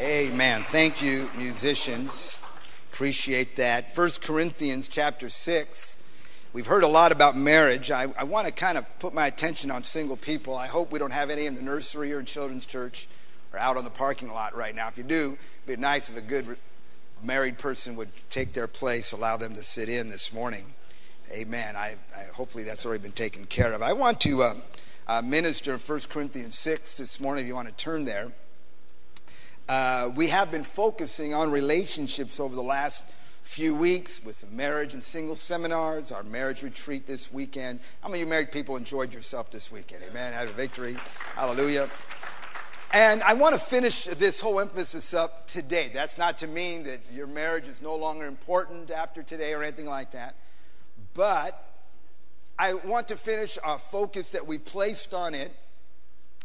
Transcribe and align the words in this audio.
Amen. 0.00 0.62
Thank 0.62 1.02
you, 1.02 1.28
musicians. 1.36 2.40
Appreciate 2.92 3.56
that. 3.56 3.94
First 3.94 4.22
Corinthians 4.22 4.86
chapter 4.86 5.28
6. 5.28 5.98
We've 6.52 6.66
heard 6.66 6.84
a 6.84 6.88
lot 6.88 7.10
about 7.10 7.36
marriage. 7.36 7.90
I, 7.90 8.06
I 8.16 8.24
want 8.24 8.46
to 8.46 8.52
kind 8.52 8.78
of 8.78 8.86
put 8.98 9.12
my 9.12 9.26
attention 9.26 9.70
on 9.70 9.82
single 9.84 10.16
people. 10.16 10.56
I 10.56 10.66
hope 10.68 10.92
we 10.92 10.98
don't 10.98 11.12
have 11.12 11.30
any 11.30 11.46
in 11.46 11.54
the 11.54 11.62
nursery 11.62 12.12
or 12.12 12.20
in 12.20 12.26
children's 12.26 12.64
church 12.64 13.08
or 13.52 13.58
out 13.58 13.76
on 13.76 13.82
the 13.82 13.90
parking 13.90 14.32
lot 14.32 14.56
right 14.56 14.74
now. 14.74 14.86
If 14.88 14.98
you 14.98 15.04
do, 15.04 15.38
it'd 15.64 15.76
be 15.76 15.80
nice 15.80 16.10
if 16.10 16.16
a 16.16 16.20
good 16.20 16.56
married 17.22 17.58
person 17.58 17.96
would 17.96 18.10
take 18.30 18.52
their 18.52 18.68
place, 18.68 19.10
allow 19.10 19.36
them 19.36 19.54
to 19.54 19.62
sit 19.62 19.88
in 19.88 20.08
this 20.08 20.32
morning. 20.32 20.74
Amen. 21.32 21.76
I, 21.76 21.96
I 22.16 22.24
hopefully 22.34 22.64
that's 22.64 22.86
already 22.86 23.02
been 23.02 23.12
taken 23.12 23.46
care 23.46 23.72
of. 23.72 23.82
I 23.82 23.92
want 23.92 24.20
to 24.22 24.42
uh, 24.42 24.54
uh, 25.06 25.22
minister 25.22 25.76
1 25.76 26.00
Corinthians 26.08 26.58
6 26.58 26.96
this 26.98 27.20
morning, 27.20 27.44
if 27.44 27.48
you 27.48 27.54
want 27.54 27.68
to 27.68 27.74
turn 27.74 28.04
there. 28.04 28.32
Uh, 29.68 30.10
we 30.16 30.28
have 30.28 30.50
been 30.50 30.64
focusing 30.64 31.34
on 31.34 31.50
relationships 31.50 32.40
over 32.40 32.54
the 32.54 32.62
last 32.62 33.04
few 33.42 33.74
weeks 33.74 34.24
with 34.24 34.34
some 34.34 34.56
marriage 34.56 34.94
and 34.94 35.04
single 35.04 35.36
seminars, 35.36 36.10
our 36.10 36.22
marriage 36.22 36.62
retreat 36.62 37.06
this 37.06 37.30
weekend. 37.30 37.78
How 38.00 38.08
many 38.08 38.22
of 38.22 38.26
you 38.26 38.30
married 38.30 38.50
people 38.50 38.78
enjoyed 38.78 39.12
yourself 39.12 39.50
this 39.50 39.70
weekend? 39.70 40.02
Amen. 40.08 40.32
Had 40.32 40.48
a 40.48 40.52
victory. 40.52 40.96
Hallelujah. 41.34 41.90
And 42.94 43.22
I 43.22 43.34
want 43.34 43.52
to 43.52 43.58
finish 43.58 44.04
this 44.04 44.40
whole 44.40 44.58
emphasis 44.58 45.12
up 45.12 45.46
today. 45.46 45.90
That's 45.92 46.16
not 46.16 46.38
to 46.38 46.46
mean 46.46 46.84
that 46.84 47.00
your 47.12 47.26
marriage 47.26 47.66
is 47.66 47.82
no 47.82 47.94
longer 47.94 48.24
important 48.24 48.90
after 48.90 49.22
today 49.22 49.52
or 49.52 49.62
anything 49.62 49.84
like 49.84 50.12
that. 50.12 50.34
But 51.12 51.62
I 52.58 52.72
want 52.72 53.08
to 53.08 53.16
finish 53.16 53.58
our 53.62 53.78
focus 53.78 54.30
that 54.30 54.46
we 54.46 54.56
placed 54.56 55.12
on 55.12 55.34
it 55.34 55.54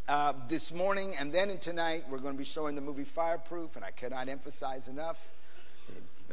uh, 0.08 0.32
this 0.48 0.72
morning 0.72 1.14
and 1.18 1.32
then 1.32 1.56
tonight. 1.58 2.04
We're 2.08 2.18
going 2.18 2.34
to 2.34 2.38
be 2.38 2.44
showing 2.44 2.74
the 2.74 2.80
movie 2.80 3.04
Fireproof, 3.04 3.76
and 3.76 3.84
I 3.84 3.90
cannot 3.90 4.28
emphasize 4.28 4.88
enough 4.88 5.28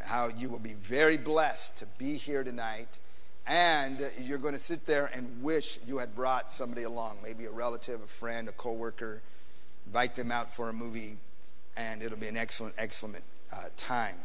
how 0.03 0.27
you 0.27 0.49
will 0.49 0.59
be 0.59 0.73
very 0.73 1.17
blessed 1.17 1.77
to 1.77 1.85
be 1.97 2.17
here 2.17 2.43
tonight. 2.43 2.99
And 3.47 4.09
you're 4.19 4.37
going 4.37 4.53
to 4.53 4.59
sit 4.59 4.85
there 4.85 5.09
and 5.13 5.41
wish 5.41 5.79
you 5.87 5.97
had 5.97 6.15
brought 6.15 6.51
somebody 6.51 6.83
along, 6.83 7.17
maybe 7.23 7.45
a 7.45 7.51
relative, 7.51 8.01
a 8.01 8.07
friend, 8.07 8.47
a 8.47 8.51
coworker 8.51 9.21
invite 9.85 10.15
them 10.15 10.31
out 10.31 10.49
for 10.53 10.69
a 10.69 10.73
movie, 10.73 11.17
and 11.75 12.01
it'll 12.01 12.17
be 12.17 12.27
an 12.27 12.37
excellent, 12.37 12.75
excellent 12.77 13.23
uh, 13.51 13.65
time. 13.77 14.15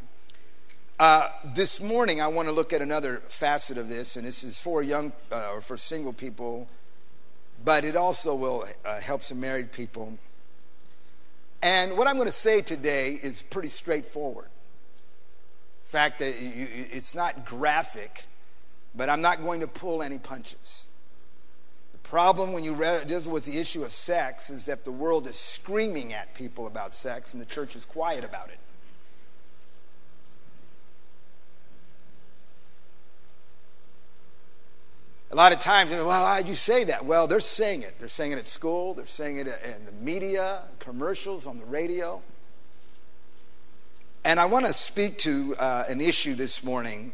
Uh, 0.98 1.28
this 1.44 1.80
morning, 1.80 2.20
I 2.20 2.28
want 2.28 2.48
to 2.48 2.52
look 2.52 2.72
at 2.72 2.80
another 2.80 3.22
facet 3.28 3.76
of 3.76 3.88
this, 3.88 4.16
and 4.16 4.26
this 4.26 4.44
is 4.44 4.60
for 4.60 4.82
young 4.82 5.12
uh, 5.30 5.50
or 5.52 5.60
for 5.60 5.76
single 5.76 6.12
people, 6.12 6.68
but 7.66 7.84
it 7.84 7.96
also 7.96 8.32
will 8.32 8.64
uh, 8.84 9.00
help 9.00 9.24
some 9.24 9.40
married 9.40 9.72
people. 9.72 10.16
And 11.60 11.98
what 11.98 12.06
I'm 12.06 12.14
going 12.14 12.28
to 12.28 12.32
say 12.32 12.62
today 12.62 13.18
is 13.20 13.42
pretty 13.42 13.68
straightforward. 13.68 14.46
In 15.82 15.88
fact, 15.88 16.22
it's 16.22 17.12
not 17.12 17.44
graphic, 17.44 18.26
but 18.94 19.10
I'm 19.10 19.20
not 19.20 19.42
going 19.42 19.60
to 19.60 19.66
pull 19.66 20.00
any 20.00 20.18
punches 20.18 20.86
The 21.92 21.98
problem 21.98 22.52
when 22.52 22.62
you 22.62 22.76
deal 23.04 23.22
with 23.22 23.44
the 23.44 23.58
issue 23.58 23.82
of 23.82 23.90
sex 23.90 24.48
is 24.48 24.66
that 24.66 24.84
the 24.84 24.92
world 24.92 25.26
is 25.26 25.36
screaming 25.36 26.12
at 26.12 26.36
people 26.36 26.68
about 26.68 26.94
sex 26.94 27.32
and 27.32 27.42
the 27.42 27.46
church 27.46 27.74
is 27.74 27.84
quiet 27.84 28.22
about 28.22 28.48
it. 28.48 28.58
A 35.30 35.34
lot 35.34 35.52
of 35.52 35.58
times, 35.58 35.90
well, 35.90 36.06
why 36.06 36.38
you 36.38 36.54
say 36.54 36.84
that? 36.84 37.04
Well, 37.04 37.26
they're 37.26 37.40
saying 37.40 37.82
it. 37.82 37.98
They're 37.98 38.06
saying 38.06 38.32
it 38.32 38.38
at 38.38 38.48
school, 38.48 38.94
they're 38.94 39.06
saying 39.06 39.38
it 39.38 39.48
in 39.48 39.84
the 39.84 39.92
media, 40.00 40.62
commercials, 40.78 41.48
on 41.48 41.58
the 41.58 41.64
radio. 41.64 42.22
And 44.24 44.38
I 44.38 44.44
want 44.44 44.66
to 44.66 44.72
speak 44.72 45.18
to 45.18 45.56
uh, 45.56 45.84
an 45.88 46.00
issue 46.00 46.34
this 46.36 46.62
morning. 46.62 47.12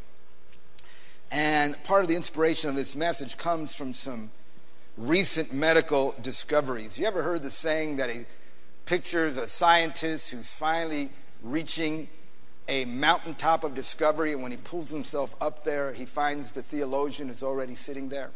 And 1.31 1.83
part 1.85 2.03
of 2.03 2.09
the 2.09 2.17
inspiration 2.17 2.69
of 2.69 2.77
this 2.77 2.95
message 2.95 3.39
comes 3.39 3.75
from 3.75 3.95
some 3.95 4.31
recent 4.99 5.55
medical 5.55 6.15
discoveries. 6.21 6.99
You 6.99 7.07
ever 7.07 7.23
heard 7.23 7.43
the 7.43 7.51
saying 7.51 7.97
that 7.97 8.11
he 8.11 8.27
pictures 8.85 9.39
a 9.39 9.49
scientist 9.49 10.33
who's 10.33 10.53
finally 10.53 11.09
reaching 11.43 12.09
a 12.73 12.87
mountaintop 12.87 13.65
of 13.65 13.75
discovery, 13.75 14.33
and 14.33 14.43
when 14.43 14.51
he 14.51 14.57
pulls 14.57 14.89
himself 14.89 15.37
up 15.43 15.63
there, 15.63 15.93
he 15.93 16.07
finds 16.07 16.53
the 16.53 16.63
theologian 16.63 17.29
is 17.29 17.43
already 17.43 17.75
sitting 17.75 18.09
there? 18.09 18.31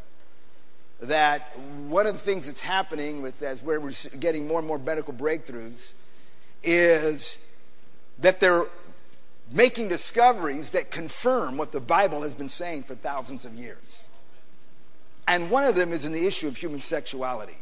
That 1.00 1.58
one 1.88 2.06
of 2.06 2.12
the 2.12 2.18
things 2.18 2.44
that's 2.46 2.60
happening 2.60 3.22
with 3.22 3.40
as 3.42 3.62
we're 3.62 3.90
getting 4.20 4.46
more 4.46 4.58
and 4.58 4.68
more 4.68 4.78
medical 4.78 5.14
breakthroughs 5.14 5.94
is 6.62 7.38
that 8.18 8.38
they're 8.40 8.66
making 9.50 9.88
discoveries 9.88 10.70
that 10.72 10.90
confirm 10.90 11.56
what 11.56 11.72
the 11.72 11.80
Bible 11.80 12.20
has 12.20 12.34
been 12.34 12.50
saying 12.50 12.82
for 12.82 12.94
thousands 12.94 13.46
of 13.46 13.54
years. 13.54 14.06
And 15.26 15.50
one 15.50 15.64
of 15.64 15.76
them 15.76 15.94
is 15.94 16.04
in 16.04 16.12
the 16.12 16.26
issue 16.26 16.46
of 16.46 16.58
human 16.58 16.80
sexuality. 16.80 17.56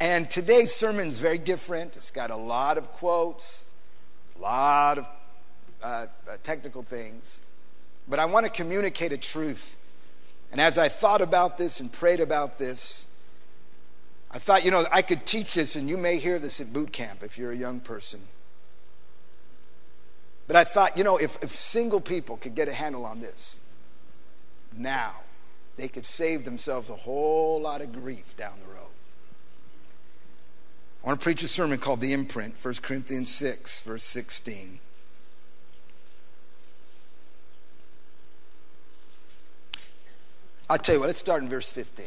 And 0.00 0.28
today's 0.28 0.74
sermon 0.74 1.06
is 1.06 1.20
very 1.20 1.38
different. 1.38 1.96
It's 1.96 2.10
got 2.10 2.32
a 2.32 2.36
lot 2.36 2.78
of 2.78 2.90
quotes, 2.90 3.72
a 4.36 4.42
lot 4.42 4.98
of 4.98 5.08
uh, 5.86 6.06
uh, 6.28 6.36
technical 6.42 6.82
things. 6.82 7.40
But 8.08 8.18
I 8.18 8.24
want 8.24 8.44
to 8.44 8.50
communicate 8.50 9.12
a 9.12 9.16
truth. 9.16 9.76
And 10.50 10.60
as 10.60 10.78
I 10.78 10.88
thought 10.88 11.20
about 11.20 11.58
this 11.58 11.78
and 11.78 11.92
prayed 11.92 12.18
about 12.18 12.58
this, 12.58 13.06
I 14.32 14.40
thought, 14.40 14.64
you 14.64 14.72
know, 14.72 14.84
I 14.90 15.02
could 15.02 15.24
teach 15.26 15.54
this, 15.54 15.76
and 15.76 15.88
you 15.88 15.96
may 15.96 16.16
hear 16.16 16.40
this 16.40 16.60
at 16.60 16.72
boot 16.72 16.92
camp 16.92 17.22
if 17.22 17.38
you're 17.38 17.52
a 17.52 17.56
young 17.56 17.78
person. 17.78 18.20
But 20.48 20.56
I 20.56 20.64
thought, 20.64 20.98
you 20.98 21.04
know, 21.04 21.18
if, 21.18 21.40
if 21.40 21.52
single 21.52 22.00
people 22.00 22.36
could 22.36 22.56
get 22.56 22.68
a 22.68 22.72
handle 22.72 23.04
on 23.04 23.20
this 23.20 23.60
now, 24.76 25.12
they 25.76 25.86
could 25.86 26.04
save 26.04 26.44
themselves 26.44 26.90
a 26.90 26.96
whole 26.96 27.60
lot 27.60 27.80
of 27.80 27.92
grief 27.92 28.36
down 28.36 28.54
the 28.66 28.74
road. 28.74 28.90
I 31.04 31.06
want 31.06 31.20
to 31.20 31.24
preach 31.24 31.44
a 31.44 31.48
sermon 31.48 31.78
called 31.78 32.00
The 32.00 32.12
Imprint, 32.12 32.56
1 32.60 32.74
Corinthians 32.82 33.30
6, 33.30 33.82
verse 33.82 34.02
16. 34.02 34.80
I'll 40.68 40.78
tell 40.78 40.96
you 40.96 41.00
what, 41.00 41.06
let's 41.06 41.18
start 41.18 41.42
in 41.42 41.48
verse 41.48 41.70
15. 41.70 42.06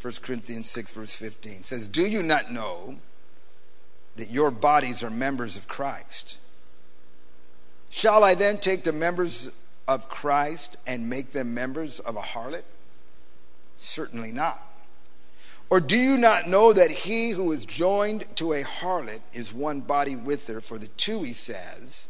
1 0.00 0.12
Corinthians 0.22 0.68
6, 0.68 0.90
verse 0.90 1.14
15 1.14 1.52
it 1.52 1.66
says, 1.66 1.86
Do 1.86 2.06
you 2.06 2.22
not 2.22 2.52
know 2.52 2.96
that 4.16 4.30
your 4.30 4.50
bodies 4.50 5.02
are 5.02 5.10
members 5.10 5.56
of 5.56 5.68
Christ? 5.68 6.38
Shall 7.88 8.24
I 8.24 8.34
then 8.34 8.58
take 8.58 8.82
the 8.84 8.92
members 8.92 9.50
of 9.86 10.08
Christ 10.08 10.76
and 10.86 11.08
make 11.08 11.32
them 11.32 11.54
members 11.54 12.00
of 12.00 12.16
a 12.16 12.20
harlot? 12.20 12.64
Certainly 13.76 14.32
not. 14.32 14.66
Or 15.70 15.80
do 15.80 15.96
you 15.96 16.18
not 16.18 16.48
know 16.48 16.72
that 16.72 16.90
he 16.90 17.30
who 17.30 17.52
is 17.52 17.64
joined 17.64 18.36
to 18.36 18.52
a 18.52 18.62
harlot 18.62 19.20
is 19.32 19.54
one 19.54 19.80
body 19.80 20.16
with 20.16 20.46
her? 20.48 20.60
For 20.60 20.78
the 20.78 20.88
two, 20.88 21.22
he 21.22 21.32
says, 21.32 22.08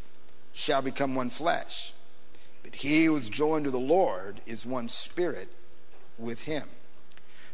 shall 0.51 0.81
become 0.81 1.15
one 1.15 1.29
flesh. 1.29 1.93
But 2.63 2.75
he 2.75 3.05
who 3.05 3.15
is 3.17 3.29
joined 3.29 3.65
to 3.65 3.71
the 3.71 3.79
Lord 3.79 4.41
is 4.45 4.65
one 4.65 4.89
spirit 4.89 5.49
with 6.17 6.43
him. 6.43 6.67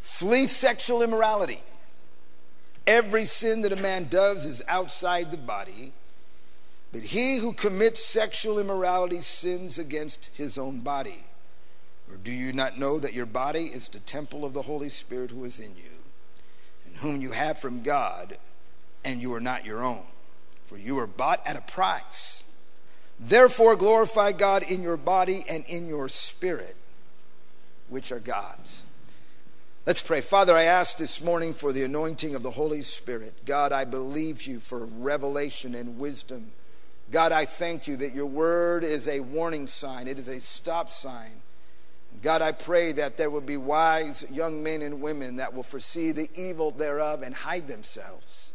Flee 0.02 0.48
sexual 0.48 1.02
immorality. 1.02 1.62
Every 2.88 3.26
sin 3.26 3.62
that 3.62 3.74
a 3.74 3.76
man 3.76 4.08
does 4.10 4.46
is 4.46 4.64
outside 4.68 5.32
the 5.32 5.38
body 5.38 5.94
but 6.92 7.02
he 7.02 7.38
who 7.38 7.54
commits 7.54 8.04
sexual 8.04 8.58
immorality 8.58 9.22
sins 9.22 9.78
against 9.78 10.32
his 10.34 10.58
own 10.58 10.80
body. 10.80 11.24
Or 12.10 12.18
do 12.18 12.32
you 12.32 12.52
not 12.52 12.80
know 12.80 13.00
that 13.00 13.14
your 13.14 13.28
body 13.28 13.66
is 13.66 13.90
the 13.90 14.00
temple 14.00 14.44
of 14.44 14.54
the 14.54 14.64
Holy 14.64 14.90
Spirit 14.90 15.30
who 15.30 15.46
is 15.46 15.60
in 15.60 15.76
you, 15.76 16.04
and 16.86 16.96
whom 16.98 17.22
you 17.22 17.32
have 17.32 17.60
from 17.60 17.84
God, 17.84 18.38
and 19.06 19.22
you 19.22 19.34
are 19.36 19.40
not 19.40 19.66
your 19.66 19.84
own? 19.84 20.02
For 20.66 20.78
you 20.78 20.98
are 20.98 21.08
bought 21.08 21.46
at 21.46 21.56
a 21.56 21.62
price. 21.62 22.44
Therefore, 23.20 23.76
glorify 23.76 24.32
God 24.32 24.64
in 24.64 24.82
your 24.82 24.98
body 24.98 25.44
and 25.50 25.66
in 25.66 25.88
your 25.88 26.08
spirit, 26.08 26.76
which 27.90 28.12
are 28.12 28.20
God's. 28.20 28.86
Let's 29.86 30.02
pray. 30.02 30.22
Father, 30.22 30.56
I 30.56 30.64
ask 30.64 30.98
this 30.98 31.22
morning 31.22 31.54
for 31.54 31.74
the 31.74 31.84
anointing 31.84 32.36
of 32.36 32.44
the 32.44 32.52
Holy 32.52 32.82
Spirit. 32.82 33.46
God, 33.46 33.72
I 33.72 33.86
believe 33.86 34.44
you 34.44 34.60
for 34.60 34.86
revelation 34.86 35.76
and 35.76 35.98
wisdom 35.98 36.52
God, 37.12 37.32
I 37.32 37.46
thank 37.46 37.88
you 37.88 37.98
that 37.98 38.14
your 38.14 38.28
word 38.28 38.84
is 38.84 39.08
a 39.08 39.20
warning 39.20 39.66
sign, 39.66 40.08
it 40.08 40.20
is 40.20 40.28
a 40.28 40.40
stop 40.40 40.92
sign. 40.92 41.42
God, 42.22 42.42
I 42.42 42.52
pray 42.52 42.92
that 42.94 43.18
there 43.18 43.30
will 43.30 43.42
be 43.42 43.58
wise 43.58 44.26
young 44.30 44.62
men 44.62 44.82
and 44.82 45.02
women 45.02 45.38
that 45.38 45.54
will 45.54 45.64
foresee 45.64 46.12
the 46.12 46.30
evil 46.36 46.72
thereof 46.72 47.24
and 47.24 47.34
hide 47.34 47.68
themselves. 47.68 48.54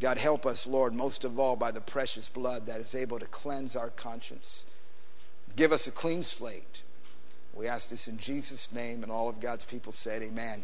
God, 0.00 0.18
help 0.18 0.46
us, 0.46 0.66
Lord, 0.66 0.94
most 0.94 1.24
of 1.24 1.38
all 1.38 1.56
by 1.56 1.72
the 1.72 1.80
precious 1.80 2.28
blood 2.28 2.66
that 2.66 2.80
is 2.80 2.94
able 2.94 3.18
to 3.18 3.26
cleanse 3.26 3.74
our 3.74 3.90
conscience. 3.90 4.64
Give 5.56 5.72
us 5.72 5.86
a 5.88 5.90
clean 5.90 6.22
slate. 6.22 6.82
We 7.52 7.66
ask 7.66 7.90
this 7.90 8.06
in 8.06 8.18
Jesus' 8.18 8.70
name, 8.70 9.02
and 9.02 9.10
all 9.10 9.28
of 9.28 9.40
God's 9.40 9.64
people 9.64 9.90
said, 9.90 10.22
Amen. 10.22 10.62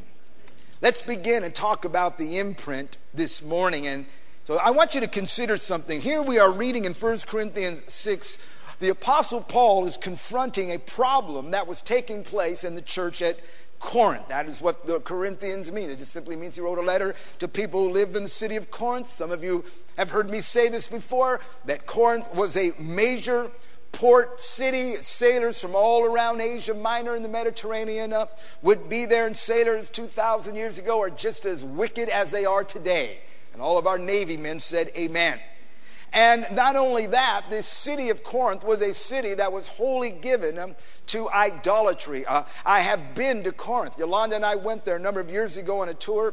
Let's 0.80 1.02
begin 1.02 1.42
and 1.42 1.52
talk 1.52 1.84
about 1.84 2.18
the 2.18 2.38
imprint 2.38 2.96
this 3.12 3.42
morning. 3.42 3.86
And 3.86 4.06
So 4.44 4.58
I 4.58 4.70
want 4.70 4.94
you 4.94 5.00
to 5.00 5.08
consider 5.08 5.56
something. 5.56 6.00
Here 6.00 6.22
we 6.22 6.38
are 6.38 6.52
reading 6.52 6.84
in 6.84 6.94
1 6.94 7.18
Corinthians 7.26 7.82
6. 7.92 8.38
The 8.78 8.90
Apostle 8.90 9.40
Paul 9.40 9.86
is 9.86 9.96
confronting 9.96 10.70
a 10.70 10.78
problem 10.78 11.50
that 11.52 11.66
was 11.66 11.82
taking 11.82 12.22
place 12.22 12.62
in 12.62 12.74
the 12.74 12.82
church 12.82 13.22
at 13.22 13.38
Corinth. 13.84 14.28
That 14.28 14.48
is 14.48 14.62
what 14.62 14.86
the 14.86 14.98
Corinthians 14.98 15.70
mean. 15.70 15.90
It 15.90 15.98
just 15.98 16.10
simply 16.10 16.36
means 16.36 16.56
he 16.56 16.62
wrote 16.62 16.78
a 16.78 16.82
letter 16.82 17.14
to 17.38 17.46
people 17.46 17.84
who 17.84 17.92
lived 17.92 18.16
in 18.16 18.22
the 18.22 18.30
city 18.30 18.56
of 18.56 18.70
Corinth. 18.70 19.14
Some 19.14 19.30
of 19.30 19.44
you 19.44 19.62
have 19.98 20.10
heard 20.10 20.30
me 20.30 20.40
say 20.40 20.70
this 20.70 20.88
before 20.88 21.38
that 21.66 21.84
Corinth 21.84 22.34
was 22.34 22.56
a 22.56 22.72
major 22.78 23.50
port 23.92 24.40
city. 24.40 24.96
Sailors 25.02 25.60
from 25.60 25.76
all 25.76 26.06
around 26.06 26.40
Asia 26.40 26.72
Minor 26.72 27.14
and 27.14 27.22
the 27.22 27.28
Mediterranean 27.28 28.14
uh, 28.14 28.26
would 28.62 28.88
be 28.88 29.04
there, 29.04 29.26
and 29.26 29.36
sailors 29.36 29.90
2,000 29.90 30.56
years 30.56 30.78
ago 30.78 31.02
are 31.02 31.10
just 31.10 31.44
as 31.44 31.62
wicked 31.62 32.08
as 32.08 32.30
they 32.30 32.46
are 32.46 32.64
today. 32.64 33.18
And 33.52 33.60
all 33.60 33.76
of 33.76 33.86
our 33.86 33.98
Navy 33.98 34.38
men 34.38 34.60
said, 34.60 34.92
Amen. 34.96 35.38
And 36.14 36.46
not 36.52 36.76
only 36.76 37.06
that, 37.06 37.46
this 37.50 37.66
city 37.66 38.08
of 38.08 38.22
Corinth 38.22 38.62
was 38.62 38.80
a 38.82 38.94
city 38.94 39.34
that 39.34 39.52
was 39.52 39.66
wholly 39.66 40.12
given 40.12 40.58
um, 40.60 40.76
to 41.06 41.28
idolatry. 41.28 42.24
Uh, 42.24 42.44
I 42.64 42.80
have 42.80 43.16
been 43.16 43.42
to 43.42 43.50
Corinth. 43.50 43.98
Yolanda 43.98 44.36
and 44.36 44.46
I 44.46 44.54
went 44.54 44.84
there 44.84 44.94
a 44.94 45.00
number 45.00 45.20
of 45.20 45.28
years 45.28 45.56
ago 45.56 45.80
on 45.80 45.88
a 45.88 45.94
tour. 45.94 46.32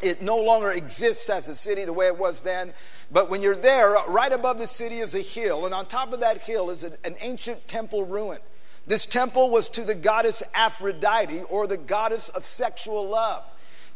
It 0.00 0.22
no 0.22 0.36
longer 0.36 0.70
exists 0.70 1.28
as 1.28 1.48
a 1.48 1.56
city 1.56 1.84
the 1.84 1.92
way 1.92 2.06
it 2.06 2.16
was 2.16 2.42
then. 2.42 2.72
But 3.10 3.28
when 3.28 3.42
you're 3.42 3.56
there, 3.56 3.96
right 4.06 4.32
above 4.32 4.60
the 4.60 4.68
city 4.68 5.00
is 5.00 5.16
a 5.16 5.20
hill, 5.20 5.66
and 5.66 5.74
on 5.74 5.86
top 5.86 6.12
of 6.12 6.20
that 6.20 6.38
hill 6.38 6.70
is 6.70 6.84
an 6.84 7.16
ancient 7.20 7.66
temple 7.66 8.04
ruin. 8.04 8.38
This 8.86 9.06
temple 9.06 9.50
was 9.50 9.68
to 9.70 9.82
the 9.82 9.94
goddess 9.96 10.42
Aphrodite, 10.54 11.42
or 11.50 11.66
the 11.66 11.76
goddess 11.76 12.28
of 12.28 12.46
sexual 12.46 13.08
love. 13.08 13.42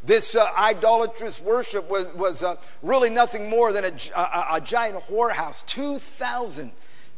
This 0.06 0.36
uh, 0.36 0.50
idolatrous 0.58 1.40
worship 1.40 1.88
was, 1.88 2.06
was 2.14 2.42
uh, 2.42 2.56
really 2.82 3.10
nothing 3.10 3.48
more 3.48 3.72
than 3.72 3.84
a, 3.84 3.92
a, 4.16 4.46
a 4.54 4.60
giant 4.60 4.98
whorehouse. 5.04 5.64
2,000 5.66 6.72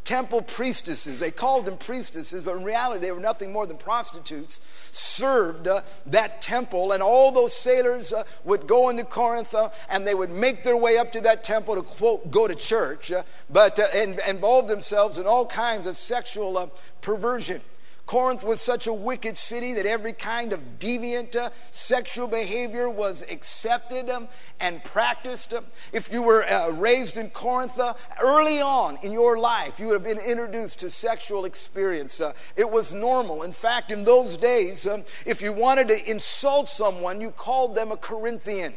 temple 0.06 0.40
priestesses, 0.40 1.18
they 1.18 1.32
called 1.32 1.66
them 1.66 1.76
priestesses, 1.76 2.44
but 2.44 2.56
in 2.56 2.62
reality 2.62 3.00
they 3.00 3.10
were 3.10 3.18
nothing 3.18 3.52
more 3.52 3.66
than 3.66 3.76
prostitutes, 3.76 4.60
served 4.92 5.66
uh, 5.66 5.82
that 6.06 6.40
temple. 6.40 6.92
And 6.92 7.02
all 7.02 7.32
those 7.32 7.52
sailors 7.52 8.12
uh, 8.12 8.22
would 8.44 8.68
go 8.68 8.88
into 8.88 9.02
Corinth 9.02 9.52
uh, 9.52 9.70
and 9.90 10.06
they 10.06 10.14
would 10.14 10.30
make 10.30 10.62
their 10.62 10.76
way 10.76 10.96
up 10.96 11.10
to 11.12 11.20
that 11.22 11.42
temple 11.42 11.74
to, 11.74 11.82
quote, 11.82 12.30
go 12.30 12.46
to 12.46 12.54
church, 12.54 13.10
uh, 13.10 13.24
but 13.50 13.80
and, 13.94 14.20
involve 14.28 14.68
themselves 14.68 15.18
in 15.18 15.26
all 15.26 15.44
kinds 15.44 15.88
of 15.88 15.96
sexual 15.96 16.72
perversion. 17.00 17.60
Corinth 18.06 18.44
was 18.44 18.60
such 18.60 18.86
a 18.86 18.92
wicked 18.92 19.36
city 19.36 19.74
that 19.74 19.84
every 19.84 20.12
kind 20.12 20.52
of 20.52 20.78
deviant 20.78 21.34
uh, 21.34 21.50
sexual 21.72 22.28
behavior 22.28 22.88
was 22.88 23.24
accepted 23.28 24.08
um, 24.08 24.28
and 24.60 24.82
practiced. 24.84 25.52
If 25.92 26.12
you 26.12 26.22
were 26.22 26.44
uh, 26.44 26.70
raised 26.70 27.16
in 27.16 27.30
Corinth 27.30 27.78
uh, 27.80 27.94
early 28.22 28.60
on 28.60 28.98
in 29.02 29.12
your 29.12 29.38
life, 29.38 29.80
you 29.80 29.86
would 29.86 29.94
have 29.94 30.04
been 30.04 30.24
introduced 30.24 30.78
to 30.80 30.90
sexual 30.90 31.44
experience. 31.44 32.20
Uh, 32.20 32.32
it 32.56 32.70
was 32.70 32.94
normal. 32.94 33.42
In 33.42 33.52
fact, 33.52 33.90
in 33.90 34.04
those 34.04 34.36
days, 34.36 34.86
um, 34.86 35.04
if 35.26 35.42
you 35.42 35.52
wanted 35.52 35.88
to 35.88 36.10
insult 36.10 36.68
someone, 36.68 37.20
you 37.20 37.32
called 37.32 37.74
them 37.74 37.90
a 37.90 37.96
Corinthian. 37.96 38.74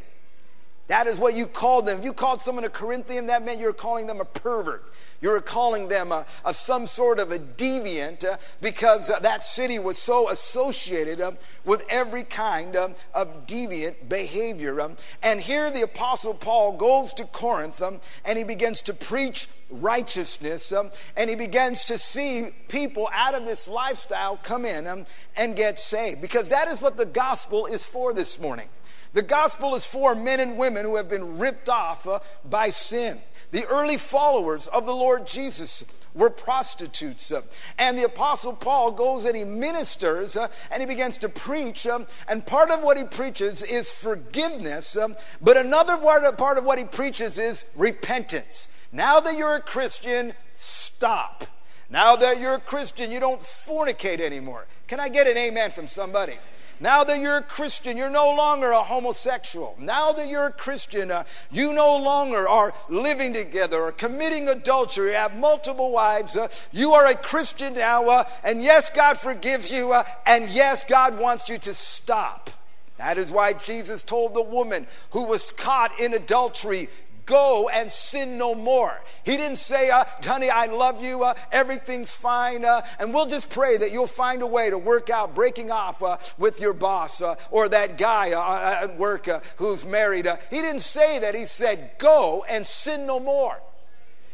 That 0.89 1.05
is 1.05 1.19
what 1.19 1.35
you 1.35 1.45
called 1.45 1.85
them. 1.85 1.99
If 1.99 2.05
you 2.05 2.13
called 2.13 2.41
someone 2.41 2.63
a 2.63 2.69
Corinthian, 2.69 3.27
that 3.27 3.45
meant 3.45 3.59
you're 3.59 3.73
calling 3.73 4.07
them 4.07 4.19
a 4.19 4.25
pervert. 4.25 4.91
You're 5.21 5.39
calling 5.39 5.87
them 5.87 6.11
a, 6.11 6.25
a 6.43 6.51
some 6.51 6.87
sort 6.87 7.19
of 7.19 7.31
a 7.31 7.37
deviant 7.37 8.25
uh, 8.25 8.37
because 8.59 9.11
uh, 9.11 9.19
that 9.19 9.43
city 9.43 9.77
was 9.77 9.99
so 9.99 10.29
associated 10.29 11.21
uh, 11.21 11.33
with 11.63 11.85
every 11.89 12.23
kind 12.23 12.75
um, 12.75 12.95
of 13.13 13.45
deviant 13.45 14.09
behavior. 14.09 14.81
Um, 14.81 14.95
and 15.21 15.39
here 15.39 15.69
the 15.69 15.83
Apostle 15.83 16.33
Paul 16.33 16.75
goes 16.75 17.13
to 17.15 17.25
Corinth 17.25 17.83
um, 17.83 17.99
and 18.25 18.39
he 18.39 18.43
begins 18.43 18.81
to 18.83 18.93
preach 18.93 19.47
righteousness 19.69 20.71
um, 20.71 20.89
and 21.15 21.29
he 21.29 21.35
begins 21.35 21.85
to 21.85 21.99
see 21.99 22.49
people 22.67 23.09
out 23.13 23.35
of 23.35 23.45
this 23.45 23.67
lifestyle 23.67 24.37
come 24.37 24.65
in 24.65 24.87
um, 24.87 25.05
and 25.37 25.55
get 25.55 25.77
saved 25.77 26.19
because 26.19 26.49
that 26.49 26.67
is 26.67 26.81
what 26.81 26.97
the 26.97 27.05
gospel 27.05 27.67
is 27.67 27.85
for 27.85 28.11
this 28.11 28.39
morning. 28.39 28.69
The 29.13 29.21
gospel 29.23 29.73
is 29.73 29.85
for 29.85 30.13
men 30.13 30.39
and 30.39 30.57
women 30.57 30.85
who 30.85 30.95
have 30.95 31.09
been 31.09 31.39
ripped 31.39 31.67
off 31.67 32.07
uh, 32.07 32.19
by 32.45 32.69
sin. 32.69 33.19
The 33.51 33.65
early 33.65 33.97
followers 33.97 34.67
of 34.67 34.85
the 34.85 34.95
Lord 34.95 35.25
Jesus 35.25 35.83
were 36.13 36.29
prostitutes. 36.29 37.31
Uh, 37.31 37.41
and 37.79 37.97
the 37.97 38.03
Apostle 38.03 38.53
Paul 38.53 38.91
goes 38.91 39.25
and 39.25 39.35
he 39.35 39.43
ministers 39.43 40.37
uh, 40.37 40.47
and 40.71 40.81
he 40.81 40.85
begins 40.85 41.17
to 41.19 41.29
preach. 41.29 41.87
Um, 41.87 42.05
and 42.27 42.45
part 42.45 42.69
of 42.69 42.83
what 42.83 42.97
he 42.97 43.03
preaches 43.03 43.63
is 43.63 43.91
forgiveness. 43.91 44.95
Um, 44.95 45.15
but 45.41 45.57
another 45.57 45.97
part 45.97 46.23
of, 46.23 46.37
part 46.37 46.59
of 46.59 46.65
what 46.65 46.77
he 46.77 46.83
preaches 46.83 47.39
is 47.39 47.65
repentance. 47.75 48.69
Now 48.91 49.19
that 49.21 49.35
you're 49.35 49.55
a 49.55 49.61
Christian, 49.61 50.33
stop. 50.53 51.45
Now 51.89 52.15
that 52.17 52.39
you're 52.39 52.55
a 52.55 52.59
Christian, 52.59 53.11
you 53.11 53.19
don't 53.19 53.41
fornicate 53.41 54.19
anymore. 54.19 54.67
Can 54.87 54.99
I 54.99 55.09
get 55.09 55.25
an 55.25 55.37
amen 55.37 55.71
from 55.71 55.87
somebody? 55.87 56.37
Now 56.79 57.03
that 57.03 57.19
you're 57.19 57.37
a 57.37 57.43
Christian, 57.43 57.97
you're 57.97 58.09
no 58.09 58.33
longer 58.33 58.71
a 58.71 58.81
homosexual. 58.81 59.75
Now 59.79 60.13
that 60.13 60.29
you're 60.29 60.45
a 60.45 60.51
Christian, 60.51 61.11
uh, 61.11 61.25
you 61.51 61.73
no 61.73 61.97
longer 61.97 62.47
are 62.47 62.73
living 62.87 63.33
together 63.33 63.81
or 63.81 63.91
committing 63.91 64.47
adultery, 64.47 65.13
have 65.13 65.35
multiple 65.35 65.91
wives. 65.91 66.37
Uh, 66.37 66.47
you 66.71 66.93
are 66.93 67.05
a 67.05 67.15
Christian 67.15 67.73
now, 67.73 68.07
uh, 68.07 68.23
and 68.43 68.63
yes, 68.63 68.89
God 68.89 69.17
forgives 69.17 69.69
you, 69.69 69.91
uh, 69.91 70.03
and 70.25 70.49
yes, 70.49 70.83
God 70.83 71.19
wants 71.19 71.49
you 71.49 71.57
to 71.57 71.73
stop. 71.73 72.49
That 72.97 73.17
is 73.17 73.31
why 73.31 73.53
Jesus 73.53 74.03
told 74.03 74.33
the 74.33 74.41
woman 74.41 74.85
who 75.11 75.23
was 75.23 75.51
caught 75.51 75.99
in 75.99 76.13
adultery, 76.13 76.89
go 77.29 77.69
and 77.69 77.91
sin 77.91 78.37
no 78.37 78.55
more. 78.55 78.99
He 79.23 79.37
didn't 79.37 79.57
say, 79.57 79.91
uh, 79.91 80.03
honey, 80.23 80.49
I 80.49 80.65
love 80.65 81.01
you, 81.01 81.23
uh, 81.23 81.35
everything's 81.51 82.13
fine, 82.13 82.65
uh, 82.65 82.81
and 82.99 83.13
we'll 83.13 83.27
just 83.27 83.51
pray 83.51 83.77
that 83.77 83.91
you'll 83.91 84.07
find 84.07 84.41
a 84.41 84.47
way 84.47 84.71
to 84.71 84.77
work 84.77 85.11
out 85.11 85.35
breaking 85.35 85.71
off 85.71 86.01
uh, 86.01 86.17
with 86.39 86.59
your 86.59 86.73
boss 86.73 87.21
uh, 87.21 87.35
or 87.51 87.69
that 87.69 87.97
guy 87.97 88.31
uh, 88.31 88.83
at 88.83 88.97
work 88.97 89.27
who's 89.57 89.85
married. 89.85 90.27
he 90.49 90.57
didn't 90.57 90.81
say 90.81 91.19
that. 91.19 91.35
He 91.35 91.45
said, 91.45 91.91
go 91.99 92.43
and 92.49 92.65
sin 92.65 93.05
no 93.05 93.19
more. 93.19 93.61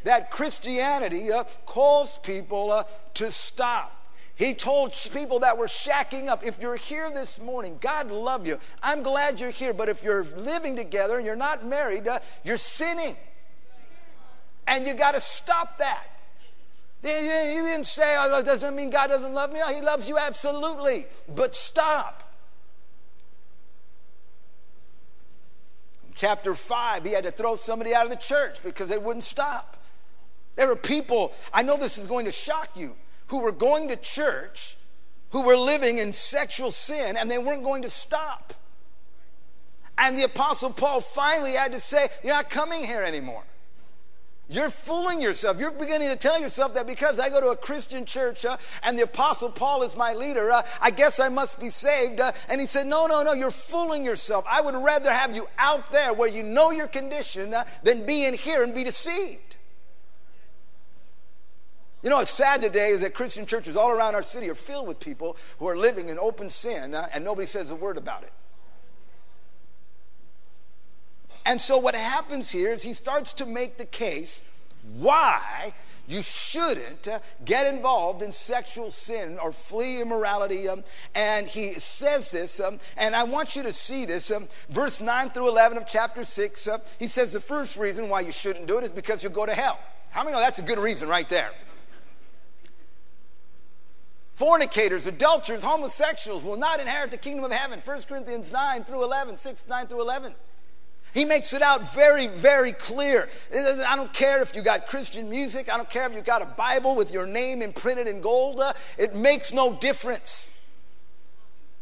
That 0.05 0.31
Christianity 0.31 1.29
calls 1.65 2.17
people 2.19 2.87
to 3.15 3.31
stop. 3.31 3.94
He 4.35 4.53
told 4.53 4.93
people 5.13 5.39
that 5.39 5.57
were 5.57 5.67
shacking 5.67 6.27
up, 6.27 6.45
if 6.45 6.61
you're 6.61 6.75
here 6.75 7.09
this 7.09 7.39
morning, 7.39 7.77
God 7.79 8.11
love 8.11 8.45
you. 8.45 8.59
I'm 8.83 9.01
glad 9.01 9.39
you're 9.39 9.49
here, 9.49 9.73
but 9.73 9.87
if 9.87 10.03
you're 10.03 10.25
living 10.25 10.75
together 10.75 11.15
and 11.15 11.25
you're 11.25 11.37
not 11.37 11.65
married, 11.65 12.05
uh, 12.07 12.19
you're 12.43 12.57
sinning. 12.57 13.15
And 14.67 14.85
you 14.85 14.93
got 14.93 15.13
to 15.13 15.21
stop 15.21 15.77
that. 15.77 16.07
He 17.01 17.09
didn't 17.09 17.85
say, 17.85 18.15
oh, 18.19 18.29
that 18.29 18.45
doesn't 18.45 18.75
mean 18.75 18.89
God 18.89 19.07
doesn't 19.07 19.33
love 19.33 19.53
me. 19.53 19.59
he 19.73 19.81
loves 19.81 20.09
you 20.09 20.17
absolutely. 20.17 21.05
But 21.33 21.55
stop. 21.55 22.23
Chapter 26.13 26.55
5, 26.55 27.05
he 27.05 27.11
had 27.11 27.23
to 27.25 27.31
throw 27.31 27.55
somebody 27.55 27.93
out 27.93 28.05
of 28.05 28.09
the 28.09 28.17
church 28.17 28.63
because 28.63 28.89
they 28.89 28.97
wouldn't 28.97 29.23
stop. 29.23 29.77
There 30.55 30.67
were 30.67 30.75
people, 30.75 31.33
I 31.53 31.61
know 31.61 31.77
this 31.77 31.97
is 31.97 32.07
going 32.07 32.25
to 32.25 32.31
shock 32.31 32.69
you 32.75 32.95
who 33.27 33.39
were 33.39 33.51
going 33.51 33.87
to 33.87 33.95
church 33.95 34.77
who 35.35 35.41
were 35.41 35.57
living 35.57 35.97
in 35.97 36.13
sexual 36.13 36.71
sin 36.71 37.17
and 37.17 37.29
they 37.29 37.37
weren't 37.37 37.61
going 37.61 37.81
to 37.81 37.89
stop. 37.89 38.53
And 39.97 40.17
the 40.17 40.23
Apostle 40.23 40.69
Paul 40.69 41.01
finally 41.01 41.55
had 41.55 41.73
to 41.73 41.79
say, 41.79 42.07
You're 42.23 42.33
not 42.33 42.49
coming 42.49 42.85
here 42.85 43.01
anymore. 43.01 43.43
You're 44.47 44.69
fooling 44.69 45.21
yourself. 45.21 45.59
You're 45.59 45.71
beginning 45.71 46.07
to 46.07 46.15
tell 46.15 46.39
yourself 46.39 46.75
that 46.75 46.87
because 46.87 47.19
I 47.19 47.29
go 47.29 47.41
to 47.41 47.47
a 47.47 47.55
Christian 47.57 48.05
church 48.05 48.45
uh, 48.45 48.55
and 48.83 48.97
the 48.97 49.03
Apostle 49.03 49.49
Paul 49.49 49.83
is 49.83 49.97
my 49.97 50.13
leader, 50.13 50.51
uh, 50.51 50.61
I 50.79 50.91
guess 50.91 51.19
I 51.19 51.27
must 51.27 51.59
be 51.59 51.69
saved. 51.69 52.21
Uh, 52.21 52.31
and 52.47 52.61
he 52.61 52.67
said, 52.67 52.87
No, 52.87 53.05
no, 53.05 53.21
no, 53.21 53.33
you're 53.33 53.51
fooling 53.51 54.05
yourself. 54.05 54.45
I 54.47 54.61
would 54.61 54.75
rather 54.75 55.11
have 55.11 55.35
you 55.35 55.49
out 55.57 55.91
there 55.91 56.13
where 56.13 56.29
you 56.29 56.43
know 56.43 56.71
your 56.71 56.87
condition 56.87 57.53
uh, 57.53 57.65
than 57.83 58.05
be 58.05 58.23
in 58.23 58.35
here 58.35 58.63
and 58.63 58.73
be 58.73 58.85
deceived. 58.85 59.44
You 62.05 62.11
know, 62.11 62.17
what's 62.17 62.29
sad 62.29 62.61
today 62.61 62.89
is 62.89 63.01
that 63.01 63.15
Christian 63.15 63.47
churches 63.47 63.75
all 63.75 63.89
around 63.89 64.13
our 64.13 64.21
city 64.21 64.47
are 64.51 64.55
filled 64.55 64.87
with 64.87 64.99
people 64.99 65.35
who 65.57 65.67
are 65.67 65.75
living 65.75 66.09
in 66.09 66.19
open 66.19 66.49
sin 66.49 66.93
uh, 66.93 67.07
and 67.11 67.25
nobody 67.25 67.47
says 67.47 67.71
a 67.71 67.75
word 67.75 67.97
about 67.97 68.21
it. 68.21 68.31
And 71.47 71.59
so 71.59 71.79
what 71.79 71.95
happens 71.95 72.51
here 72.51 72.71
is 72.71 72.83
he 72.83 72.93
starts 72.93 73.33
to 73.33 73.47
make 73.47 73.77
the 73.77 73.85
case 73.85 74.43
why 74.99 75.73
you 76.07 76.21
shouldn't 76.21 77.07
uh, 77.07 77.21
get 77.43 77.73
involved 77.73 78.21
in 78.21 78.31
sexual 78.31 78.91
sin 78.91 79.39
or 79.39 79.51
flee 79.51 79.99
immorality. 79.99 80.69
Um, 80.69 80.83
and 81.15 81.47
he 81.47 81.73
says 81.73 82.29
this, 82.29 82.59
um, 82.59 82.77
and 82.97 83.15
I 83.15 83.23
want 83.23 83.55
you 83.55 83.63
to 83.63 83.73
see 83.73 84.05
this. 84.05 84.29
Um, 84.29 84.47
verse 84.69 85.01
9 85.01 85.31
through 85.31 85.49
11 85.49 85.79
of 85.79 85.87
chapter 85.87 86.23
6, 86.23 86.67
uh, 86.67 86.77
he 86.99 87.07
says 87.07 87.33
the 87.33 87.41
first 87.41 87.77
reason 87.77 88.09
why 88.09 88.19
you 88.19 88.31
shouldn't 88.31 88.67
do 88.67 88.77
it 88.77 88.83
is 88.83 88.91
because 88.91 89.23
you'll 89.23 89.33
go 89.33 89.47
to 89.47 89.55
hell. 89.55 89.79
How 90.11 90.23
many 90.23 90.33
know 90.33 90.39
that's 90.39 90.59
a 90.59 90.61
good 90.61 90.77
reason 90.77 91.09
right 91.09 91.27
there? 91.27 91.49
Fornicators, 94.35 95.07
adulterers, 95.07 95.63
homosexuals 95.63 96.43
will 96.43 96.57
not 96.57 96.81
inherit 96.81 97.09
the 97.09 97.17
kingdom 97.17 97.45
of 97.45 97.53
heaven. 97.53 97.79
1 97.79 98.01
Corinthians 98.01 98.51
9 98.51 98.83
through 98.83 99.05
11, 99.05 99.37
6, 99.37 99.67
9 99.67 99.87
through 99.87 100.01
11. 100.01 100.35
He 101.13 101.23
makes 101.23 101.53
it 101.53 101.61
out 101.61 101.93
very, 101.93 102.27
very 102.27 102.73
clear. 102.73 103.29
I 103.53 103.95
don't 103.95 104.11
care 104.11 104.41
if 104.41 104.53
you 104.53 104.61
got 104.61 104.87
Christian 104.87 105.29
music, 105.29 105.73
I 105.73 105.77
don't 105.77 105.89
care 105.89 106.05
if 106.05 106.13
you 106.13 106.19
got 106.19 106.41
a 106.41 106.45
Bible 106.45 106.95
with 106.95 107.13
your 107.13 107.25
name 107.25 107.61
imprinted 107.61 108.07
in 108.07 108.19
gold, 108.19 108.59
uh, 108.59 108.73
it 108.97 109.15
makes 109.15 109.53
no 109.53 109.73
difference. 109.73 110.53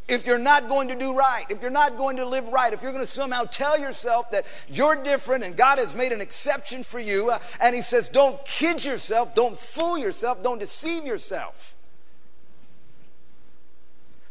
If 0.08 0.28
you're 0.28 0.38
not 0.38 0.70
going 0.70 0.90
to 0.90 0.96
do 0.96 1.16
right, 1.16 1.46
if 1.50 1.60
you're 1.60 1.72
not 1.72 1.98
going 1.98 2.18
to 2.18 2.26
live 2.26 2.50
right, 2.50 2.72
if 2.72 2.84
you're 2.84 2.92
going 2.92 3.04
to 3.04 3.12
somehow 3.12 3.46
tell 3.46 3.80
yourself 3.80 4.30
that 4.30 4.46
you're 4.70 5.02
different 5.02 5.44
and 5.44 5.58
God 5.58 5.80
has 5.80 5.96
made 5.96 6.12
an 6.12 6.22
exception 6.22 6.84
for 6.84 7.00
you, 7.00 7.32
uh, 7.32 7.40
and 7.60 7.74
He 7.74 7.82
says, 7.82 8.10
don't 8.10 8.46
kid 8.46 8.86
yourself, 8.86 9.34
don't 9.34 9.58
fool 9.58 9.98
yourself, 9.98 10.44
don't 10.44 10.60
deceive 10.60 11.04
yourself. 11.04 11.74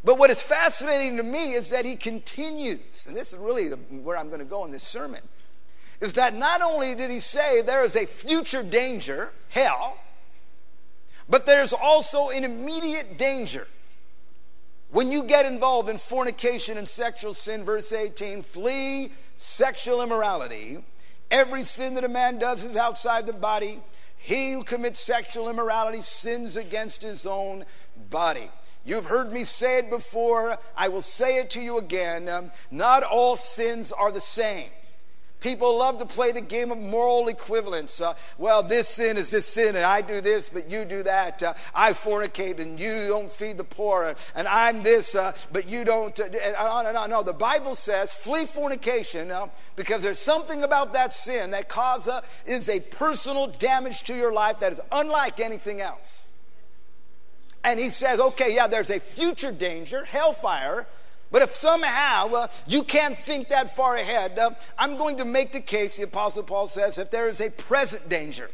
But 0.05 0.19
what 0.19 0.31
is 0.31 0.43
fascinating 0.43 1.17
to 1.19 1.23
me 1.23 1.53
is 1.53 1.71
that 1.71 1.85
he 1.85 1.95
continues, 1.95 3.07
and 3.07 3.17
this 3.17 3.33
is 3.33 3.39
really 3.39 3.69
where 3.69 4.17
I'm 4.17 4.29
going 4.29 4.41
to 4.41 4.45
go 4.45 4.65
in 4.65 4.73
this 4.73 4.83
sermon, 4.83 5.21
is 6.01 6.15
that 6.15 6.35
not 6.35 6.61
only 6.61 6.95
did 6.97 7.11
he 7.11 7.21
say 7.21 7.63
there 7.63 7.85
is 7.85 7.95
a 7.95 8.07
future 8.07 8.65
danger, 8.65 9.31
hell, 9.49 9.99
but 11.29 11.47
there's 11.47 11.73
also 11.73 12.31
an 12.31 12.43
immediate 12.43 13.17
danger. 13.17 13.69
When 14.91 15.13
you 15.13 15.23
get 15.23 15.47
involved 15.47 15.89
in 15.89 15.97
fornication 15.99 16.77
and 16.77 16.87
sexual 16.87 17.33
sin, 17.33 17.65
verse 17.65 17.93
18, 17.93 18.43
flee 18.43 19.13
sexual 19.37 20.03
immorality. 20.03 20.85
Every 21.31 21.63
sin 21.63 21.95
that 21.95 22.05
a 22.05 22.09
man 22.09 22.39
does 22.39 22.65
is 22.65 22.77
outside 22.77 23.27
the 23.27 23.33
body. 23.33 23.81
He 24.19 24.53
who 24.53 24.65
commits 24.65 25.01
sexual 25.01 25.49
immorality 25.49 26.03
sins 26.03 26.57
against 26.57 27.03
his 27.03 27.25
own 27.25 27.65
body. 28.11 28.51
You've 28.85 29.07
heard 29.07 29.33
me 29.33 29.45
say 29.45 29.79
it 29.79 29.91
before. 29.91 30.59
I 30.77 30.89
will 30.89 31.03
say 31.03 31.39
it 31.39 31.51
to 31.51 31.61
you 31.61 31.79
again. 31.79 32.29
Um, 32.29 32.51
not 32.71 33.03
all 33.03 33.37
sins 33.37 33.93
are 33.93 34.11
the 34.11 34.21
same. 34.21 34.71
People 35.43 35.77
love 35.77 35.99
to 35.99 36.07
play 36.07 36.31
the 36.31 36.41
game 36.41 36.71
of 36.71 36.79
moral 36.79 37.27
equivalence. 37.27 38.01
Uh, 38.01 38.15
well, 38.39 38.63
this 38.63 38.87
sin 38.87 39.17
is 39.17 39.33
this 39.33 39.45
sin, 39.45 39.75
and 39.75 39.85
I 39.85 40.01
do 40.01 40.21
this, 40.21 40.49
but 40.49 40.71
you 40.71 40.85
do 40.85 41.03
that. 41.03 41.43
Uh, 41.43 41.55
I 41.75 41.93
fornicate, 41.93 42.61
and 42.61 42.79
you 42.79 43.09
don't 43.09 43.29
feed 43.29 43.57
the 43.59 43.65
poor, 43.65 44.15
and 44.37 44.47
I'm 44.47 44.85
this, 44.85 45.17
uh, 45.17 45.33
but 45.53 45.69
you 45.69 45.85
don't. 45.85 46.19
Uh, 46.19 46.27
and 46.27 46.55
on 46.55 46.87
and 46.87 46.97
on. 46.97 47.11
No, 47.11 47.25
the 47.25 47.33
Bible 47.33 47.75
says 47.75 48.13
flee 48.13 48.47
fornication 48.47 49.33
uh, 49.33 49.49
because 49.75 50.05
there's 50.05 50.21
something 50.21 50.63
about 50.63 50.93
that 50.93 51.13
sin 51.13 51.51
that 51.51 51.69
causes 51.69 52.21
is 52.47 52.69
a 52.69 52.79
personal 52.79 53.49
damage 53.49 54.05
to 54.05 54.17
your 54.17 54.33
life 54.33 54.61
that 54.61 54.73
is 54.73 54.81
unlike 54.93 55.41
anything 55.41 55.81
else. 55.81 56.32
And 57.65 57.79
he 57.79 57.89
says, 57.91 58.19
okay, 58.21 58.55
yeah, 58.55 58.67
there's 58.67 58.91
a 58.91 58.99
future 58.99 59.53
danger, 59.53 60.05
hellfire. 60.05 60.87
But 61.31 61.43
if 61.43 61.51
somehow 61.55 62.29
uh, 62.35 62.49
you 62.67 62.83
can't 62.83 63.17
think 63.17 63.49
that 63.49 63.75
far 63.75 63.97
ahead, 63.97 64.39
uh, 64.39 64.51
I'm 64.79 64.97
going 64.99 65.17
to 65.17 65.25
make 65.25 65.53
the 65.53 65.61
case, 65.61 65.97
the 65.97 66.03
Apostle 66.03 66.43
Paul 66.43 66.67
says, 66.67 66.99
if 66.99 67.11
there 67.11 67.29
is 67.29 67.41
a 67.41 67.51
present 67.51 68.09
danger, 68.09 68.51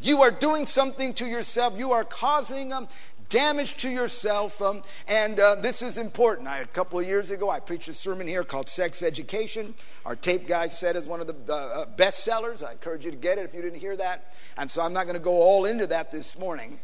you 0.00 0.22
are 0.22 0.30
doing 0.30 0.66
something 0.66 1.14
to 1.14 1.26
yourself, 1.26 1.78
you 1.78 1.92
are 1.92 2.04
causing 2.04 2.72
um, 2.72 2.88
damage 3.32 3.78
to 3.78 3.88
yourself, 3.88 4.60
um, 4.60 4.82
and 5.08 5.40
uh, 5.40 5.54
this 5.54 5.80
is 5.80 5.96
important. 5.96 6.46
I, 6.46 6.58
a 6.58 6.66
couple 6.66 6.98
of 6.98 7.06
years 7.06 7.30
ago, 7.30 7.48
I 7.48 7.60
preached 7.60 7.88
a 7.88 7.94
sermon 7.94 8.28
here 8.28 8.44
called 8.44 8.68
Sex 8.68 9.02
Education. 9.02 9.72
Our 10.04 10.16
tape 10.16 10.46
guy 10.46 10.66
said 10.66 10.96
it's 10.96 11.06
one 11.06 11.20
of 11.20 11.26
the 11.26 11.36
uh, 11.48 11.56
uh, 11.56 11.86
best 11.86 12.24
sellers. 12.24 12.62
I 12.62 12.72
encourage 12.72 13.06
you 13.06 13.10
to 13.10 13.16
get 13.16 13.38
it 13.38 13.46
if 13.46 13.54
you 13.54 13.62
didn't 13.62 13.80
hear 13.80 13.96
that. 13.96 14.34
And 14.58 14.70
so 14.70 14.82
I'm 14.82 14.92
not 14.92 15.04
going 15.04 15.14
to 15.14 15.24
go 15.24 15.40
all 15.40 15.64
into 15.64 15.86
that 15.86 16.12
this 16.12 16.38
morning. 16.38 16.78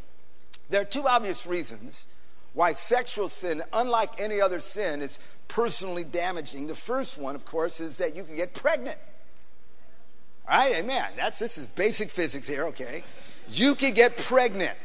There 0.68 0.80
are 0.80 0.86
two 0.86 1.06
obvious 1.06 1.46
reasons 1.46 2.06
why 2.54 2.72
sexual 2.72 3.28
sin, 3.28 3.62
unlike 3.72 4.20
any 4.20 4.40
other 4.40 4.60
sin, 4.60 5.02
is 5.02 5.18
personally 5.46 6.04
damaging. 6.04 6.66
The 6.66 6.74
first 6.74 7.18
one, 7.18 7.34
of 7.34 7.44
course, 7.44 7.80
is 7.80 7.98
that 7.98 8.16
you 8.16 8.24
can 8.24 8.36
get 8.36 8.52
pregnant. 8.52 8.98
All 10.48 10.58
right, 10.58 10.76
amen. 10.76 11.12
That's 11.16 11.38
this 11.38 11.58
is 11.58 11.66
basic 11.66 12.10
physics 12.10 12.48
here, 12.48 12.64
okay? 12.66 13.04
You 13.50 13.74
can 13.74 13.94
get 13.94 14.16
pregnant. 14.16 14.76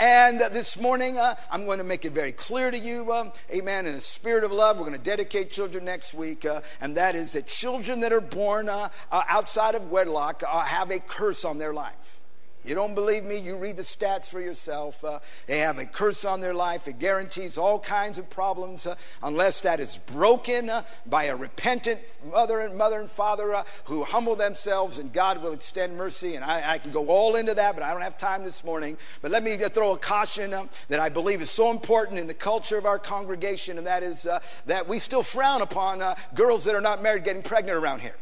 And 0.00 0.40
uh, 0.40 0.48
this 0.48 0.78
morning, 0.78 1.18
uh, 1.18 1.34
I'm 1.50 1.64
going 1.64 1.78
to 1.78 1.84
make 1.84 2.04
it 2.04 2.12
very 2.12 2.30
clear 2.30 2.70
to 2.70 2.78
you, 2.78 3.12
um, 3.12 3.32
amen, 3.52 3.86
in 3.86 3.96
a 3.96 4.00
spirit 4.00 4.44
of 4.44 4.52
love. 4.52 4.76
We're 4.76 4.86
going 4.86 4.96
to 4.96 5.02
dedicate 5.02 5.50
children 5.50 5.84
next 5.84 6.14
week, 6.14 6.44
uh, 6.44 6.60
and 6.80 6.96
that 6.96 7.16
is 7.16 7.32
that 7.32 7.46
children 7.46 8.00
that 8.00 8.12
are 8.12 8.20
born 8.20 8.68
uh, 8.68 8.90
uh, 9.10 9.22
outside 9.28 9.74
of 9.74 9.90
wedlock 9.90 10.44
uh, 10.46 10.60
have 10.60 10.92
a 10.92 11.00
curse 11.00 11.44
on 11.44 11.58
their 11.58 11.74
life. 11.74 12.20
You 12.64 12.74
don't 12.74 12.94
believe 12.94 13.24
me? 13.24 13.38
You 13.38 13.56
read 13.56 13.76
the 13.76 13.82
stats 13.82 14.28
for 14.28 14.40
yourself. 14.40 15.02
Uh, 15.02 15.20
they 15.46 15.58
have 15.58 15.78
a 15.78 15.86
curse 15.86 16.24
on 16.24 16.40
their 16.40 16.54
life. 16.54 16.86
It 16.88 16.98
guarantees 16.98 17.56
all 17.56 17.78
kinds 17.78 18.18
of 18.18 18.28
problems 18.28 18.86
uh, 18.86 18.96
unless 19.22 19.60
that 19.62 19.80
is 19.80 19.98
broken 20.06 20.68
uh, 20.68 20.82
by 21.06 21.24
a 21.24 21.36
repentant 21.36 22.00
mother 22.30 22.60
and 22.60 22.76
mother 22.76 23.00
and 23.00 23.08
father 23.08 23.54
uh, 23.54 23.64
who 23.84 24.04
humble 24.04 24.36
themselves, 24.36 24.98
and 24.98 25.12
God 25.12 25.40
will 25.40 25.52
extend 25.52 25.96
mercy. 25.96 26.34
And 26.34 26.44
I, 26.44 26.72
I, 26.72 26.78
can 26.78 26.90
go 26.90 27.06
all 27.06 27.36
into 27.36 27.54
that, 27.54 27.74
but 27.74 27.82
I 27.82 27.92
don't 27.92 28.02
have 28.02 28.18
time 28.18 28.44
this 28.44 28.62
morning. 28.64 28.98
But 29.22 29.30
let 29.30 29.42
me 29.42 29.56
throw 29.56 29.92
a 29.92 29.98
caution 29.98 30.52
uh, 30.52 30.66
that 30.88 31.00
I 31.00 31.08
believe 31.08 31.40
is 31.40 31.50
so 31.50 31.70
important 31.70 32.18
in 32.18 32.26
the 32.26 32.34
culture 32.34 32.76
of 32.76 32.86
our 32.86 32.98
congregation, 32.98 33.78
and 33.78 33.86
that 33.86 34.02
is 34.02 34.26
uh, 34.26 34.40
that 34.66 34.88
we 34.88 34.98
still 34.98 35.22
frown 35.22 35.62
upon 35.62 36.02
girls 36.34 36.64
that 36.64 36.74
are 36.74 36.80
not 36.80 37.02
married 37.02 37.24
getting 37.24 37.42
pregnant 37.42 37.78
around 37.78 38.00
here. 38.00 38.16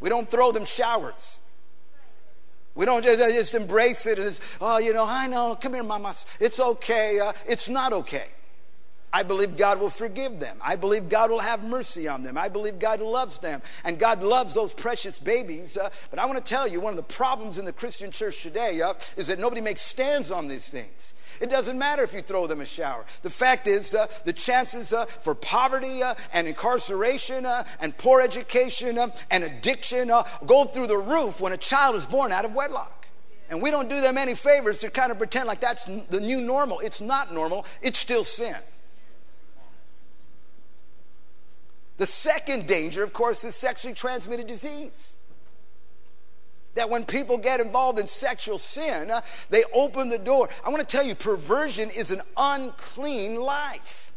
We 0.00 0.08
don't 0.08 0.30
throw 0.30 0.52
them 0.52 0.64
showers. 0.64 1.38
We 2.74 2.86
don't 2.86 3.02
just, 3.02 3.18
just 3.18 3.54
embrace 3.54 4.06
it 4.06 4.18
and 4.18 4.38
oh, 4.60 4.78
you 4.78 4.92
know, 4.92 5.04
I 5.06 5.26
know, 5.26 5.56
come 5.60 5.74
here, 5.74 5.82
mama. 5.82 6.14
It's 6.40 6.58
okay. 6.58 7.20
Uh, 7.20 7.32
it's 7.46 7.68
not 7.68 7.92
okay. 7.92 8.28
I 9.12 9.22
believe 9.22 9.58
God 9.58 9.78
will 9.78 9.90
forgive 9.90 10.40
them. 10.40 10.56
I 10.62 10.76
believe 10.76 11.10
God 11.10 11.30
will 11.30 11.40
have 11.40 11.62
mercy 11.62 12.08
on 12.08 12.22
them. 12.22 12.38
I 12.38 12.48
believe 12.48 12.78
God 12.78 13.00
loves 13.00 13.38
them. 13.38 13.60
And 13.84 13.98
God 13.98 14.22
loves 14.22 14.54
those 14.54 14.72
precious 14.72 15.18
babies. 15.18 15.76
Uh, 15.76 15.90
but 16.10 16.18
I 16.18 16.24
want 16.24 16.42
to 16.42 16.48
tell 16.48 16.66
you, 16.66 16.80
one 16.80 16.92
of 16.92 16.96
the 16.96 17.02
problems 17.02 17.58
in 17.58 17.66
the 17.66 17.72
Christian 17.72 18.10
church 18.10 18.42
today 18.42 18.80
uh, 18.80 18.94
is 19.18 19.26
that 19.26 19.38
nobody 19.38 19.60
makes 19.60 19.82
stands 19.82 20.30
on 20.30 20.48
these 20.48 20.70
things. 20.70 21.14
It 21.40 21.50
doesn't 21.50 21.78
matter 21.78 22.02
if 22.02 22.14
you 22.14 22.22
throw 22.22 22.46
them 22.46 22.60
a 22.60 22.64
shower. 22.64 23.04
The 23.22 23.30
fact 23.30 23.66
is, 23.66 23.94
uh, 23.94 24.06
the 24.24 24.32
chances 24.32 24.92
uh, 24.92 25.06
for 25.06 25.34
poverty 25.34 26.02
uh, 26.02 26.14
and 26.32 26.46
incarceration 26.46 27.44
uh, 27.44 27.64
and 27.80 27.96
poor 27.98 28.20
education 28.20 28.98
and 29.30 29.44
addiction 29.44 30.10
go 30.46 30.64
through 30.64 30.86
the 30.86 30.98
roof 30.98 31.40
when 31.40 31.52
a 31.52 31.56
child 31.56 31.96
is 31.96 32.06
born 32.06 32.32
out 32.32 32.44
of 32.44 32.54
wedlock. 32.54 33.08
And 33.50 33.60
we 33.60 33.70
don't 33.70 33.90
do 33.90 34.00
them 34.00 34.16
any 34.16 34.34
favors 34.34 34.78
to 34.80 34.90
kind 34.90 35.12
of 35.12 35.18
pretend 35.18 35.46
like 35.46 35.60
that's 35.60 35.84
the 35.84 36.20
new 36.20 36.40
normal. 36.40 36.78
It's 36.78 37.02
not 37.02 37.34
normal, 37.34 37.66
it's 37.82 37.98
still 37.98 38.24
sin. 38.24 38.56
The 41.98 42.06
second 42.06 42.66
danger, 42.66 43.02
of 43.02 43.12
course, 43.12 43.44
is 43.44 43.54
sexually 43.54 43.94
transmitted 43.94 44.46
disease. 44.46 45.16
That 46.74 46.88
when 46.88 47.04
people 47.04 47.36
get 47.36 47.60
involved 47.60 47.98
in 47.98 48.06
sexual 48.06 48.56
sin, 48.56 49.10
uh, 49.10 49.20
they 49.50 49.64
open 49.74 50.08
the 50.08 50.18
door. 50.18 50.48
I 50.64 50.70
want 50.70 50.80
to 50.80 50.96
tell 50.96 51.04
you, 51.04 51.14
perversion 51.14 51.90
is 51.90 52.10
an 52.10 52.22
unclean 52.36 53.36
life. 53.36 54.12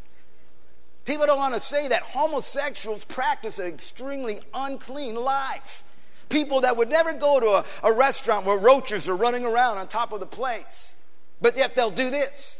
People 1.03 1.27
don't 1.27 1.38
want 1.38 1.53
to 1.53 1.60
say 1.60 1.88
that 1.89 2.01
homosexuals 2.01 3.03
practice 3.05 3.60
an 3.60 3.67
extremely 3.67 4.39
unclean 4.53 5.15
life. 5.15 5.84
People 6.29 6.62
that 6.62 6.75
would 6.77 6.89
never 6.89 7.13
go 7.13 7.39
to 7.39 7.48
a, 7.48 7.65
a 7.84 7.94
restaurant 7.94 8.46
where 8.46 8.58
roaches 8.58 9.08
are 9.08 9.15
running 9.15 9.46
around 9.46 9.77
on 9.77 9.88
top 9.88 10.12
of 10.12 10.20
the 10.20 10.25
plates, 10.25 10.96
but 11.41 11.55
yet 11.55 11.75
they'll 11.75 11.91
do 11.91 12.10
this. 12.10 12.60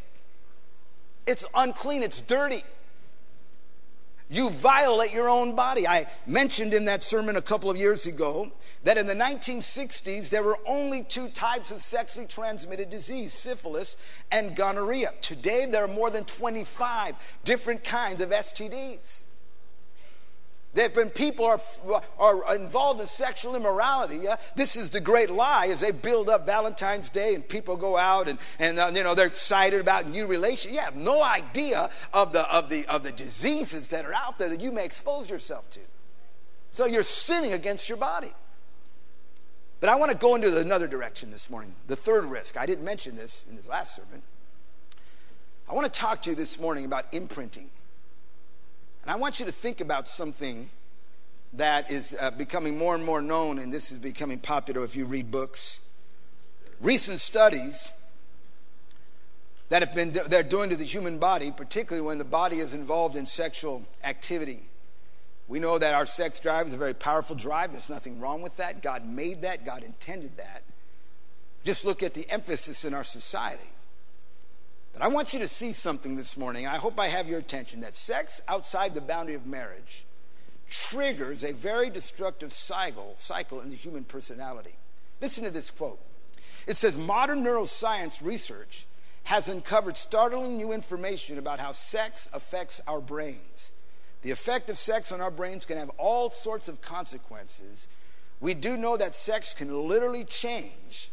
It's 1.26 1.46
unclean, 1.56 2.04
it's 2.04 2.22
dirty. 2.22 2.64
You 4.28 4.50
violate 4.50 5.14
your 5.14 5.30
own 5.30 5.56
body. 5.56 5.88
I 5.88 6.08
mentioned 6.26 6.74
in 6.74 6.86
that 6.86 7.04
sermon 7.04 7.36
a 7.36 7.42
couple 7.42 7.70
of 7.70 7.78
years 7.78 8.08
ago 8.08 8.52
that 8.84 8.98
in 8.98 9.06
the 9.06 9.14
1960s 9.14 10.30
there 10.30 10.42
were 10.42 10.58
only 10.66 11.04
two 11.04 11.30
types 11.30 11.70
of 11.70 11.80
sexually 11.80 12.28
transmitted 12.28 12.90
disease 12.90 13.34
syphilis 13.34 13.98
and 14.32 14.56
gonorrhea. 14.56 15.14
Today 15.22 15.68
there 15.68 15.84
are 15.84 15.88
more 15.88 16.10
than 16.10 16.26
25 16.26 17.16
different 17.44 17.84
kinds 17.84 18.20
of 18.20 18.30
STDs. 18.30 19.26
That 20.76 20.96
when 20.96 21.10
people 21.10 21.46
are, 21.46 21.60
are 22.20 22.56
involved 22.56 23.02
in 23.02 23.08
sexual 23.08 23.56
immorality, 23.56 24.28
uh, 24.28 24.36
this 24.56 24.76
is 24.76 24.90
the 24.90 25.00
great 25.00 25.30
lie 25.30 25.68
as 25.68 25.80
they 25.80 25.92
build 25.92 26.30
up 26.30 26.46
Valentine's 26.46 27.10
Day 27.10 27.34
and 27.34 27.48
people 27.48 27.78
go 27.78 27.98
out 27.98 28.28
and, 28.28 28.38
and 28.60 28.78
uh, 28.78 28.92
you 28.94 29.02
know, 29.02 29.16
they're 29.16 29.26
excited 29.26 29.80
about 29.80 30.08
new 30.08 30.28
relations. 30.28 30.74
You 30.74 30.82
have 30.82 30.98
no 30.98 31.24
idea 31.24 31.90
of 32.14 32.34
the, 32.34 32.50
of, 32.54 32.70
the, 32.70 32.86
of 32.88 33.04
the 33.04 33.12
diseases 33.12 33.90
that 33.90 34.06
are 34.06 34.14
out 34.14 34.38
there 34.38 34.50
that 34.50 34.60
you 34.60 34.72
may 34.72 34.86
expose 34.86 35.30
yourself 35.30 35.70
to. 35.72 35.80
So 36.74 36.86
you're 36.86 37.04
sinning 37.04 37.54
against 37.54 37.88
your 37.88 37.98
body. 37.98 38.34
But 39.80 39.88
I 39.88 39.96
want 39.96 40.12
to 40.12 40.18
go 40.18 40.36
into 40.36 40.58
another 40.58 40.88
direction 40.88 41.32
this 41.32 41.50
morning. 41.50 41.76
The 41.88 41.96
third 41.96 42.26
risk. 42.26 42.58
I 42.58 42.66
didn't 42.66 42.84
mention 42.84 43.16
this 43.16 43.46
in 43.50 43.56
this 43.56 43.70
last 43.70 43.96
sermon. 43.96 44.24
I 45.70 45.74
want 45.74 45.92
to 45.92 46.00
talk 46.00 46.22
to 46.24 46.32
you 46.32 46.36
this 46.36 46.60
morning 46.60 46.84
about 46.84 47.06
imprinting. 47.14 47.70
And 49.06 49.12
I 49.12 49.18
want 49.18 49.40
you 49.40 49.46
to 49.46 49.52
think 49.52 49.82
about 49.82 50.08
something 50.08 50.70
that 51.54 51.92
is 51.92 52.18
uh, 52.20 52.32
becoming 52.32 52.76
more 52.76 52.96
and 52.96 53.06
more 53.06 53.22
known, 53.22 53.60
and 53.60 53.72
this 53.72 53.92
is 53.92 54.00
becoming 54.00 54.40
popular 54.40 54.84
if 54.84 54.96
you 54.96 55.06
read 55.06 55.30
books. 55.30 55.80
Recent 56.82 57.20
studies 57.20 57.92
that 59.70 59.84
have 59.84 59.94
been 59.94 60.12
they're 60.12 60.42
doing 60.42 60.72
to 60.72 60.76
the 60.76 60.84
human 60.84 61.20
body, 61.20 61.52
particularly 61.52 62.06
when 62.06 62.18
the 62.18 62.24
body 62.26 62.60
is 62.60 62.74
involved 62.74 63.16
in 63.16 63.28
sexual 63.28 63.84
activity, 64.04 64.64
We 65.48 65.60
know 65.60 65.78
that 65.78 65.94
our 65.94 66.06
sex 66.06 66.40
drive 66.40 66.68
is 66.68 66.74
a 66.74 66.78
very 66.78 66.94
powerful 66.94 67.36
drive. 67.36 67.72
There's 67.72 67.90
nothing 67.90 68.20
wrong 68.20 68.42
with 68.42 68.58
that. 68.58 68.82
God 68.82 69.08
made 69.08 69.42
that, 69.44 69.66
God 69.66 69.84
intended 69.84 70.38
that. 70.38 70.64
Just 71.64 71.86
look 71.86 72.02
at 72.02 72.14
the 72.14 72.30
emphasis 72.30 72.84
in 72.84 72.94
our 72.94 73.04
society. 73.04 73.70
But 74.96 75.04
I 75.04 75.10
want 75.10 75.34
you 75.34 75.40
to 75.40 75.48
see 75.48 75.74
something 75.74 76.16
this 76.16 76.38
morning. 76.38 76.68
I 76.68 76.78
hope 76.78 76.98
I 77.00 77.10
have 77.10 77.28
your 77.28 77.40
attention 77.40 77.82
that 77.82 77.98
sex 77.98 78.42
outside 78.48 78.94
the 78.94 79.02
boundary 79.02 79.36
of 79.36 79.46
marriage 79.46 80.06
triggers 80.70 81.44
a 81.44 81.52
very 81.52 81.90
destructive 81.90 82.54
cycle, 82.54 83.16
cycle 83.18 83.60
in 83.60 83.70
the 83.70 83.76
human 83.76 84.06
personality. 84.06 84.76
Listen 85.22 85.44
to 85.44 85.50
this 85.50 85.70
quote. 85.70 86.00
It 86.66 86.78
says 86.78 86.98
modern 86.98 87.44
neuroscience 87.44 88.24
research 88.24 88.86
has 89.26 89.50
uncovered 89.50 89.98
startling 89.98 90.56
new 90.56 90.72
information 90.72 91.38
about 91.38 91.60
how 91.60 91.74
sex 91.74 92.30
affects 92.32 92.80
our 92.88 93.02
brains. 93.02 93.74
The 94.22 94.32
effect 94.32 94.70
of 94.70 94.78
sex 94.78 95.12
on 95.12 95.20
our 95.20 95.30
brains 95.30 95.66
can 95.66 95.78
have 95.78 95.90
all 95.98 96.32
sorts 96.32 96.70
of 96.70 96.82
consequences. 96.82 97.90
We 98.40 98.54
do 98.54 98.78
know 98.78 98.96
that 98.96 99.16
sex 99.16 99.54
can 99.54 99.88
literally 99.90 100.24
change 100.24 101.12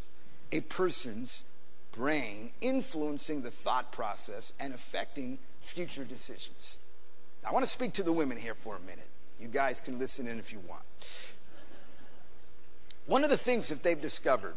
a 0.52 0.60
person's 0.60 1.44
brain, 1.92 2.50
influencing 2.60 3.42
the 3.42 3.50
thought 3.50 3.92
process 3.92 4.52
and 4.58 4.74
affecting 4.74 5.38
future 5.60 6.04
decisions. 6.04 6.78
I 7.46 7.52
want 7.52 7.64
to 7.64 7.70
speak 7.70 7.92
to 7.94 8.02
the 8.02 8.12
women 8.12 8.36
here 8.36 8.54
for 8.54 8.76
a 8.76 8.80
minute. 8.80 9.08
You 9.40 9.48
guys 9.48 9.80
can 9.80 9.98
listen 9.98 10.26
in 10.26 10.38
if 10.38 10.52
you 10.52 10.60
want. 10.68 10.82
One 13.06 13.24
of 13.24 13.30
the 13.30 13.36
things 13.36 13.68
that 13.68 13.82
they've 13.82 14.00
discovered 14.00 14.54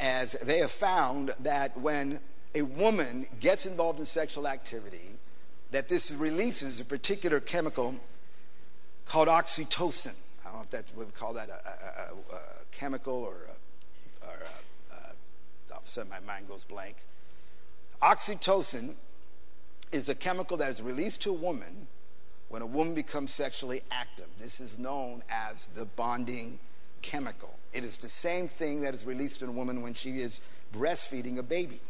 as 0.00 0.32
they 0.42 0.58
have 0.58 0.72
found 0.72 1.32
that 1.40 1.78
when 1.78 2.20
a 2.54 2.62
woman 2.62 3.26
gets 3.40 3.66
involved 3.66 3.98
in 4.00 4.04
sexual 4.06 4.48
activity, 4.48 5.18
that 5.70 5.88
this 5.88 6.12
releases 6.12 6.80
a 6.80 6.84
particular 6.84 7.40
chemical 7.40 7.94
called 9.06 9.28
oxytocin. 9.28 10.12
I 10.44 10.48
don't 10.48 10.54
know 10.54 10.62
if 10.62 10.70
that 10.70 10.84
we 10.96 11.04
would 11.04 11.14
call 11.14 11.34
that 11.34 11.48
a, 11.48 11.52
a, 11.52 12.34
a, 12.34 12.36
a 12.36 12.40
chemical 12.72 13.14
or, 13.14 13.36
or 14.22 14.38
sudden 15.86 16.10
my 16.10 16.20
mind 16.20 16.48
goes 16.48 16.64
blank. 16.64 16.96
Oxytocin 18.02 18.94
is 19.92 20.08
a 20.08 20.14
chemical 20.14 20.56
that 20.58 20.70
is 20.70 20.82
released 20.82 21.22
to 21.22 21.30
a 21.30 21.34
woman 21.34 21.86
when 22.48 22.62
a 22.62 22.66
woman 22.66 22.94
becomes 22.94 23.32
sexually 23.32 23.82
active. 23.90 24.26
This 24.38 24.60
is 24.60 24.78
known 24.78 25.22
as 25.28 25.66
the 25.74 25.84
bonding 25.84 26.58
chemical. 27.02 27.54
It 27.72 27.84
is 27.84 27.96
the 27.96 28.08
same 28.08 28.48
thing 28.48 28.82
that 28.82 28.94
is 28.94 29.04
released 29.04 29.42
in 29.42 29.48
a 29.48 29.52
woman 29.52 29.82
when 29.82 29.94
she 29.94 30.20
is 30.20 30.40
breastfeeding 30.72 31.38
a 31.38 31.42
baby 31.42 31.80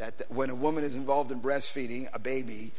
that 0.00 0.22
when 0.30 0.48
a 0.48 0.54
woman 0.54 0.82
is 0.82 0.96
involved 0.96 1.30
in 1.30 1.40
breastfeeding 1.40 2.08
a 2.14 2.18
baby, 2.18 2.72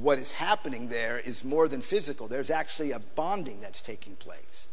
what 0.00 0.18
is 0.18 0.32
happening 0.32 0.88
there 0.88 1.18
is 1.18 1.44
more 1.44 1.68
than 1.68 1.82
physical. 1.82 2.26
There's 2.26 2.50
actually 2.50 2.92
a 2.92 2.98
bonding 2.98 3.60
that's 3.60 3.82
taking 3.82 4.16
place. 4.16 4.68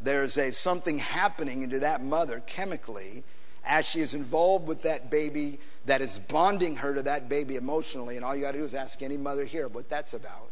There's 0.00 0.36
a 0.36 0.50
something 0.50 0.98
happening 0.98 1.62
into 1.62 1.78
that 1.78 2.02
mother 2.02 2.42
chemically 2.46 3.22
as 3.66 3.86
she 3.86 4.00
is 4.00 4.14
involved 4.14 4.66
with 4.66 4.82
that 4.82 5.10
baby 5.10 5.58
that 5.86 6.00
is 6.00 6.18
bonding 6.18 6.76
her 6.76 6.94
to 6.94 7.02
that 7.02 7.28
baby 7.28 7.56
emotionally. 7.56 8.16
And 8.16 8.24
all 8.24 8.34
you 8.34 8.42
got 8.42 8.52
to 8.52 8.58
do 8.58 8.64
is 8.64 8.74
ask 8.74 9.02
any 9.02 9.16
mother 9.16 9.44
here 9.44 9.68
what 9.68 9.88
that's 9.88 10.14
about. 10.14 10.50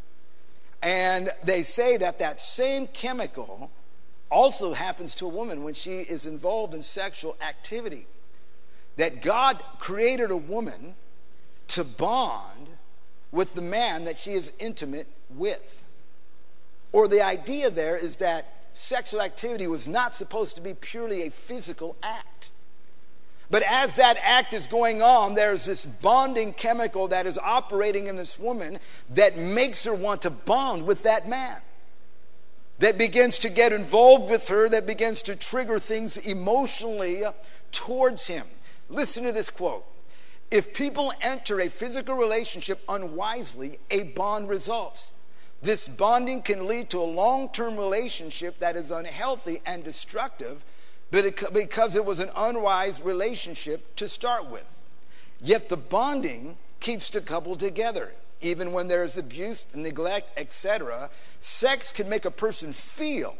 And 0.81 1.31
they 1.43 1.63
say 1.63 1.97
that 1.97 2.19
that 2.19 2.39
same 2.39 2.87
chemical 2.87 3.71
also 4.29 4.73
happens 4.73 5.15
to 5.15 5.25
a 5.25 5.29
woman 5.29 5.63
when 5.63 5.73
she 5.73 5.99
is 5.99 6.25
involved 6.25 6.73
in 6.73 6.81
sexual 6.81 7.35
activity 7.41 8.07
that 8.97 9.21
God 9.21 9.61
created 9.79 10.31
a 10.31 10.37
woman 10.37 10.95
to 11.69 11.83
bond 11.83 12.69
with 13.31 13.53
the 13.53 13.61
man 13.61 14.05
that 14.05 14.17
she 14.17 14.31
is 14.31 14.51
intimate 14.59 15.07
with. 15.29 15.83
Or 16.91 17.07
the 17.07 17.21
idea 17.21 17.69
there 17.69 17.97
is 17.97 18.17
that 18.17 18.67
sexual 18.73 19.21
activity 19.21 19.67
was 19.67 19.87
not 19.87 20.15
supposed 20.15 20.55
to 20.55 20.61
be 20.61 20.73
purely 20.73 21.23
a 21.23 21.31
physical 21.31 21.95
act. 22.01 22.51
But 23.49 23.63
as 23.63 23.95
that 23.97 24.17
act 24.21 24.53
is 24.53 24.67
going 24.67 25.01
on, 25.01 25.35
there's 25.35 25.65
this 25.65 25.85
bonding 25.85 26.53
chemical 26.53 27.07
that 27.09 27.27
is 27.27 27.37
operating 27.37 28.07
in 28.07 28.15
this 28.15 28.39
woman 28.39 28.79
that 29.09 29.37
makes 29.37 29.83
her 29.83 29.93
want 29.93 30.23
to 30.23 30.29
bond 30.29 30.85
with 30.85 31.03
that 31.03 31.27
man. 31.27 31.57
That 32.79 32.97
begins 32.97 33.39
to 33.39 33.49
get 33.49 33.71
involved 33.71 34.29
with 34.29 34.49
her, 34.49 34.67
that 34.69 34.85
begins 34.85 35.21
to 35.23 35.35
trigger 35.35 35.79
things 35.79 36.17
emotionally 36.17 37.23
towards 37.71 38.27
him. 38.27 38.45
Listen 38.89 39.23
to 39.23 39.31
this 39.31 39.49
quote. 39.49 39.85
If 40.51 40.73
people 40.73 41.13
enter 41.21 41.59
a 41.61 41.69
physical 41.69 42.15
relationship 42.15 42.81
unwisely, 42.87 43.79
a 43.89 44.03
bond 44.03 44.49
results. 44.49 45.13
This 45.61 45.87
bonding 45.87 46.41
can 46.43 46.67
lead 46.67 46.89
to 46.91 47.01
a 47.01 47.03
long 47.03 47.49
term 47.49 47.77
relationship 47.77 48.59
that 48.59 48.75
is 48.75 48.91
unhealthy 48.91 49.61
and 49.65 49.83
destructive 49.83 50.63
because 51.53 51.95
it 51.95 52.05
was 52.05 52.19
an 52.19 52.29
unwise 52.35 53.01
relationship 53.01 53.95
to 53.95 54.07
start 54.07 54.47
with. 54.49 54.75
Yet 55.41 55.69
the 55.69 55.77
bonding 55.77 56.57
keeps 56.79 57.09
the 57.09 57.21
couple 57.21 57.55
together. 57.55 58.13
Even 58.41 58.71
when 58.71 58.87
there 58.87 59.03
is 59.03 59.17
abuse, 59.17 59.65
neglect, 59.73 60.37
etc., 60.37 61.09
sex 61.41 61.91
can 61.91 62.09
make 62.09 62.25
a 62.25 62.31
person 62.31 62.73
feel 62.73 63.35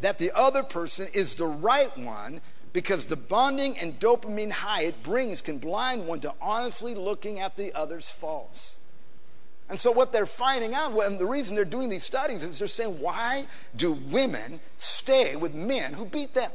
that 0.00 0.18
the 0.18 0.32
other 0.34 0.62
person 0.62 1.08
is 1.12 1.34
the 1.34 1.46
right 1.46 1.96
one 1.98 2.40
because 2.72 3.06
the 3.06 3.16
bonding 3.16 3.76
and 3.78 3.98
dopamine 3.98 4.52
high 4.52 4.82
it 4.84 5.02
brings 5.02 5.42
can 5.42 5.58
blind 5.58 6.06
one 6.06 6.20
to 6.20 6.32
honestly 6.40 6.94
looking 6.94 7.40
at 7.40 7.56
the 7.56 7.74
other's 7.74 8.08
faults. 8.08 8.78
And 9.68 9.80
so, 9.80 9.92
what 9.92 10.12
they're 10.12 10.26
finding 10.26 10.74
out, 10.74 10.98
and 10.98 11.18
the 11.18 11.26
reason 11.26 11.54
they're 11.54 11.64
doing 11.64 11.88
these 11.88 12.02
studies 12.02 12.44
is 12.44 12.58
they're 12.58 12.66
saying, 12.68 13.00
why 13.00 13.46
do 13.76 13.92
women 13.92 14.60
stay 14.78 15.36
with 15.36 15.54
men 15.54 15.94
who 15.94 16.04
beat 16.04 16.34
them? 16.34 16.50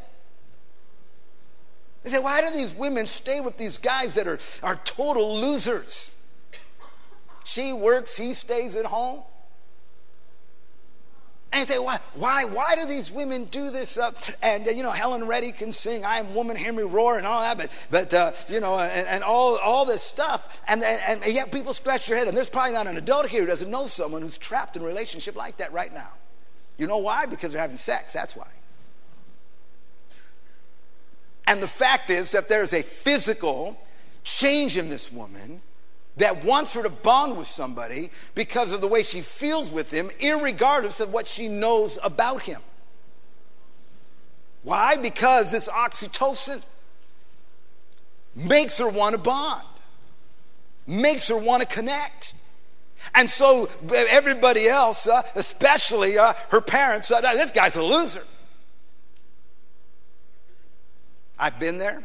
They 2.05 2.11
say, 2.11 2.19
why 2.19 2.41
do 2.41 2.51
these 2.51 2.75
women 2.75 3.07
stay 3.07 3.39
with 3.39 3.57
these 3.57 3.79
guys 3.79 4.13
that 4.13 4.27
are, 4.27 4.37
are 4.61 4.75
total 4.75 5.39
losers? 5.39 6.11
She 7.43 7.73
works, 7.73 8.15
he 8.15 8.35
stays 8.35 8.75
at 8.75 8.85
home. 8.85 9.21
And 11.51 11.61
you 11.61 11.73
say, 11.73 11.79
why, 11.79 11.97
why, 12.13 12.45
why 12.45 12.75
do 12.75 12.85
these 12.85 13.11
women 13.11 13.45
do 13.45 13.71
this? 13.71 13.97
Uh, 13.97 14.11
and, 14.43 14.67
uh, 14.67 14.71
you 14.71 14.83
know, 14.83 14.91
Helen 14.91 15.25
Reddy 15.25 15.51
can 15.51 15.71
sing, 15.71 16.05
I 16.05 16.19
am 16.19 16.35
woman, 16.35 16.55
hear 16.57 16.73
me 16.73 16.83
roar, 16.83 17.17
and 17.17 17.25
all 17.25 17.41
that, 17.41 17.57
but, 17.57 17.87
but 17.89 18.13
uh, 18.13 18.33
you 18.49 18.59
know, 18.59 18.77
and, 18.77 19.07
and, 19.07 19.23
all, 19.23 19.57
all 19.57 19.85
this 19.85 20.03
stuff. 20.03 20.61
And, 20.67 20.83
and, 20.83 21.23
and 21.23 21.33
yet 21.33 21.51
people 21.51 21.73
scratch 21.73 22.05
their 22.05 22.17
head. 22.17 22.27
And 22.27 22.37
there's 22.37 22.49
probably 22.49 22.73
not 22.73 22.85
an 22.85 22.97
adult 22.97 23.29
here 23.29 23.41
who 23.41 23.47
doesn't 23.47 23.71
know 23.71 23.87
someone 23.87 24.21
who's 24.21 24.37
trapped 24.37 24.75
in 24.75 24.83
a 24.83 24.85
relationship 24.85 25.35
like 25.35 25.57
that 25.57 25.73
right 25.73 25.91
now. 25.91 26.11
You 26.77 26.85
know 26.85 26.97
why? 26.97 27.25
Because 27.25 27.51
they're 27.51 27.61
having 27.61 27.77
sex. 27.77 28.13
That's 28.13 28.35
why. 28.35 28.47
And 31.47 31.61
the 31.61 31.67
fact 31.67 32.09
is 32.09 32.31
that 32.31 32.47
there's 32.47 32.73
a 32.73 32.81
physical 32.81 33.77
change 34.23 34.77
in 34.77 34.89
this 34.89 35.11
woman 35.11 35.61
that 36.17 36.43
wants 36.43 36.73
her 36.73 36.83
to 36.83 36.89
bond 36.89 37.37
with 37.37 37.47
somebody 37.47 38.09
because 38.33 38.71
of 38.71 38.81
the 38.81 38.87
way 38.87 39.03
she 39.03 39.21
feels 39.21 39.69
with 39.69 39.91
him, 39.91 40.09
regardless 40.41 40.99
of 40.99 41.11
what 41.11 41.27
she 41.27 41.47
knows 41.47 41.99
about 42.03 42.43
him. 42.43 42.61
Why? 44.63 44.95
Because 44.95 45.51
this 45.51 45.67
oxytocin 45.67 46.63
makes 48.35 48.79
her 48.79 48.89
want 48.89 49.13
to 49.13 49.19
bond, 49.19 49.65
makes 50.87 51.27
her 51.27 51.37
want 51.37 51.61
to 51.61 51.67
connect. 51.67 52.33
And 53.13 53.29
so 53.29 53.69
everybody 53.93 54.67
else, 54.67 55.07
uh, 55.07 55.21
especially 55.35 56.17
uh, 56.17 56.33
her 56.49 56.61
parents, 56.61 57.11
uh, 57.11 57.21
this 57.21 57.51
guy's 57.51 57.75
a 57.75 57.83
loser. 57.83 58.23
I've 61.37 61.59
been 61.59 61.77
there. 61.77 62.03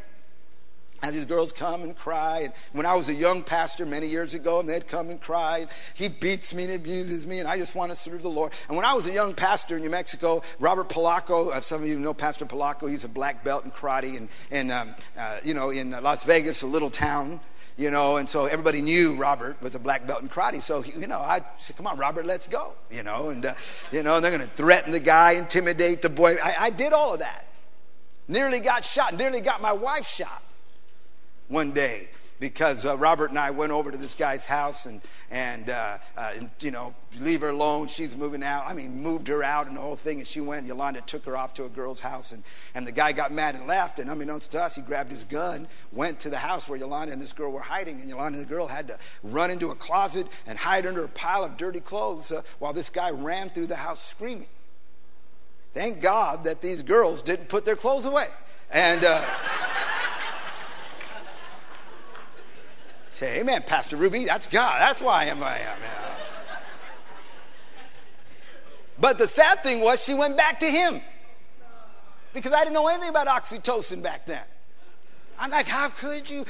And 1.02 1.16
these 1.16 1.24
girls 1.24 1.50
come 1.50 1.82
and 1.82 1.96
cry. 1.96 2.40
And 2.40 2.52
when 2.72 2.84
I 2.84 2.94
was 2.94 3.08
a 3.08 3.14
young 3.14 3.42
pastor 3.42 3.86
many 3.86 4.06
years 4.06 4.34
ago, 4.34 4.60
and 4.60 4.68
they'd 4.68 4.86
come 4.86 5.08
and 5.08 5.18
cry. 5.18 5.66
He 5.94 6.08
beats 6.08 6.52
me 6.52 6.64
and 6.64 6.74
abuses 6.74 7.26
me, 7.26 7.38
and 7.38 7.48
I 7.48 7.56
just 7.56 7.74
want 7.74 7.90
to 7.90 7.96
serve 7.96 8.20
the 8.20 8.28
Lord. 8.28 8.52
And 8.68 8.76
when 8.76 8.84
I 8.84 8.92
was 8.92 9.06
a 9.06 9.12
young 9.12 9.32
pastor 9.32 9.76
in 9.76 9.82
New 9.82 9.88
Mexico, 9.88 10.42
Robert 10.58 10.90
Polaco, 10.90 11.52
uh, 11.52 11.62
some 11.62 11.82
of 11.82 11.88
you 11.88 11.98
know 11.98 12.12
Pastor 12.12 12.44
Polaco, 12.44 12.90
he's 12.90 13.04
a 13.04 13.08
black 13.08 13.42
belt 13.42 13.64
in 13.64 13.70
karate, 13.70 14.18
and, 14.18 14.28
and 14.50 14.70
um, 14.70 14.94
uh, 15.16 15.40
you 15.42 15.54
know, 15.54 15.70
in 15.70 15.90
Las 15.90 16.24
Vegas, 16.24 16.60
a 16.60 16.66
little 16.66 16.90
town 16.90 17.40
you 17.80 17.90
know, 17.90 18.18
and 18.18 18.28
so 18.28 18.44
everybody 18.44 18.82
knew 18.82 19.14
Robert 19.14 19.60
was 19.62 19.74
a 19.74 19.78
black 19.78 20.06
belt 20.06 20.20
in 20.20 20.28
karate. 20.28 20.60
So, 20.60 20.84
you 20.84 21.06
know, 21.06 21.18
I 21.18 21.40
said, 21.56 21.76
come 21.76 21.86
on, 21.86 21.96
Robert, 21.96 22.26
let's 22.26 22.46
go, 22.46 22.74
you 22.90 23.02
know, 23.02 23.30
and, 23.30 23.46
uh, 23.46 23.54
you 23.90 24.02
know, 24.02 24.16
and 24.16 24.24
they're 24.24 24.36
going 24.36 24.46
to 24.46 24.54
threaten 24.54 24.92
the 24.92 25.00
guy, 25.00 25.32
intimidate 25.32 26.02
the 26.02 26.10
boy. 26.10 26.36
I, 26.36 26.64
I, 26.64 26.70
did 26.70 26.92
all 26.92 27.14
of 27.14 27.20
that. 27.20 27.46
Nearly 28.30 28.60
got 28.60 28.84
shot, 28.84 29.16
nearly 29.16 29.40
got 29.40 29.60
my 29.60 29.72
wife 29.72 30.06
shot 30.06 30.40
one 31.48 31.72
day. 31.72 32.10
because 32.40 32.86
uh, 32.86 32.96
Robert 32.96 33.30
and 33.30 33.38
I 33.38 33.50
went 33.50 33.70
over 33.70 33.90
to 33.90 33.98
this 33.98 34.14
guy's 34.14 34.46
house 34.46 34.86
and, 34.86 35.02
and, 35.30 35.68
uh, 35.68 35.98
uh, 36.16 36.32
and, 36.36 36.50
you 36.60 36.70
know, 36.70 36.94
leave 37.20 37.42
her 37.42 37.50
alone. 37.50 37.86
She's 37.86 38.16
moving 38.16 38.42
out. 38.42 38.66
I 38.66 38.72
mean, 38.72 39.02
moved 39.02 39.28
her 39.28 39.42
out 39.44 39.68
and 39.68 39.76
the 39.76 39.80
whole 39.80 39.96
thing. 39.96 40.18
And 40.18 40.26
she 40.26 40.40
went, 40.40 40.60
and 40.60 40.68
Yolanda 40.68 41.02
took 41.02 41.26
her 41.26 41.36
off 41.36 41.54
to 41.54 41.64
a 41.64 41.68
girl's 41.68 42.00
house. 42.00 42.32
And, 42.32 42.42
and 42.74 42.86
the 42.86 42.92
guy 42.92 43.12
got 43.12 43.30
mad 43.30 43.54
and 43.54 43.66
left. 43.66 43.98
And 43.98 44.10
unbeknownst 44.10 44.52
to 44.52 44.62
us, 44.62 44.74
he 44.74 44.82
grabbed 44.82 45.12
his 45.12 45.24
gun, 45.24 45.68
went 45.92 46.18
to 46.20 46.30
the 46.30 46.38
house 46.38 46.68
where 46.68 46.78
Yolanda 46.78 47.12
and 47.12 47.20
this 47.20 47.34
girl 47.34 47.52
were 47.52 47.60
hiding. 47.60 48.00
And 48.00 48.08
Yolanda 48.08 48.38
and 48.38 48.46
the 48.48 48.52
girl 48.52 48.68
had 48.68 48.88
to 48.88 48.98
run 49.22 49.50
into 49.50 49.70
a 49.70 49.74
closet 49.74 50.26
and 50.46 50.58
hide 50.58 50.86
under 50.86 51.04
a 51.04 51.08
pile 51.08 51.44
of 51.44 51.58
dirty 51.58 51.80
clothes 51.80 52.32
uh, 52.32 52.40
while 52.58 52.72
this 52.72 52.88
guy 52.88 53.10
ran 53.10 53.50
through 53.50 53.66
the 53.66 53.76
house 53.76 54.02
screaming. 54.02 54.48
Thank 55.72 56.00
God 56.00 56.44
that 56.44 56.60
these 56.60 56.82
girls 56.82 57.22
didn't 57.22 57.48
put 57.48 57.64
their 57.64 57.76
clothes 57.76 58.04
away. 58.04 58.26
And 58.72 59.04
uh, 59.04 59.24
say, 63.12 63.40
Amen, 63.40 63.62
Pastor 63.66 63.96
Rubi. 63.96 64.24
That's 64.24 64.46
God. 64.46 64.80
That's 64.80 65.00
why 65.00 65.22
I 65.22 65.24
am 65.26 65.42
I 65.42 65.58
am. 65.58 65.78
But 68.98 69.16
the 69.16 69.28
sad 69.28 69.62
thing 69.62 69.80
was, 69.80 70.04
she 70.04 70.12
went 70.12 70.36
back 70.36 70.60
to 70.60 70.66
him 70.66 71.00
because 72.34 72.52
I 72.52 72.60
didn't 72.60 72.74
know 72.74 72.88
anything 72.88 73.08
about 73.08 73.28
oxytocin 73.28 74.02
back 74.02 74.26
then. 74.26 74.42
I'm 75.40 75.50
like, 75.50 75.66
how 75.66 75.88
could 75.88 76.28
you? 76.28 76.44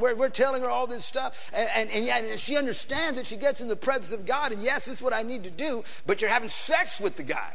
We're, 0.00 0.14
we're 0.14 0.28
telling 0.28 0.62
her 0.62 0.70
all 0.70 0.86
this 0.86 1.04
stuff. 1.04 1.50
And, 1.52 1.90
and, 1.90 2.08
and 2.08 2.38
she 2.38 2.56
understands 2.56 3.18
that 3.18 3.26
she 3.26 3.36
gets 3.36 3.60
in 3.60 3.66
the 3.66 3.76
presence 3.76 4.12
of 4.12 4.24
God. 4.24 4.52
And 4.52 4.62
yes, 4.62 4.84
this 4.84 4.94
is 4.94 5.02
what 5.02 5.12
I 5.12 5.22
need 5.22 5.42
to 5.42 5.50
do. 5.50 5.82
But 6.06 6.20
you're 6.20 6.30
having 6.30 6.48
sex 6.48 7.00
with 7.00 7.16
the 7.16 7.24
guy. 7.24 7.54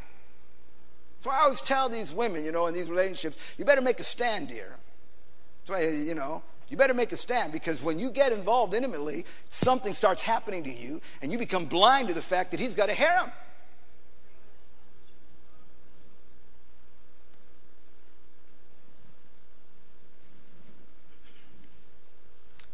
So 1.20 1.32
I 1.32 1.44
always 1.44 1.62
tell 1.62 1.88
these 1.88 2.12
women, 2.12 2.44
you 2.44 2.52
know, 2.52 2.68
in 2.68 2.74
these 2.74 2.90
relationships, 2.90 3.38
you 3.58 3.64
better 3.64 3.82
make 3.82 4.02
a 4.02 4.04
stand, 4.04 4.50
dear. 4.50 4.76
You 5.70 6.14
know, 6.14 6.44
you 6.68 6.76
better 6.76 6.94
make 6.94 7.14
a 7.14 7.18
stand 7.18 7.54
because 7.54 7.82
when 7.82 7.98
you 8.00 8.12
get 8.12 8.34
involved 8.34 8.74
intimately, 8.74 9.26
something 9.48 9.94
starts 9.94 10.22
happening 10.22 10.66
to 10.66 10.70
you 10.70 11.00
and 11.22 11.32
you 11.32 11.38
become 11.38 11.66
blind 11.66 12.10
to 12.10 12.14
the 12.14 12.22
fact 12.22 12.52
that 12.52 12.60
he's 12.60 12.74
got 12.74 12.90
a 12.90 12.94
harem. 12.94 13.32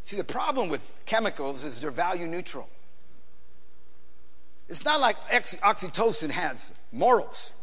See, 0.10 0.17
the 0.17 0.24
problem 0.24 0.69
with 0.69 0.82
chemicals 1.06 1.63
is 1.63 1.82
they're 1.82 1.91
value 1.91 2.26
neutral. 2.26 2.67
It's 4.67 4.84
not 4.84 5.00
like 5.00 5.17
oxytocin 5.30 6.32
has 6.32 6.72
morals. 6.91 7.54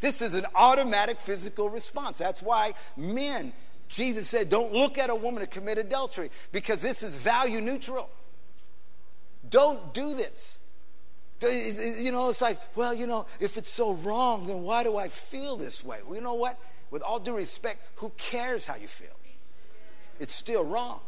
This 0.00 0.22
is 0.22 0.32
an 0.32 0.46
automatic 0.54 1.20
physical 1.20 1.68
response. 1.68 2.16
That's 2.16 2.40
why 2.40 2.72
men, 2.96 3.52
Jesus 3.88 4.26
said, 4.26 4.48
don't 4.48 4.72
look 4.72 4.96
at 4.96 5.10
a 5.10 5.14
woman 5.14 5.42
to 5.42 5.46
commit 5.46 5.76
adultery 5.76 6.30
because 6.50 6.80
this 6.80 7.02
is 7.02 7.14
value 7.14 7.60
neutral. 7.60 8.08
Don't 9.50 9.92
do 9.92 10.14
this. 10.14 10.62
You 11.42 12.10
know, 12.10 12.30
it's 12.30 12.40
like, 12.40 12.58
well, 12.74 12.94
you 12.94 13.06
know, 13.06 13.26
if 13.38 13.58
it's 13.58 13.68
so 13.68 13.92
wrong, 13.96 14.46
then 14.46 14.62
why 14.62 14.82
do 14.82 14.96
I 14.96 15.08
feel 15.08 15.58
this 15.58 15.84
way? 15.84 15.98
Well, 16.06 16.14
you 16.14 16.22
know 16.22 16.32
what? 16.32 16.58
With 16.90 17.02
all 17.02 17.20
due 17.20 17.36
respect, 17.36 17.82
who 17.96 18.12
cares 18.16 18.64
how 18.64 18.76
you 18.76 18.88
feel? 18.88 19.10
It's 20.22 20.34
still 20.34 20.64
wrong. 20.64 21.00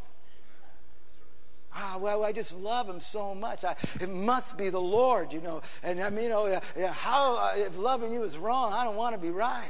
Ah, 1.76 1.98
well, 2.00 2.24
I 2.24 2.32
just 2.32 2.54
love 2.56 2.88
him 2.88 3.00
so 3.00 3.34
much. 3.34 3.64
I, 3.64 3.74
it 4.00 4.10
must 4.10 4.56
be 4.56 4.70
the 4.70 4.80
Lord, 4.80 5.32
you 5.32 5.40
know. 5.40 5.62
And 5.82 6.00
I 6.00 6.10
mean, 6.10 6.24
you 6.24 6.30
know, 6.30 6.60
how, 6.92 7.36
uh, 7.36 7.52
if 7.56 7.76
loving 7.78 8.12
you 8.12 8.22
is 8.22 8.38
wrong, 8.38 8.72
I 8.72 8.84
don't 8.84 8.96
want 8.96 9.14
to 9.14 9.20
be 9.20 9.30
right. 9.30 9.64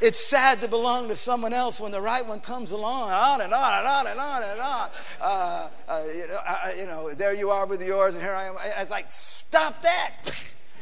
it's 0.00 0.18
sad 0.18 0.60
to 0.60 0.68
belong 0.68 1.08
to 1.08 1.16
someone 1.16 1.52
else 1.54 1.80
when 1.80 1.92
the 1.92 2.00
right 2.00 2.26
one 2.26 2.40
comes 2.40 2.72
along, 2.72 3.10
on 3.10 3.40
and 3.40 3.52
on 3.52 3.78
and 3.78 3.86
on 3.86 4.06
and 4.06 4.20
on 4.20 4.42
and 4.42 4.60
on. 4.60 4.90
Uh, 5.20 5.68
uh, 5.88 6.02
you, 6.14 6.28
know, 6.28 6.40
I, 6.46 6.74
you 6.78 6.86
know, 6.86 7.14
there 7.14 7.34
you 7.34 7.50
are 7.50 7.66
with 7.66 7.80
yours, 7.82 8.14
and 8.14 8.22
here 8.22 8.34
I 8.34 8.44
am. 8.44 8.56
I 8.58 8.80
was 8.80 8.90
like, 8.90 9.10
stop 9.10 9.82
that. 9.82 10.12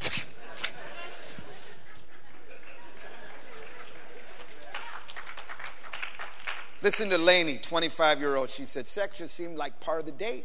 Listen 6.87 7.11
to 7.11 7.18
Lainey, 7.18 7.59
25 7.59 8.20
year 8.20 8.37
old. 8.37 8.49
She 8.49 8.64
said, 8.64 8.87
Sex 8.87 9.18
just 9.18 9.35
seemed 9.35 9.57
like 9.57 9.81
part 9.81 9.99
of 9.99 10.07
the 10.07 10.12
date. 10.12 10.44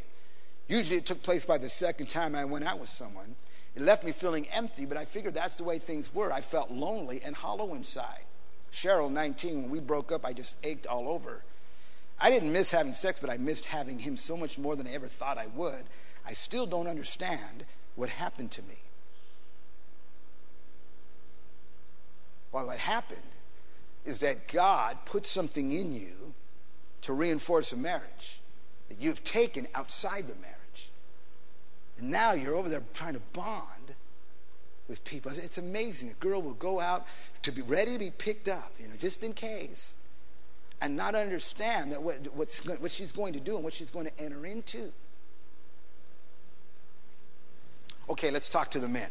Usually 0.67 0.97
it 0.97 1.05
took 1.05 1.21
place 1.21 1.45
by 1.45 1.59
the 1.59 1.69
second 1.69 2.09
time 2.09 2.33
I 2.33 2.45
went 2.45 2.65
out 2.65 2.79
with 2.79 2.89
someone. 2.89 3.35
It 3.75 3.83
left 3.83 4.03
me 4.03 4.11
feeling 4.11 4.47
empty, 4.47 4.85
but 4.85 4.97
I 4.97 5.05
figured 5.05 5.35
that's 5.35 5.55
the 5.55 5.63
way 5.63 5.77
things 5.77 6.11
were. 6.15 6.33
I 6.33 6.41
felt 6.41 6.71
lonely 6.71 7.21
and 7.23 7.35
hollow 7.35 7.75
inside. 7.75 8.23
Cheryl, 8.73 9.11
19, 9.11 9.61
when 9.61 9.69
we 9.69 9.79
broke 9.79 10.11
up, 10.11 10.25
I 10.25 10.33
just 10.33 10.55
ached 10.63 10.87
all 10.87 11.09
over. 11.09 11.43
I 12.19 12.31
didn't 12.31 12.51
miss 12.51 12.71
having 12.71 12.93
sex, 12.93 13.19
but 13.19 13.29
I 13.29 13.37
missed 13.37 13.65
having 13.65 13.99
him 13.99 14.17
so 14.17 14.35
much 14.35 14.57
more 14.57 14.75
than 14.75 14.87
I 14.87 14.93
ever 14.93 15.05
thought 15.05 15.37
I 15.37 15.45
would. 15.45 15.83
I 16.25 16.33
still 16.33 16.65
don't 16.65 16.87
understand 16.87 17.65
what 17.95 18.09
happened 18.09 18.49
to 18.53 18.63
me. 18.63 18.79
Well, 22.51 22.65
what 22.65 22.79
happened 22.79 23.21
is 24.05 24.19
that 24.19 24.47
God 24.47 24.97
put 25.05 25.25
something 25.25 25.71
in 25.71 25.93
you 25.93 26.33
to 27.01 27.13
reinforce 27.13 27.71
a 27.71 27.77
marriage 27.77 28.39
that 28.89 29.01
you've 29.01 29.23
taken 29.23 29.67
outside 29.75 30.27
the 30.27 30.35
marriage. 30.35 30.89
And 31.97 32.09
now 32.09 32.33
you're 32.33 32.55
over 32.55 32.69
there 32.69 32.83
trying 32.93 33.13
to 33.13 33.21
bond 33.33 33.95
with 34.87 35.03
people. 35.03 35.31
It's 35.35 35.57
amazing. 35.57 36.09
A 36.09 36.13
girl 36.13 36.41
will 36.41 36.53
go 36.53 36.79
out 36.79 37.05
to 37.43 37.51
be 37.51 37.61
ready 37.61 37.93
to 37.93 37.99
be 37.99 38.11
picked 38.11 38.47
up, 38.47 38.73
you 38.79 38.87
know, 38.87 38.95
just 38.97 39.23
in 39.23 39.33
case, 39.33 39.95
and 40.81 40.97
not 40.97 41.15
understand 41.15 41.91
that 41.91 42.01
what, 42.01 42.27
what's, 42.33 42.65
what 42.65 42.91
she's 42.91 43.11
going 43.11 43.33
to 43.33 43.39
do 43.39 43.55
and 43.55 43.63
what 43.63 43.73
she's 43.73 43.91
going 43.91 44.07
to 44.07 44.19
enter 44.19 44.45
into. 44.45 44.91
Okay, 48.09 48.31
let's 48.31 48.49
talk 48.49 48.71
to 48.71 48.79
the 48.79 48.89
men. 48.89 49.09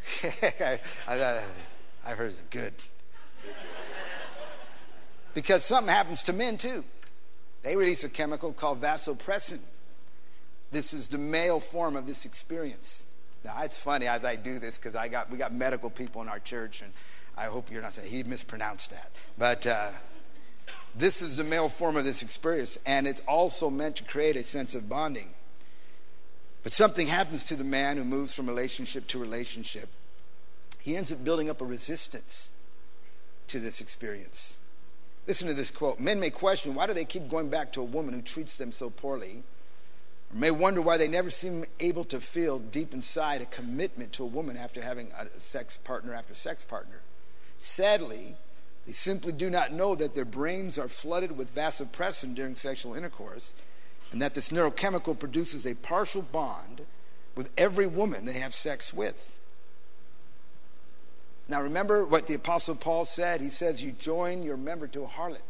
I, 1.08 1.40
I've 2.04 2.18
heard 2.18 2.34
good. 2.50 2.74
Because 5.34 5.64
something 5.64 5.92
happens 5.92 6.22
to 6.24 6.32
men 6.32 6.56
too. 6.56 6.84
They 7.62 7.76
release 7.76 8.04
a 8.04 8.08
chemical 8.08 8.52
called 8.52 8.80
vasopressin. 8.80 9.60
This 10.72 10.92
is 10.94 11.08
the 11.08 11.18
male 11.18 11.60
form 11.60 11.96
of 11.96 12.06
this 12.06 12.24
experience. 12.24 13.06
Now 13.44 13.62
it's 13.62 13.78
funny 13.78 14.06
as 14.06 14.24
I 14.24 14.36
do 14.36 14.58
this 14.58 14.78
because 14.78 14.96
I 14.96 15.08
got 15.08 15.30
we 15.30 15.38
got 15.38 15.52
medical 15.52 15.90
people 15.90 16.22
in 16.22 16.28
our 16.28 16.38
church, 16.38 16.82
and 16.82 16.92
I 17.36 17.44
hope 17.44 17.70
you're 17.70 17.82
not 17.82 17.92
saying 17.92 18.10
he 18.10 18.22
mispronounced 18.22 18.90
that. 18.90 19.10
But 19.38 19.66
uh, 19.66 19.88
this 20.94 21.22
is 21.22 21.36
the 21.36 21.44
male 21.44 21.68
form 21.68 21.96
of 21.96 22.04
this 22.04 22.22
experience, 22.22 22.78
and 22.86 23.06
it's 23.06 23.22
also 23.26 23.70
meant 23.70 23.96
to 23.96 24.04
create 24.04 24.36
a 24.36 24.42
sense 24.42 24.74
of 24.74 24.88
bonding. 24.88 25.30
But 26.62 26.72
something 26.72 27.06
happens 27.06 27.44
to 27.44 27.56
the 27.56 27.64
man 27.64 27.96
who 27.96 28.04
moves 28.04 28.34
from 28.34 28.46
relationship 28.46 29.06
to 29.08 29.18
relationship. 29.18 29.88
He 30.78 30.96
ends 30.96 31.12
up 31.12 31.24
building 31.24 31.48
up 31.48 31.60
a 31.60 31.64
resistance 31.64 32.50
to 33.48 33.58
this 33.58 33.80
experience. 33.80 34.54
Listen 35.26 35.48
to 35.48 35.54
this 35.54 35.70
quote 35.70 36.00
Men 36.00 36.20
may 36.20 36.30
question 36.30 36.74
why 36.74 36.86
do 36.86 36.94
they 36.94 37.04
keep 37.04 37.28
going 37.28 37.48
back 37.48 37.72
to 37.72 37.80
a 37.80 37.84
woman 37.84 38.14
who 38.14 38.22
treats 38.22 38.56
them 38.56 38.72
so 38.72 38.90
poorly? 38.90 39.42
Or 40.32 40.38
may 40.38 40.50
wonder 40.50 40.80
why 40.80 40.96
they 40.96 41.08
never 41.08 41.30
seem 41.30 41.64
able 41.78 42.04
to 42.04 42.20
feel 42.20 42.58
deep 42.58 42.94
inside 42.94 43.40
a 43.40 43.46
commitment 43.46 44.12
to 44.14 44.22
a 44.22 44.26
woman 44.26 44.56
after 44.56 44.82
having 44.82 45.12
a 45.12 45.40
sex 45.40 45.78
partner 45.78 46.14
after 46.14 46.34
sex 46.34 46.62
partner. 46.62 47.00
Sadly, 47.58 48.36
they 48.86 48.92
simply 48.92 49.32
do 49.32 49.50
not 49.50 49.72
know 49.72 49.94
that 49.94 50.14
their 50.14 50.24
brains 50.24 50.78
are 50.78 50.88
flooded 50.88 51.36
with 51.36 51.54
vasopressin 51.54 52.34
during 52.34 52.54
sexual 52.54 52.94
intercourse 52.94 53.54
and 54.12 54.20
that 54.20 54.34
this 54.34 54.50
neurochemical 54.50 55.18
produces 55.18 55.66
a 55.66 55.74
partial 55.74 56.22
bond 56.22 56.82
with 57.36 57.50
every 57.56 57.86
woman 57.86 58.24
they 58.24 58.34
have 58.34 58.54
sex 58.54 58.92
with. 58.92 59.36
Now, 61.48 61.62
remember 61.62 62.04
what 62.04 62.26
the 62.26 62.34
Apostle 62.34 62.76
Paul 62.76 63.04
said? 63.04 63.40
He 63.40 63.50
says, 63.50 63.82
You 63.82 63.92
join 63.92 64.42
your 64.42 64.56
member 64.56 64.86
to 64.88 65.02
a 65.02 65.06
harlot. 65.06 65.42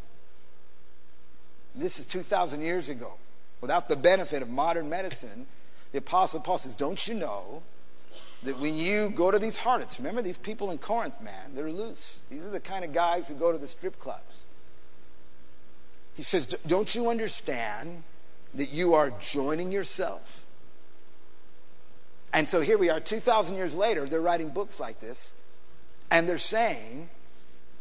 This 1.75 1.99
is 1.99 2.07
2,000 2.07 2.63
years 2.63 2.89
ago. 2.89 3.15
Without 3.61 3.89
the 3.89 3.97
benefit 3.97 4.43
of 4.43 4.49
modern 4.49 4.89
medicine, 4.89 5.47
the 5.93 5.99
Apostle 5.99 6.41
Paul 6.41 6.59
says, 6.59 6.75
Don't 6.75 7.07
you 7.07 7.15
know 7.15 7.63
that 8.43 8.59
when 8.59 8.77
you 8.77 9.11
go 9.11 9.31
to 9.31 9.39
these 9.39 9.59
harlots, 9.59 9.99
remember 9.99 10.23
these 10.23 10.39
people 10.39 10.71
in 10.71 10.79
Corinth, 10.79 11.21
man, 11.21 11.55
they're 11.55 11.71
loose. 11.71 12.23
These 12.31 12.47
are 12.47 12.51
the 12.51 12.61
kind 12.61 12.85
of 12.85 12.95
guys 12.95 13.29
who 13.29 13.35
go 13.35 13.53
to 13.53 13.59
the 13.59 13.69
strip 13.69 13.99
clubs. 13.99 14.47
He 16.15 16.23
says, 16.23 16.47
Don't 16.67 16.95
you 16.95 17.11
understand 17.11 18.05
that 18.55 18.71
you 18.71 18.95
are 18.95 19.11
joining 19.21 19.73
yourself? 19.73 20.45
And 22.33 22.49
so 22.49 22.61
here 22.61 22.79
we 22.79 22.91
are, 22.91 23.01
2,000 23.01 23.57
years 23.57 23.75
later, 23.75 24.07
they're 24.07 24.21
writing 24.21 24.51
books 24.51 24.79
like 24.79 25.01
this. 25.01 25.35
And 26.11 26.29
they're 26.29 26.39
saying 26.39 27.09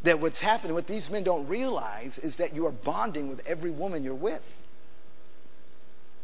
that 0.04 0.20
what's 0.20 0.40
happening, 0.40 0.74
what 0.74 0.88
these 0.88 1.10
men 1.10 1.24
don't 1.24 1.48
realize, 1.48 2.18
is 2.20 2.38
that 2.38 2.56
you 2.56 2.66
are 2.66 2.72
bonding 2.72 3.28
with 3.28 3.46
every 3.48 3.72
woman 3.72 4.04
you're 4.04 4.14
with. 4.14 4.64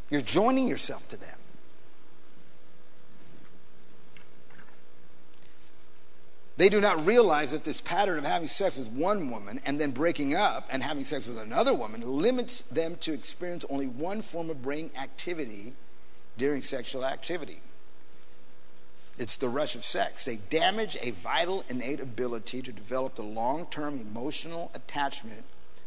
You're 0.09 0.21
joining 0.21 0.67
yourself 0.67 1.07
to 1.09 1.17
them. 1.17 1.37
They 6.57 6.69
do 6.69 6.79
not 6.79 7.05
realize 7.05 7.51
that 7.51 7.65
this 7.65 7.81
pattern 7.81 8.17
of 8.17 8.23
having 8.25 8.47
sex 8.47 8.77
with 8.77 8.87
one 8.87 9.29
woman 9.29 9.59
and 9.65 9.79
then 9.79 9.91
breaking 9.91 10.33
up 10.33 10.69
and 10.71 10.81
having 10.81 11.03
sex 11.03 11.27
with 11.27 11.37
another 11.37 11.73
woman 11.73 12.01
limits 12.01 12.61
them 12.63 12.95
to 13.01 13.11
experience 13.11 13.65
only 13.69 13.87
one 13.87 14.21
form 14.21 14.49
of 14.49 14.61
brain 14.61 14.89
activity 14.97 15.73
during 16.37 16.61
sexual 16.61 17.05
activity. 17.05 17.59
It's 19.17 19.37
the 19.37 19.49
rush 19.49 19.75
of 19.75 19.83
sex. 19.83 20.25
They 20.25 20.37
damage 20.37 20.97
a 21.01 21.11
vital 21.11 21.63
innate 21.69 21.99
ability 21.99 22.61
to 22.61 22.71
develop 22.71 23.15
the 23.15 23.23
long 23.23 23.65
term 23.67 23.99
emotional 23.99 24.71
attachment 24.73 25.43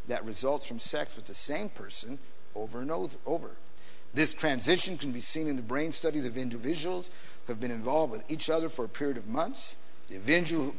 that 0.07 0.25
results 0.25 0.67
from 0.67 0.79
sex 0.79 1.15
with 1.17 1.27
the 1.27 1.35
same 1.35 1.69
person 1.69 2.19
over 2.55 2.81
and 2.81 2.91
over. 3.27 3.51
This 4.15 4.33
transition 4.33 4.97
can 4.97 5.13
be 5.13 5.21
seen 5.21 5.49
in 5.49 5.57
the 5.57 5.63
brain 5.63 5.93
studies 5.93 6.25
of 6.25 6.39
individuals 6.39 7.11
who 7.47 7.53
have 7.53 7.61
been 7.61 7.71
involved 7.71 8.13
with 8.13 8.31
each 8.31 8.49
other 8.49 8.71
for 8.71 8.87
a 8.87 8.89
period 8.89 9.19
of 9.19 9.29
months. 9.29 9.77
The 10.09 10.17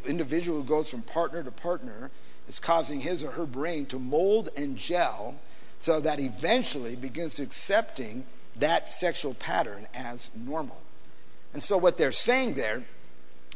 individual 0.07 0.57
who 0.57 0.63
goes 0.63 0.89
from 0.89 1.03
partner 1.03 1.43
to 1.43 1.51
partner 1.51 2.09
is 2.47 2.59
causing 2.59 3.01
his 3.01 3.23
or 3.23 3.31
her 3.31 3.45
brain 3.45 3.85
to 3.87 3.99
mold 3.99 4.49
and 4.57 4.75
gel 4.75 5.35
so 5.77 5.99
that 5.99 6.19
eventually 6.19 6.95
begins 6.95 7.39
accepting 7.39 8.25
that 8.55 8.91
sexual 8.91 9.33
pattern 9.35 9.87
as 9.93 10.31
normal. 10.35 10.81
And 11.53 11.63
so 11.63 11.77
what 11.77 11.97
they're 11.97 12.11
saying 12.11 12.55
there 12.55 12.83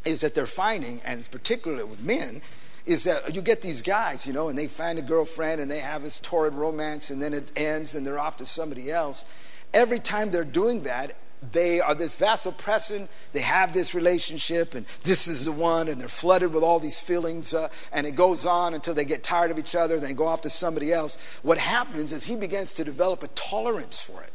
is 0.06 0.22
that 0.22 0.36
they're 0.36 0.46
finding, 0.46 1.02
and 1.06 1.20
it's 1.20 1.28
particularly 1.28 1.84
with 1.84 2.02
men, 2.02 2.42
is 2.86 3.06
that 3.06 3.34
you 3.34 3.42
get 3.42 3.62
these 3.62 3.82
guys, 3.82 4.28
you 4.28 4.34
know, 4.34 4.50
and 4.50 4.58
they 4.58 4.68
find 4.68 5.00
a 5.00 5.02
girlfriend 5.02 5.62
and 5.62 5.72
they 5.72 5.80
have 5.80 6.04
this 6.04 6.20
torrid 6.20 6.54
romance 6.54 7.10
and 7.10 7.22
then 7.22 7.34
it 7.34 7.52
ends 7.56 7.96
and 7.96 8.06
they're 8.06 8.20
off 8.20 8.38
to 8.38 8.46
somebody 8.46 8.92
else. 8.92 9.26
Every 9.74 10.00
time 10.00 10.32
they're 10.32 10.44
doing 10.44 10.84
that, 10.84 11.16
they 11.52 11.82
are 11.82 11.96
this 11.96 12.20
vasopressin, 12.20 13.08
they 13.32 13.42
have 13.42 13.74
this 13.74 13.94
relationship, 13.94 14.76
and 14.76 14.86
this 15.04 15.28
is 15.28 15.46
the 15.46 15.52
one, 15.52 15.88
and 15.88 16.00
they're 16.00 16.08
flooded 16.08 16.54
with 16.54 16.64
all 16.64 16.80
these 16.80 17.00
feelings, 17.00 17.54
uh, 17.54 17.70
and 17.92 18.08
it 18.08 18.16
goes 18.16 18.46
on 18.46 18.74
until 18.74 18.94
they 18.94 19.06
get 19.06 19.24
tired 19.24 19.52
of 19.52 19.60
each 19.60 19.76
other, 19.76 19.96
and 19.96 20.04
they 20.04 20.14
go 20.14 20.28
off 20.28 20.42
to 20.42 20.50
somebody 20.50 20.94
else. 20.94 21.18
What 21.42 21.58
happens 21.58 22.12
is 22.12 22.26
he 22.26 22.36
begins 22.36 22.74
to 22.76 22.84
develop 22.84 23.24
a 23.24 23.28
tolerance 23.30 24.02
for 24.02 24.22
it. 24.24 24.32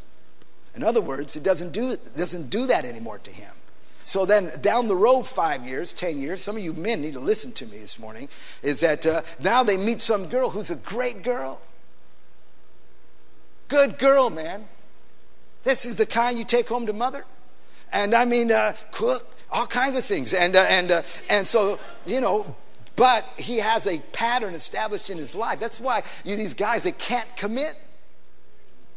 In 0.74 0.84
other 0.84 1.00
words, 1.00 1.34
it 1.34 1.42
doesn't 1.42 1.72
do, 1.72 1.90
it 1.90 2.16
doesn't 2.16 2.50
do 2.50 2.66
that 2.66 2.84
anymore 2.84 3.18
to 3.18 3.30
him. 3.30 3.52
So 4.04 4.24
then, 4.24 4.52
down 4.62 4.86
the 4.86 4.96
road, 4.96 5.24
five 5.24 5.66
years, 5.66 5.92
ten 5.92 6.18
years, 6.18 6.40
some 6.42 6.56
of 6.56 6.62
you 6.62 6.72
men 6.72 7.02
need 7.02 7.12
to 7.12 7.20
listen 7.20 7.52
to 7.52 7.66
me 7.66 7.78
this 7.78 7.98
morning, 7.98 8.28
is 8.62 8.80
that 8.80 9.06
uh, 9.06 9.22
now 9.38 9.62
they 9.62 9.76
meet 9.76 10.00
some 10.00 10.28
girl 10.28 10.50
who's 10.50 10.70
a 10.70 10.76
great 10.76 11.22
girl. 11.22 11.60
Good 13.68 13.98
girl, 13.98 14.30
man. 14.30 14.66
This 15.68 15.84
is 15.84 15.96
the 15.96 16.06
kind 16.06 16.38
you 16.38 16.46
take 16.46 16.66
home 16.66 16.86
to 16.86 16.94
mother. 16.94 17.26
And 17.92 18.14
I 18.14 18.24
mean, 18.24 18.50
uh, 18.50 18.74
cook, 18.90 19.36
all 19.50 19.66
kinds 19.66 19.98
of 19.98 20.04
things. 20.06 20.32
And, 20.32 20.56
uh, 20.56 20.64
and, 20.66 20.90
uh, 20.90 21.02
and 21.28 21.46
so, 21.46 21.78
you 22.06 22.22
know, 22.22 22.56
but 22.96 23.26
he 23.36 23.58
has 23.58 23.86
a 23.86 23.98
pattern 24.14 24.54
established 24.54 25.10
in 25.10 25.18
his 25.18 25.34
life. 25.34 25.60
That's 25.60 25.78
why 25.78 26.04
you 26.24 26.36
these 26.36 26.54
guys, 26.54 26.84
they 26.84 26.92
can't 26.92 27.36
commit. 27.36 27.76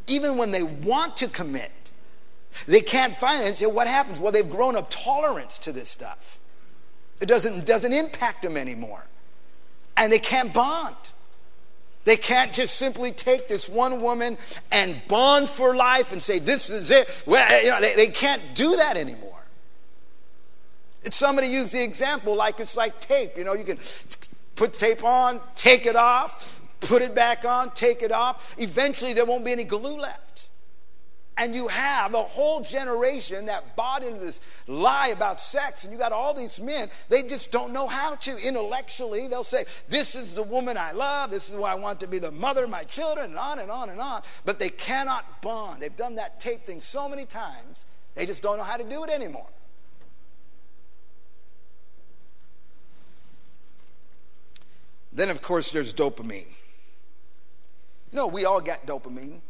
Even 0.08 0.38
when 0.38 0.52
they 0.52 0.64
want 0.64 1.18
to 1.18 1.28
commit, 1.28 1.74
they 2.68 2.80
can't 2.80 3.18
find 3.18 3.44
it. 3.44 3.58
So 3.58 3.68
what 3.68 3.88
happens? 3.88 4.22
Well, 4.22 4.32
they've 4.32 4.50
grown 4.50 4.78
up 4.78 4.90
tolerance 4.90 5.60
to 5.60 5.74
this 5.74 5.90
stuff. 5.90 6.40
It 7.20 7.26
doesn't, 7.26 7.66
doesn't 7.66 7.92
impact 7.92 8.44
them 8.44 8.56
anymore. 8.56 9.08
And 9.98 10.10
they 10.10 10.20
can't 10.20 10.54
bond. 10.54 10.96
They 12.04 12.18
can't 12.18 12.52
just 12.52 12.76
simply 12.76 13.12
take 13.12 13.48
this 13.48 13.70
one 13.70 14.02
woman 14.02 14.38
and 14.72 15.02
bond 15.08 15.50
for 15.50 15.76
life 15.76 16.12
and 16.12 16.22
say, 16.22 16.40
this 16.40 16.70
is 16.70 16.90
it. 16.90 17.24
Well, 17.26 17.64
you 17.64 17.70
know, 17.70 17.80
they, 17.80 17.96
they 17.96 18.08
can't 18.08 18.42
do 18.56 18.76
that 18.78 18.98
anymore. 18.98 19.30
It's 21.04 21.16
somebody 21.16 21.48
used 21.48 21.74
the 21.74 21.84
example 21.84 22.36
like 22.36 22.60
it's 22.60 22.78
like 22.78 23.00
tape. 23.00 23.38
You 23.38 23.44
know, 23.44 23.54
you 23.54 23.64
can 23.64 23.80
put 24.56 24.74
tape 24.74 25.04
on, 25.04 25.42
take 25.56 25.86
it 25.86 25.96
off, 25.96 26.60
put 26.80 27.02
it 27.02 27.16
back 27.16 27.46
on, 27.46 27.72
take 27.72 28.04
it 28.04 28.12
off. 28.12 28.56
Eventually, 28.60 29.14
there 29.14 29.26
won't 29.26 29.46
be 29.46 29.52
any 29.52 29.64
glue 29.64 30.00
left. 30.00 30.50
And 31.42 31.56
you 31.56 31.70
have 31.70 32.14
a 32.14 32.22
whole 32.22 32.62
generation 32.62 33.48
that 33.48 33.76
bought 33.76 34.04
into 34.04 34.20
this 34.20 34.42
lie 34.68 35.08
about 35.08 35.42
sex. 35.42 35.84
And 35.84 35.92
you 35.92 35.98
got 35.98 36.12
all 36.12 36.36
these 36.36 36.60
men, 36.60 36.88
they 37.10 37.24
just 37.24 37.50
don't 37.50 37.74
know 37.74 37.88
how 37.88 38.14
to. 38.14 38.38
Intellectually, 38.38 39.28
they'll 39.28 39.44
say, 39.44 39.66
This 39.90 40.14
is 40.14 40.36
the 40.36 40.44
woman 40.44 40.78
I 40.78 40.92
love. 40.92 41.32
This 41.32 41.50
is 41.50 41.56
who 41.56 41.64
I 41.64 41.74
want 41.74 42.00
to 42.02 42.08
be 42.08 42.20
the 42.20 42.32
mother 42.32 42.66
of 42.66 42.70
my 42.70 42.84
children, 42.84 43.32
and 43.32 43.40
on 43.40 43.58
and 43.58 43.72
on 43.72 43.90
and 43.90 44.00
on. 44.00 44.22
But 44.46 44.60
they 44.60 44.70
cannot 44.70 45.42
bond. 45.42 45.82
They've 45.82 45.96
done 45.96 46.14
that 46.16 46.40
tape 46.40 46.62
thing 46.62 46.80
so 46.80 47.10
many 47.10 47.26
times, 47.26 47.88
they 48.14 48.28
just 48.28 48.44
don't 48.44 48.58
know 48.58 48.64
how 48.64 48.78
to 48.78 48.84
do 48.84 49.04
it 49.04 49.10
anymore. 49.10 49.48
Then, 55.12 55.32
of 55.32 55.42
course, 55.42 55.72
there's 55.72 55.92
dopamine. 55.92 56.46
You 58.12 58.18
know, 58.18 58.28
we 58.28 58.46
all 58.46 58.62
got 58.62 58.86
dopamine. 58.86 59.42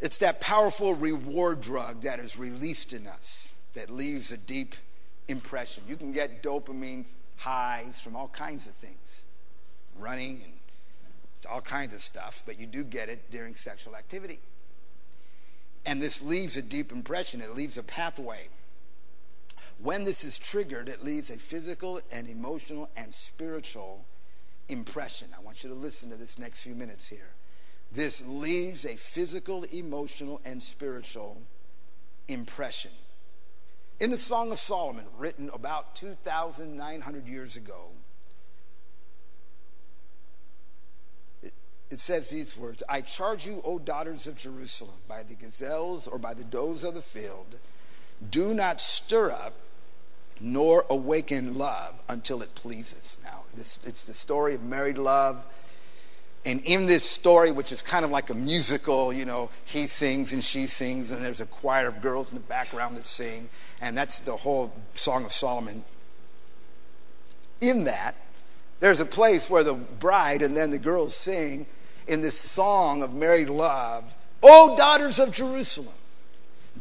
It's 0.00 0.18
that 0.18 0.40
powerful 0.40 0.94
reward 0.94 1.60
drug 1.60 2.02
that 2.02 2.20
is 2.20 2.38
released 2.38 2.92
in 2.92 3.06
us 3.06 3.54
that 3.74 3.90
leaves 3.90 4.32
a 4.32 4.36
deep 4.36 4.74
impression. 5.28 5.84
You 5.86 5.96
can 5.96 6.12
get 6.12 6.42
dopamine 6.42 7.04
highs 7.36 8.00
from 8.00 8.16
all 8.16 8.28
kinds 8.28 8.66
of 8.66 8.72
things 8.72 9.24
running 9.98 10.42
and 10.44 10.52
all 11.50 11.60
kinds 11.60 11.94
of 11.94 12.00
stuff, 12.00 12.42
but 12.46 12.58
you 12.58 12.66
do 12.66 12.82
get 12.82 13.08
it 13.08 13.30
during 13.30 13.54
sexual 13.54 13.94
activity. 13.94 14.40
And 15.86 16.02
this 16.02 16.22
leaves 16.22 16.56
a 16.56 16.62
deep 16.62 16.92
impression, 16.92 17.40
it 17.40 17.54
leaves 17.54 17.78
a 17.78 17.82
pathway. 17.82 18.48
When 19.78 20.04
this 20.04 20.24
is 20.24 20.38
triggered, 20.38 20.88
it 20.88 21.04
leaves 21.04 21.30
a 21.30 21.36
physical 21.36 22.00
and 22.12 22.28
emotional 22.28 22.90
and 22.96 23.14
spiritual 23.14 24.04
impression. 24.68 25.28
I 25.36 25.40
want 25.40 25.64
you 25.64 25.70
to 25.70 25.76
listen 25.76 26.10
to 26.10 26.16
this 26.16 26.38
next 26.38 26.62
few 26.62 26.74
minutes 26.74 27.08
here. 27.08 27.30
This 27.92 28.22
leaves 28.26 28.84
a 28.84 28.96
physical, 28.96 29.64
emotional, 29.64 30.40
and 30.44 30.62
spiritual 30.62 31.42
impression. 32.28 32.92
In 33.98 34.10
the 34.10 34.16
Song 34.16 34.52
of 34.52 34.58
Solomon, 34.58 35.04
written 35.18 35.50
about 35.52 35.94
2,900 35.96 37.26
years 37.26 37.56
ago, 37.56 37.88
it, 41.42 41.98
says 41.98 42.30
these 42.30 42.56
words 42.56 42.82
I 42.88 43.00
charge 43.00 43.46
you, 43.46 43.60
O 43.64 43.78
daughters 43.78 44.26
of 44.26 44.36
Jerusalem, 44.36 44.94
by 45.08 45.24
the 45.24 45.34
gazelles 45.34 46.06
or 46.06 46.18
by 46.18 46.34
the 46.34 46.44
does 46.44 46.84
of 46.84 46.94
the 46.94 47.02
field, 47.02 47.56
do 48.30 48.54
not 48.54 48.80
stir 48.80 49.32
up 49.32 49.54
nor 50.40 50.86
awaken 50.88 51.58
love 51.58 52.00
until 52.08 52.40
it 52.40 52.54
pleases. 52.54 53.18
Now, 53.22 53.42
this, 53.54 53.78
it's 53.84 54.04
the 54.04 54.14
story 54.14 54.54
of 54.54 54.62
married 54.62 54.96
love 54.96 55.44
and 56.44 56.62
in 56.64 56.86
this 56.86 57.04
story, 57.04 57.50
which 57.50 57.70
is 57.70 57.82
kind 57.82 58.04
of 58.04 58.10
like 58.10 58.30
a 58.30 58.34
musical, 58.34 59.12
you 59.12 59.26
know, 59.26 59.50
he 59.64 59.86
sings 59.86 60.32
and 60.32 60.42
she 60.42 60.66
sings, 60.66 61.10
and 61.10 61.22
there's 61.22 61.40
a 61.40 61.46
choir 61.46 61.86
of 61.86 62.00
girls 62.00 62.30
in 62.30 62.36
the 62.36 62.44
background 62.44 62.96
that 62.96 63.06
sing, 63.06 63.50
and 63.80 63.96
that's 63.96 64.20
the 64.20 64.36
whole 64.36 64.72
Song 64.94 65.24
of 65.24 65.32
Solomon. 65.32 65.84
In 67.60 67.84
that, 67.84 68.16
there's 68.80 69.00
a 69.00 69.06
place 69.06 69.50
where 69.50 69.62
the 69.62 69.74
bride 69.74 70.40
and 70.40 70.56
then 70.56 70.70
the 70.70 70.78
girls 70.78 71.14
sing 71.14 71.66
in 72.08 72.22
this 72.22 72.38
song 72.38 73.02
of 73.02 73.12
married 73.12 73.50
love, 73.50 74.14
O 74.42 74.74
daughters 74.78 75.18
of 75.18 75.32
Jerusalem, 75.32 75.94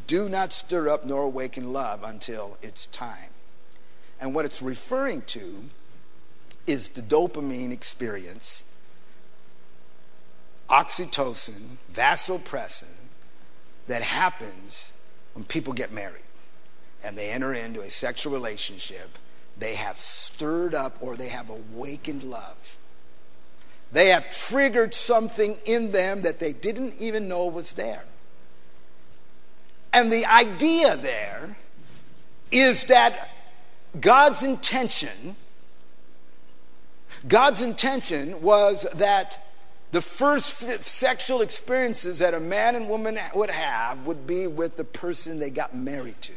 do 0.07 0.29
not 0.29 0.53
stir 0.53 0.87
up 0.87 1.05
nor 1.05 1.23
awaken 1.23 1.73
love 1.73 2.05
until 2.05 2.57
it's 2.61 2.85
time. 2.85 3.29
And 4.21 4.33
what 4.33 4.45
it's 4.45 4.61
referring 4.61 5.23
to 5.23 5.65
is 6.65 6.87
the 6.89 7.01
dopamine 7.01 7.73
experience 7.73 8.63
oxytocin, 10.69 11.77
vasopressin 11.91 12.85
that 13.87 14.01
happens 14.01 14.93
when 15.33 15.43
people 15.43 15.73
get 15.73 15.91
married 15.91 16.21
and 17.03 17.17
they 17.17 17.29
enter 17.29 17.53
into 17.53 17.81
a 17.81 17.89
sexual 17.89 18.33
relationship. 18.33 19.17
They 19.57 19.75
have 19.75 19.97
stirred 19.97 20.73
up 20.73 20.97
or 21.01 21.15
they 21.15 21.29
have 21.29 21.49
awakened 21.49 22.23
love. 22.23 22.77
They 23.91 24.09
have 24.09 24.29
triggered 24.29 24.93
something 24.93 25.57
in 25.65 25.91
them 25.91 26.21
that 26.21 26.39
they 26.39 26.53
didn't 26.53 26.95
even 26.99 27.27
know 27.27 27.47
was 27.47 27.73
there. 27.73 28.05
And 29.91 30.11
the 30.11 30.25
idea 30.25 30.95
there 30.95 31.57
is 32.51 32.85
that 32.85 33.31
God's 33.99 34.43
intention, 34.43 35.35
God's 37.27 37.61
intention 37.61 38.41
was 38.41 38.85
that 38.93 39.48
the 39.91 40.01
first 40.01 40.59
sexual 40.83 41.41
experiences 41.41 42.19
that 42.19 42.33
a 42.33 42.39
man 42.39 42.75
and 42.75 42.87
woman 42.87 43.17
would 43.33 43.49
have 43.49 44.05
would 44.05 44.27
be 44.27 44.47
with 44.47 44.77
the 44.77 44.83
person 44.83 45.39
they 45.39 45.49
got 45.49 45.75
married 45.75 46.21
to. 46.21 46.33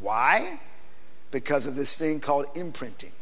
Why? 0.00 0.60
Because 1.30 1.66
of 1.66 1.74
this 1.74 1.96
thing 1.96 2.20
called 2.20 2.46
imprinting. 2.54 3.12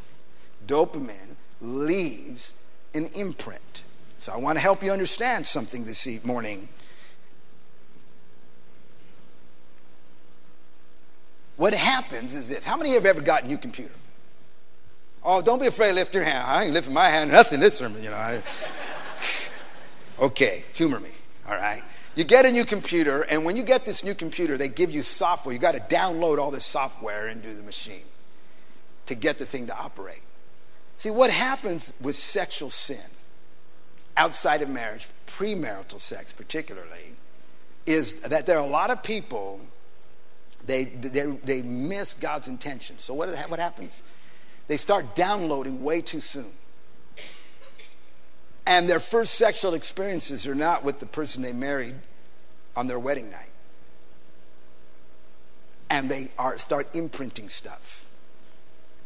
Dopamine 0.67 1.37
leaves 1.61 2.55
an 2.95 3.07
imprint. 3.07 3.83
So 4.19 4.33
I 4.33 4.37
want 4.37 4.57
to 4.57 4.61
help 4.61 4.83
you 4.83 4.93
understand 4.93 5.47
something 5.47 5.85
this 5.85 6.07
morning. 6.25 6.69
what 11.63 11.75
happens 11.75 12.35
is 12.35 12.49
this. 12.49 12.65
How 12.65 12.77
many 12.77 12.91
have 12.95 13.07
ever 13.07 13.21
gotten 13.21 13.47
a 13.47 13.53
new 13.53 13.57
computer? 13.57 13.95
Oh, 15.25 15.41
don't 15.41 15.61
be 15.61 15.67
afraid 15.67 15.89
to 15.89 15.95
lift 15.95 16.15
your 16.15 16.25
hand. 16.25 16.45
I 16.47 16.65
ain't 16.65 16.75
lifting 16.75 16.95
my 16.95 17.09
hand, 17.09 17.31
nothing 17.31 17.61
this 17.61 17.79
sermon, 17.79 18.03
you 18.03 18.11
know. 18.11 18.17
I, 18.17 18.43
okay, 20.21 20.65
humor 20.73 20.99
me, 20.99 21.11
all 21.47 21.55
right? 21.55 21.83
You 22.15 22.25
get 22.25 22.45
a 22.45 22.51
new 22.51 22.65
computer, 22.65 23.23
and 23.23 23.45
when 23.45 23.57
you 23.57 23.63
get 23.63 23.87
this 23.87 24.05
new 24.05 24.15
computer, 24.15 24.59
they 24.59 24.69
give 24.69 24.91
you 24.91 25.03
software. 25.03 25.53
You 25.53 25.61
got 25.61 25.73
to 25.73 25.81
download 25.81 26.39
all 26.39 26.51
this 26.51 26.67
software 26.67 27.29
into 27.29 27.55
the 27.55 27.63
machine 27.63 28.03
to 29.07 29.15
get 29.15 29.39
the 29.39 29.47
thing 29.47 29.69
to 29.69 29.77
operate. 29.77 30.23
See, 30.99 31.11
what 31.11 31.31
happens 31.31 31.93
with 32.01 32.17
sexual 32.17 32.71
sin 32.71 33.01
outside 34.17 34.61
of 34.61 34.69
marriage, 34.69 35.09
premarital 35.27 36.01
sex 36.01 36.33
particularly, 36.33 37.17
is 37.87 38.15
that 38.21 38.47
there 38.47 38.59
are 38.59 38.65
a 38.65 38.71
lot 38.71 38.91
of 38.91 39.03
people, 39.03 39.61
they, 40.67 40.85
they, 40.85 41.27
they 41.27 41.63
miss 41.63 42.15
God's 42.15 42.49
intention. 42.49 42.99
So, 42.99 43.15
what, 43.15 43.31
what 43.49 43.59
happens? 43.59 44.03
They 44.69 44.77
start 44.77 45.15
downloading 45.15 45.83
way 45.83 46.01
too 46.01 46.21
soon. 46.21 46.53
And 48.67 48.89
their 48.89 49.01
first 49.01 49.35
sexual 49.35 49.75
experiences 49.75 50.47
are 50.47 50.55
not 50.55 50.85
with 50.85 51.01
the 51.01 51.07
person 51.07 51.43
they 51.43 51.53
married 51.53 51.97
on 52.77 52.87
their 52.87 52.99
wedding 52.99 53.31
night. 53.31 53.51
And 55.91 56.11
they 56.11 56.31
are, 56.39 56.57
start 56.59 56.95
imprinting 56.95 57.49
stuff 57.49 58.07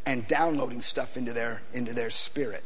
and 0.05 0.27
downloading 0.29 0.81
stuff 0.81 1.17
into 1.17 1.33
their, 1.33 1.63
into 1.73 1.93
their 1.93 2.11
spirit. 2.11 2.63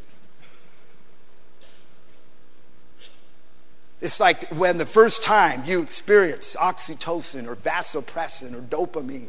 It's 4.02 4.20
like 4.20 4.48
when 4.48 4.78
the 4.78 4.86
first 4.86 5.22
time 5.22 5.62
you 5.66 5.80
experience 5.82 6.56
oxytocin 6.56 7.46
or 7.46 7.56
vasopressin 7.56 8.54
or 8.54 8.60
dopamine, 8.60 9.28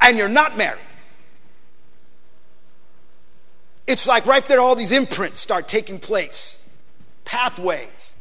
and 0.00 0.18
you're 0.18 0.28
not 0.28 0.56
married. 0.56 0.80
It's 3.86 4.06
like 4.06 4.26
right 4.26 4.44
there, 4.44 4.60
all 4.60 4.74
these 4.74 4.92
imprints 4.92 5.40
start 5.40 5.68
taking 5.68 5.98
place, 5.98 6.58
pathways 7.24 8.14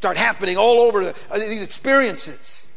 start 0.00 0.16
happening 0.16 0.56
all 0.56 0.80
over 0.80 1.04
the, 1.04 1.14
uh, 1.30 1.38
these 1.38 1.62
experiences. 1.62 2.70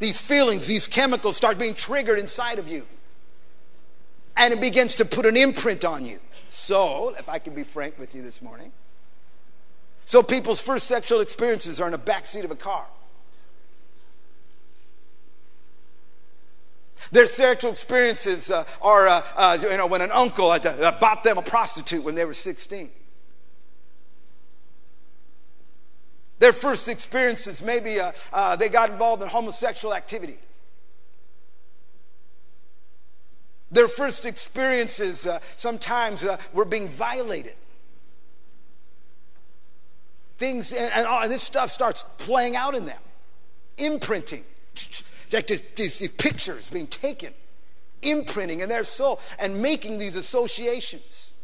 These 0.00 0.20
feelings, 0.20 0.66
these 0.66 0.88
chemicals 0.88 1.36
start 1.36 1.56
being 1.56 1.74
triggered 1.74 2.18
inside 2.18 2.58
of 2.58 2.66
you. 2.66 2.84
And 4.36 4.52
it 4.52 4.60
begins 4.60 4.96
to 4.96 5.04
put 5.04 5.24
an 5.24 5.36
imprint 5.36 5.84
on 5.84 6.04
you. 6.04 6.18
So, 6.48 7.14
if 7.16 7.28
I 7.28 7.38
can 7.38 7.54
be 7.54 7.62
frank 7.62 7.96
with 7.96 8.12
you 8.12 8.22
this 8.22 8.42
morning, 8.42 8.72
so 10.04 10.20
people's 10.20 10.60
first 10.60 10.88
sexual 10.88 11.20
experiences 11.20 11.80
are 11.80 11.86
in 11.86 11.92
the 11.92 11.98
back 11.98 12.26
seat 12.26 12.44
of 12.44 12.50
a 12.50 12.56
car. 12.56 12.86
Their 17.12 17.26
sexual 17.26 17.70
experiences 17.70 18.50
uh, 18.50 18.64
are, 18.82 19.08
uh, 19.08 19.22
uh, 19.36 19.58
you 19.60 19.76
know, 19.76 19.86
when 19.86 20.00
an 20.00 20.10
uncle 20.10 20.52
had, 20.52 20.66
uh, 20.66 20.92
bought 21.00 21.24
them 21.24 21.38
a 21.38 21.42
prostitute 21.42 22.02
when 22.02 22.14
they 22.14 22.24
were 22.24 22.34
16. 22.34 22.90
Their 26.38 26.52
first 26.52 26.88
experiences, 26.88 27.62
maybe 27.62 28.00
uh, 28.00 28.12
uh, 28.32 28.56
they 28.56 28.68
got 28.68 28.90
involved 28.90 29.22
in 29.22 29.28
homosexual 29.28 29.94
activity. 29.94 30.38
Their 33.70 33.88
first 33.88 34.24
experiences 34.24 35.26
sometimes 35.56 36.26
were 36.54 36.64
being 36.64 36.88
violated 36.88 37.54
things, 40.38 40.72
and, 40.72 40.90
and 40.94 41.06
all 41.06 41.28
this 41.28 41.42
stuff 41.42 41.70
starts 41.70 42.04
playing 42.16 42.56
out 42.56 42.74
in 42.74 42.86
them, 42.86 43.00
imprinting. 43.76 44.44
Like 45.32 45.46
these, 45.46 45.62
these 45.76 46.08
pictures 46.08 46.70
being 46.70 46.86
taken, 46.86 47.34
imprinting 48.02 48.60
in 48.60 48.68
their 48.68 48.84
soul, 48.84 49.20
and 49.38 49.60
making 49.60 49.98
these 49.98 50.16
associations. 50.16 51.34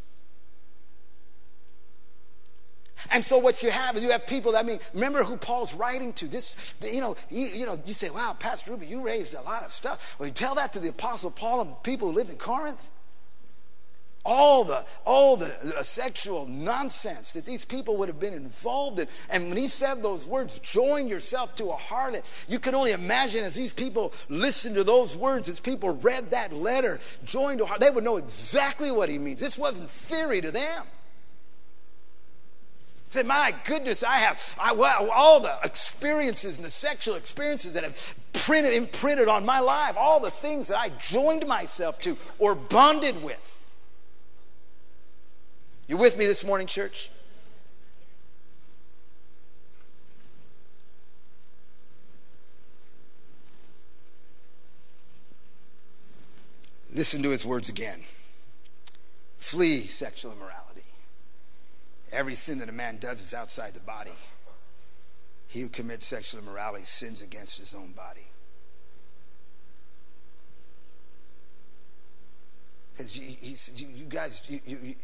And 3.11 3.25
so 3.25 3.39
what 3.39 3.63
you 3.63 3.71
have 3.71 3.97
is 3.97 4.03
you 4.03 4.11
have 4.13 4.27
people 4.27 4.53
that 4.53 4.65
I 4.65 4.67
mean, 4.67 4.81
remember 4.95 5.25
who 5.25 5.37
Paul's 5.37 5.75
writing 5.75 6.13
to. 6.15 6.27
This, 6.27 6.75
you 6.83 7.01
know, 7.01 7.17
you, 7.29 7.47
you 7.47 7.67
know, 7.67 7.79
you 7.85 7.93
say, 7.93 8.09
wow, 8.11 8.35
Pastor 8.39 8.71
Rubi, 8.71 8.87
you 8.87 9.03
raised 9.03 9.35
a 9.35 9.43
lot 9.43 9.63
of 9.63 9.73
stuff. 9.73 10.17
Well, 10.19 10.29
you 10.29 10.33
tell 10.33 10.55
that 10.55 10.73
to 10.73 10.79
the 10.79 10.89
Apostle 10.89 11.31
Paul 11.31 11.61
and 11.61 11.83
people 11.83 12.09
who 12.09 12.15
live 12.15 12.31
in 12.31 12.37
Corinth 12.37 12.89
all 14.25 14.65
the 14.65 14.85
all 15.05 15.37
the 15.37 15.47
uh, 15.77 15.83
sexual 15.83 16.47
nonsense 16.47 17.35
that 17.35 17.45
these 17.45 17.65
people 17.65 17.97
would 17.97 18.09
have 18.09 18.21
been 18.21 18.35
involved 18.35 18.99
in. 18.99 19.07
And 19.31 19.49
when 19.49 19.57
he 19.57 19.69
said 19.69 20.03
those 20.03 20.27
words 20.27 20.59
join 20.59 21.09
yourself 21.09 21.55
to 21.57 21.71
a 21.71 21.77
harlot 21.77 22.23
you 22.49 22.59
can 22.59 22.75
only 22.75 22.93
imagine 22.93 23.45
as 23.45 23.55
these 23.55 23.73
people 23.73 24.13
listened 24.29 24.77
to 24.77 24.85
those 24.85 25.17
words 25.17 25.49
as 25.49 25.61
people 25.61 25.91
read 25.97 26.31
that 26.31 26.53
letter 26.53 27.01
join 27.25 27.59
to 27.59 27.65
a 27.65 27.67
harlot 27.67 27.81
they 27.81 27.91
would 27.91 28.05
know 28.05 28.17
exactly 28.17 28.91
what 28.91 29.09
he 29.09 29.19
means. 29.19 29.41
This 29.41 29.59
wasn't 29.59 29.91
theory 29.91 30.41
to 30.41 30.51
them. 30.51 30.85
Say, 33.11 33.23
my 33.23 33.55
goodness, 33.65 34.03
I 34.03 34.19
have 34.19 34.57
I, 34.59 34.73
well, 34.73 35.09
all 35.13 35.39
the 35.39 35.57
experiences 35.63 36.57
and 36.57 36.65
the 36.65 36.71
sexual 36.71 37.15
experiences 37.15 37.75
that 37.75 37.85
have 37.85 38.15
printed, 38.33 38.73
imprinted 38.73 39.29
on 39.29 39.45
my 39.45 39.61
life, 39.61 39.95
all 39.97 40.19
the 40.19 40.33
things 40.33 40.69
that 40.69 40.79
I 40.79 40.89
joined 40.89 41.47
myself 41.47 42.01
to 42.01 42.17
or 42.41 42.55
bonded 42.57 43.23
with. 43.23 43.64
You 45.87 45.99
with 45.99 46.17
me 46.17 46.27
this 46.27 46.45
morning, 46.45 46.67
church? 46.67 47.11
Listen 56.95 57.23
to 57.23 57.31
his 57.31 57.45
words 57.45 57.69
again. 57.69 58.01
Flee 59.37 59.87
sexual 59.89 60.33
immorality. 60.33 60.85
Every 62.13 62.35
sin 62.35 62.59
that 62.59 62.69
a 62.69 62.73
man 62.73 62.99
does 62.99 63.21
is 63.21 63.35
outside 63.35 63.75
the 63.75 63.81
body. 63.81 64.13
He 65.49 65.61
who 65.61 65.69
commits 65.69 66.07
sexual 66.07 66.41
immorality 66.41 66.85
sins 66.85 67.21
against 67.21 67.59
his 67.59 67.75
own 67.75 67.93
body. 67.93 68.27
Because 72.93 73.19
you, 73.19 73.37
you, 73.43 73.89
you, 73.89 74.05
guys, 74.05 74.41
you, 74.49 74.61
you, 74.65 74.95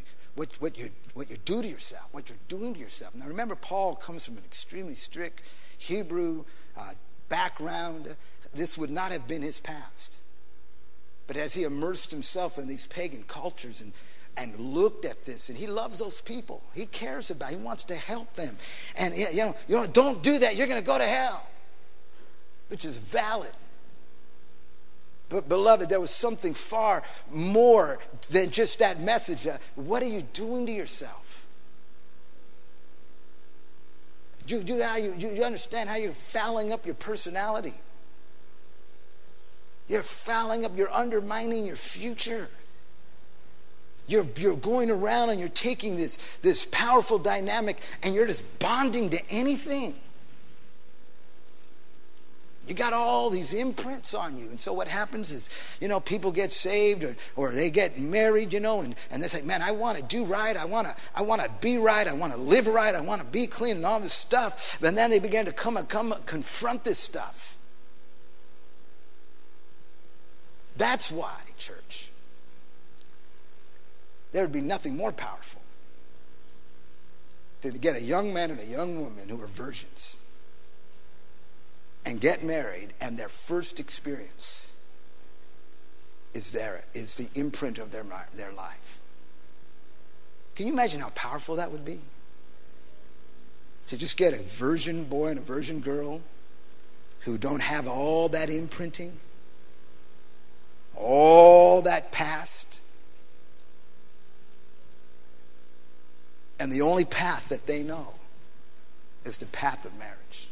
what, 0.40 0.48
what, 0.59 0.79
you, 0.79 0.88
what 1.12 1.29
you 1.29 1.37
do 1.44 1.61
to 1.61 1.68
yourself, 1.68 2.05
what 2.12 2.31
you're 2.31 2.38
doing 2.48 2.72
to 2.72 2.81
yourself. 2.81 3.14
Now 3.14 3.26
remember, 3.26 3.55
Paul 3.55 3.94
comes 3.94 4.24
from 4.24 4.38
an 4.38 4.42
extremely 4.46 4.94
strict 4.94 5.42
Hebrew 5.76 6.46
uh, 6.79 6.92
background. 7.29 8.16
This 8.55 8.79
would 8.79 8.88
not 8.88 9.12
have 9.12 9.29
been 9.29 9.42
his 9.42 9.61
past. 9.61 10.16
But 11.26 11.37
as 11.37 11.53
he 11.53 11.64
immersed 11.64 12.11
himself 12.11 12.57
in 12.57 12.68
these 12.68 12.87
pagan 12.87 13.24
cultures 13.24 13.83
and, 13.83 13.92
and 14.35 14.59
looked 14.59 15.05
at 15.05 15.26
this, 15.26 15.50
and 15.50 15.59
he 15.59 15.66
loves 15.66 15.98
those 15.98 16.22
people, 16.22 16.62
he 16.72 16.87
cares 16.87 17.31
about, 17.31 17.50
he 17.50 17.57
wants 17.57 17.85
to 17.85 17.94
help 17.94 18.33
them. 18.33 18.57
And 18.96 19.14
you 19.14 19.26
know, 19.37 19.55
you 19.68 19.74
know 19.74 19.87
don't 19.87 20.22
do 20.22 20.38
that, 20.38 20.57
you're 20.57 20.68
going 20.68 20.81
to 20.81 20.87
go 20.87 20.96
to 20.96 21.07
hell, 21.07 21.46
which 22.68 22.87
is 22.87 22.96
valid. 22.96 23.53
But, 25.31 25.49
beloved, 25.49 25.88
there 25.88 26.01
was 26.01 26.11
something 26.11 26.53
far 26.53 27.03
more 27.31 27.99
than 28.31 28.51
just 28.51 28.81
that 28.81 29.01
message. 29.01 29.47
Uh, 29.47 29.57
what 29.77 30.03
are 30.03 30.09
you 30.09 30.23
doing 30.23 30.66
to 30.66 30.73
yourself? 30.73 31.47
You, 34.47 34.59
you, 34.61 35.14
you, 35.16 35.31
you 35.31 35.45
understand 35.45 35.88
how 35.88 35.97
you're 35.97 36.11
fouling 36.11 36.73
up 36.73 36.85
your 36.85 36.97
personality. 36.97 37.75
You're 39.88 40.03
fouling 40.03 40.64
up, 40.64 40.77
you're 40.77 40.93
undermining 40.93 41.64
your 41.64 41.77
future. 41.77 42.49
You're, 44.09 44.27
you're 44.37 44.57
going 44.57 44.90
around 44.90 45.31
and 45.31 45.38
you're 45.38 45.49
taking 45.49 45.97
this, 45.97 46.16
this 46.43 46.66
powerful 46.73 47.19
dynamic 47.19 47.81
and 48.03 48.16
you're 48.16 48.27
just 48.27 48.59
bonding 48.59 49.11
to 49.11 49.31
anything. 49.31 49.95
You 52.70 52.76
got 52.76 52.92
all 52.92 53.30
these 53.30 53.52
imprints 53.52 54.14
on 54.14 54.38
you. 54.38 54.48
And 54.48 54.61
so 54.61 54.72
what 54.72 54.87
happens 54.87 55.33
is, 55.33 55.50
you 55.80 55.88
know, 55.88 55.98
people 55.98 56.30
get 56.30 56.52
saved 56.52 57.02
or, 57.02 57.16
or 57.35 57.50
they 57.50 57.68
get 57.68 57.98
married, 57.98 58.52
you 58.52 58.61
know, 58.61 58.80
and, 58.80 58.94
and 59.11 59.20
they 59.20 59.26
say, 59.26 59.42
man, 59.42 59.61
I 59.61 59.72
want 59.72 59.98
to 59.98 60.04
do 60.04 60.24
right. 60.24 60.56
I 60.56 60.66
want 60.66 60.87
to 60.87 60.94
I 61.12 61.22
want 61.22 61.42
to 61.42 61.50
be 61.61 61.78
right. 61.78 62.06
I 62.06 62.12
want 62.12 62.33
to 62.33 62.38
live 62.38 62.68
right. 62.68 62.94
I 62.94 63.00
want 63.00 63.22
to 63.22 63.26
be 63.26 63.48
clean 63.48 63.78
and 63.78 63.85
all 63.85 63.98
this 63.98 64.12
stuff. 64.12 64.80
And 64.80 64.96
then 64.96 65.11
they 65.11 65.18
begin 65.18 65.46
to 65.46 65.52
come 65.52 65.76
and 65.76 65.88
come 65.88 66.14
confront 66.26 66.85
this 66.85 67.00
stuff. 67.00 67.59
That's 70.76 71.11
why, 71.11 71.40
church, 71.56 72.12
there 74.30 74.42
would 74.42 74.52
be 74.52 74.61
nothing 74.61 74.96
more 74.96 75.11
powerful 75.11 75.61
than 77.62 77.72
to 77.72 77.78
get 77.80 77.97
a 77.97 78.01
young 78.01 78.32
man 78.32 78.53
and 78.53 78.61
a 78.61 78.64
young 78.64 79.01
woman 79.01 79.28
who 79.28 79.42
are 79.42 79.49
virgins 79.49 80.20
and 82.05 82.20
get 82.20 82.42
married, 82.42 82.94
and 83.01 83.18
their 83.18 83.28
first 83.28 83.78
experience 83.78 84.72
is 86.32 86.53
there 86.53 86.84
is 86.94 87.16
the 87.16 87.28
imprint 87.34 87.78
of 87.78 87.92
their, 87.92 88.05
their 88.34 88.53
life. 88.53 88.98
Can 90.55 90.66
you 90.66 90.72
imagine 90.72 91.01
how 91.01 91.11
powerful 91.11 91.57
that 91.57 91.72
would 91.72 91.84
be? 91.84 92.01
To 93.88 93.96
just 93.96 94.16
get 94.16 94.34
a 94.34 94.42
virgin 94.42 95.05
boy 95.05 95.28
and 95.28 95.38
a 95.38 95.42
virgin 95.42 95.80
girl 95.80 96.20
who 97.20 97.36
don't 97.36 97.61
have 97.61 97.88
all 97.88 98.28
that 98.28 98.48
imprinting, 98.48 99.18
all 100.96 101.82
that 101.82 102.12
past. 102.12 102.80
And 106.59 106.70
the 106.70 106.82
only 106.82 107.05
path 107.05 107.48
that 107.48 107.66
they 107.66 107.82
know 107.82 108.14
is 109.24 109.38
the 109.38 109.46
path 109.46 109.84
of 109.84 109.98
marriage. 109.98 110.48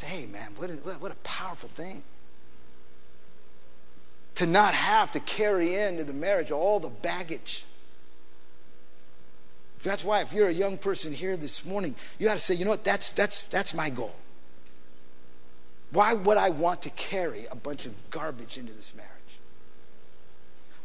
Say, 0.00 0.06
hey, 0.06 0.26
man, 0.26 0.52
what, 0.56 0.70
what 0.98 1.12
a 1.12 1.16
powerful 1.16 1.68
thing. 1.68 2.02
To 4.36 4.46
not 4.46 4.72
have 4.72 5.12
to 5.12 5.20
carry 5.20 5.74
into 5.74 6.04
the 6.04 6.14
marriage 6.14 6.50
all 6.50 6.80
the 6.80 6.88
baggage. 6.88 7.66
That's 9.82 10.02
why 10.02 10.22
if 10.22 10.32
you're 10.32 10.48
a 10.48 10.54
young 10.54 10.78
person 10.78 11.12
here 11.12 11.36
this 11.36 11.66
morning, 11.66 11.94
you 12.18 12.26
got 12.26 12.32
to 12.32 12.40
say, 12.40 12.54
you 12.54 12.64
know 12.64 12.70
what, 12.70 12.82
that's, 12.82 13.12
that's, 13.12 13.42
that's 13.42 13.74
my 13.74 13.90
goal. 13.90 14.14
Why 15.90 16.14
would 16.14 16.38
I 16.38 16.48
want 16.48 16.80
to 16.82 16.90
carry 16.90 17.44
a 17.50 17.54
bunch 17.54 17.84
of 17.84 17.92
garbage 18.08 18.56
into 18.56 18.72
this 18.72 18.94
marriage? 18.94 19.10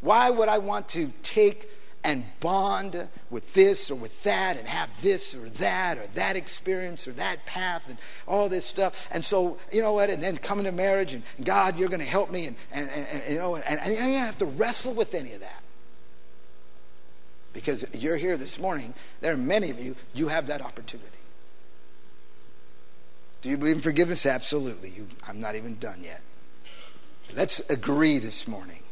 Why 0.01 0.29
would 0.29 0.49
I 0.49 0.57
want 0.57 0.89
to 0.89 1.13
take 1.23 1.69
and 2.05 2.23
bond 2.39 3.07
with 3.31 3.55
this 3.55 3.89
or 3.89 3.95
with 3.95 4.23
that 4.23 4.57
and 4.57 4.67
have 4.67 5.01
this 5.01 5.33
or 5.33 5.49
that 5.49 5.97
or 5.97 6.05
that 6.13 6.35
experience 6.35 7.07
or 7.07 7.11
that 7.13 7.45
path 7.47 7.83
and 7.89 7.97
all 8.27 8.47
this 8.47 8.63
stuff. 8.63 9.07
And 9.11 9.25
so, 9.25 9.57
you 9.73 9.81
know 9.81 9.93
what? 9.93 10.11
And 10.11 10.21
then 10.21 10.37
come 10.37 10.59
into 10.59 10.71
marriage 10.71 11.15
and 11.15 11.23
God, 11.43 11.79
you're 11.79 11.89
going 11.89 11.99
to 11.99 12.05
help 12.05 12.31
me. 12.31 12.45
And, 12.45 12.55
and, 12.71 12.89
and 12.89 13.23
you 13.27 13.37
know, 13.39 13.55
and, 13.55 13.79
and 13.79 14.13
you 14.13 14.19
have 14.19 14.37
to 14.37 14.45
wrestle 14.45 14.93
with 14.93 15.15
any 15.15 15.33
of 15.33 15.41
that. 15.41 15.63
Because 17.53 17.85
you're 17.93 18.17
here 18.17 18.37
this 18.37 18.59
morning, 18.59 18.93
there 19.21 19.33
are 19.33 19.37
many 19.37 19.71
of 19.71 19.83
you, 19.83 19.95
you 20.13 20.27
have 20.27 20.47
that 20.47 20.61
opportunity. 20.61 21.09
Do 23.41 23.49
you 23.49 23.57
believe 23.57 23.77
in 23.77 23.81
forgiveness? 23.81 24.25
Absolutely. 24.25 24.89
You, 24.89 25.07
I'm 25.27 25.39
not 25.39 25.55
even 25.55 25.75
done 25.79 26.01
yet. 26.03 26.21
Let's 27.35 27.61
agree 27.69 28.19
this 28.19 28.47
morning 28.47 28.83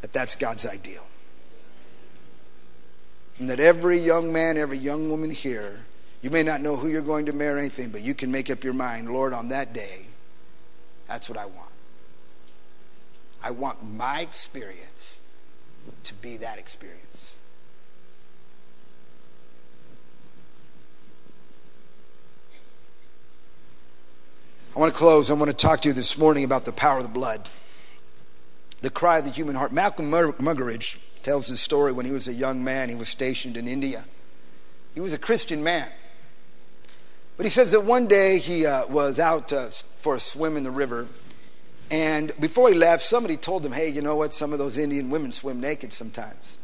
that 0.00 0.12
that's 0.12 0.36
God's 0.36 0.64
ideal. 0.64 1.04
And 3.38 3.50
that 3.50 3.60
every 3.60 3.98
young 3.98 4.32
man, 4.32 4.56
every 4.56 4.78
young 4.78 5.10
woman 5.10 5.30
here, 5.30 5.84
you 6.22 6.30
may 6.30 6.42
not 6.42 6.60
know 6.60 6.76
who 6.76 6.88
you're 6.88 7.02
going 7.02 7.26
to 7.26 7.32
marry 7.32 7.56
or 7.56 7.58
anything, 7.58 7.90
but 7.90 8.00
you 8.00 8.14
can 8.14 8.30
make 8.30 8.50
up 8.50 8.64
your 8.64 8.72
mind, 8.72 9.12
Lord, 9.12 9.32
on 9.32 9.48
that 9.48 9.72
day, 9.72 10.06
that's 11.06 11.28
what 11.28 11.38
I 11.38 11.46
want. 11.46 11.70
I 13.42 13.50
want 13.50 13.84
my 13.84 14.20
experience 14.22 15.20
to 16.04 16.14
be 16.14 16.38
that 16.38 16.58
experience. 16.58 17.38
I 24.74 24.78
want 24.78 24.92
to 24.92 24.98
close. 24.98 25.30
I 25.30 25.34
want 25.34 25.50
to 25.50 25.56
talk 25.56 25.82
to 25.82 25.88
you 25.88 25.94
this 25.94 26.18
morning 26.18 26.44
about 26.44 26.64
the 26.64 26.72
power 26.72 26.98
of 26.98 27.02
the 27.02 27.08
blood, 27.08 27.48
the 28.82 28.90
cry 28.90 29.18
of 29.18 29.24
the 29.24 29.30
human 29.30 29.54
heart. 29.54 29.72
Malcolm 29.72 30.10
Muggeridge 30.10 30.98
tells 31.26 31.48
his 31.48 31.58
story 31.58 31.90
when 31.90 32.06
he 32.06 32.12
was 32.12 32.28
a 32.28 32.32
young 32.32 32.62
man. 32.62 32.88
He 32.88 32.94
was 32.94 33.08
stationed 33.08 33.56
in 33.56 33.66
India. 33.66 34.04
He 34.94 35.00
was 35.00 35.12
a 35.12 35.18
Christian 35.18 35.64
man. 35.64 35.90
But 37.36 37.46
he 37.46 37.50
says 37.50 37.72
that 37.72 37.82
one 37.82 38.06
day 38.06 38.38
he 38.38 38.64
uh, 38.64 38.86
was 38.86 39.18
out 39.18 39.52
uh, 39.52 39.70
for 39.98 40.14
a 40.14 40.20
swim 40.20 40.56
in 40.56 40.62
the 40.62 40.70
river. 40.70 41.08
And 41.90 42.32
before 42.38 42.68
he 42.68 42.76
left, 42.76 43.02
somebody 43.02 43.36
told 43.36 43.66
him, 43.66 43.72
hey, 43.72 43.88
you 43.88 44.02
know 44.02 44.14
what? 44.14 44.36
Some 44.36 44.52
of 44.52 44.60
those 44.60 44.78
Indian 44.78 45.10
women 45.10 45.32
swim 45.32 45.58
naked 45.58 45.92
sometimes. 45.92 46.60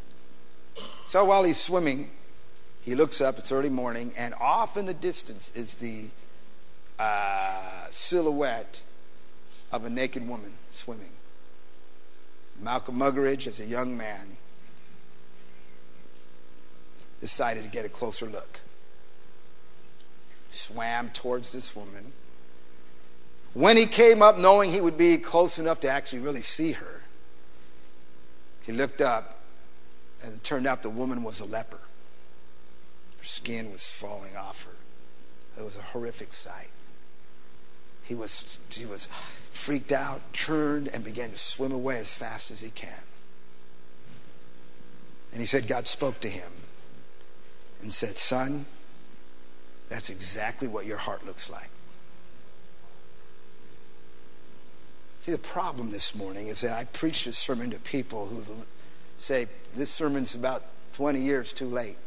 So 1.09 1.25
while 1.25 1.43
he's 1.43 1.59
swimming, 1.59 2.11
he 2.83 2.95
looks 2.95 3.19
up, 3.19 3.37
it's 3.37 3.51
early 3.51 3.69
morning, 3.69 4.13
and 4.17 4.33
off 4.35 4.77
in 4.77 4.85
the 4.85 4.93
distance 4.93 5.51
is 5.53 5.75
the 5.75 6.05
uh, 6.97 7.87
silhouette 7.91 8.81
of 9.73 9.83
a 9.83 9.89
naked 9.89 10.25
woman 10.25 10.53
swimming. 10.71 11.11
Malcolm 12.61 12.97
Muggeridge, 12.97 13.45
as 13.45 13.59
a 13.59 13.65
young 13.65 13.97
man, 13.97 14.37
decided 17.23 17.63
to 17.63 17.69
get 17.69 17.85
a 17.85 17.89
closer 17.89 18.25
look. 18.25 18.59
Swam 20.49 21.09
towards 21.11 21.53
this 21.53 21.73
woman. 21.73 22.11
When 23.53 23.77
he 23.77 23.85
came 23.85 24.21
up, 24.21 24.37
knowing 24.37 24.71
he 24.71 24.81
would 24.81 24.97
be 24.97 25.17
close 25.17 25.57
enough 25.57 25.79
to 25.79 25.89
actually 25.89 26.19
really 26.19 26.41
see 26.41 26.73
her, 26.73 27.01
he 28.63 28.73
looked 28.73 28.99
up, 28.99 29.39
and 30.21 30.33
it 30.33 30.43
turned 30.43 30.67
out 30.67 30.81
the 30.81 30.89
woman 30.89 31.23
was 31.23 31.39
a 31.39 31.45
leper. 31.45 31.79
Her 33.19 33.23
skin 33.23 33.71
was 33.71 33.87
falling 33.87 34.35
off 34.35 34.65
her. 34.65 35.61
It 35.61 35.63
was 35.63 35.77
a 35.77 35.81
horrific 35.81 36.33
sight. 36.33 36.71
He 38.03 38.15
was, 38.15 38.57
he 38.69 38.85
was 38.85 39.07
freaked 39.53 39.93
out, 39.93 40.33
turned, 40.33 40.89
and 40.89 41.05
began 41.05 41.31
to 41.31 41.37
swim 41.37 41.71
away 41.71 41.99
as 41.99 42.13
fast 42.13 42.51
as 42.51 42.59
he 42.59 42.69
can. 42.69 43.05
And 45.31 45.39
he 45.39 45.45
said, 45.45 45.69
God 45.69 45.87
spoke 45.87 46.19
to 46.19 46.27
him 46.27 46.51
and 47.83 47.93
said, 47.93 48.17
Son, 48.17 48.65
that's 49.89 50.09
exactly 50.09 50.67
what 50.67 50.85
your 50.85 50.97
heart 50.97 51.25
looks 51.25 51.51
like. 51.51 51.69
See, 55.19 55.31
the 55.31 55.37
problem 55.37 55.91
this 55.91 56.15
morning 56.15 56.47
is 56.47 56.61
that 56.61 56.77
I 56.77 56.85
preach 56.85 57.25
this 57.25 57.37
sermon 57.37 57.69
to 57.71 57.79
people 57.79 58.25
who 58.25 58.43
say, 59.17 59.47
This 59.75 59.91
sermon's 59.91 60.33
about 60.33 60.63
20 60.93 61.19
years 61.21 61.53
too 61.53 61.67
late. 61.67 61.97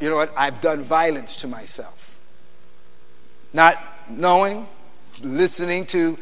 you 0.00 0.08
know 0.10 0.16
what? 0.16 0.32
I've 0.36 0.60
done 0.60 0.82
violence 0.82 1.36
to 1.36 1.48
myself. 1.48 2.18
Not 3.52 3.78
knowing, 4.08 4.68
listening 5.22 5.86
to 5.86 6.18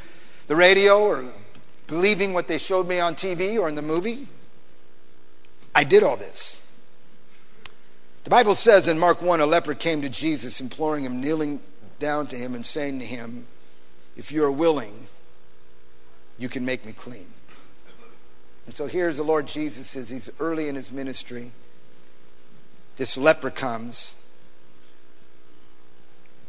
the 0.46 0.56
radio 0.56 1.00
or 1.00 1.32
believing 1.86 2.32
what 2.32 2.48
they 2.48 2.58
showed 2.58 2.88
me 2.88 3.00
on 3.00 3.14
TV 3.14 3.58
or 3.58 3.68
in 3.68 3.74
the 3.74 3.82
movie. 3.82 4.28
I 5.74 5.84
did 5.84 6.02
all 6.02 6.16
this. 6.16 6.60
The 8.24 8.30
Bible 8.30 8.54
says 8.54 8.88
in 8.88 8.98
Mark 8.98 9.20
1 9.20 9.40
a 9.40 9.46
leper 9.46 9.74
came 9.74 10.00
to 10.02 10.08
Jesus, 10.08 10.60
imploring 10.60 11.04
him, 11.04 11.20
kneeling 11.20 11.60
down 11.98 12.26
to 12.28 12.36
him, 12.36 12.54
and 12.54 12.64
saying 12.64 12.98
to 13.00 13.04
him, 13.04 13.46
If 14.16 14.32
you 14.32 14.44
are 14.44 14.52
willing, 14.52 15.08
you 16.38 16.48
can 16.48 16.64
make 16.64 16.86
me 16.86 16.92
clean. 16.92 17.26
And 18.66 18.74
so 18.74 18.86
here's 18.86 19.18
the 19.18 19.24
Lord 19.24 19.46
Jesus 19.46 19.94
as 19.94 20.08
he's 20.08 20.30
early 20.40 20.68
in 20.68 20.74
his 20.74 20.90
ministry 20.90 21.52
this 22.96 23.18
leper 23.18 23.50
comes 23.50 24.14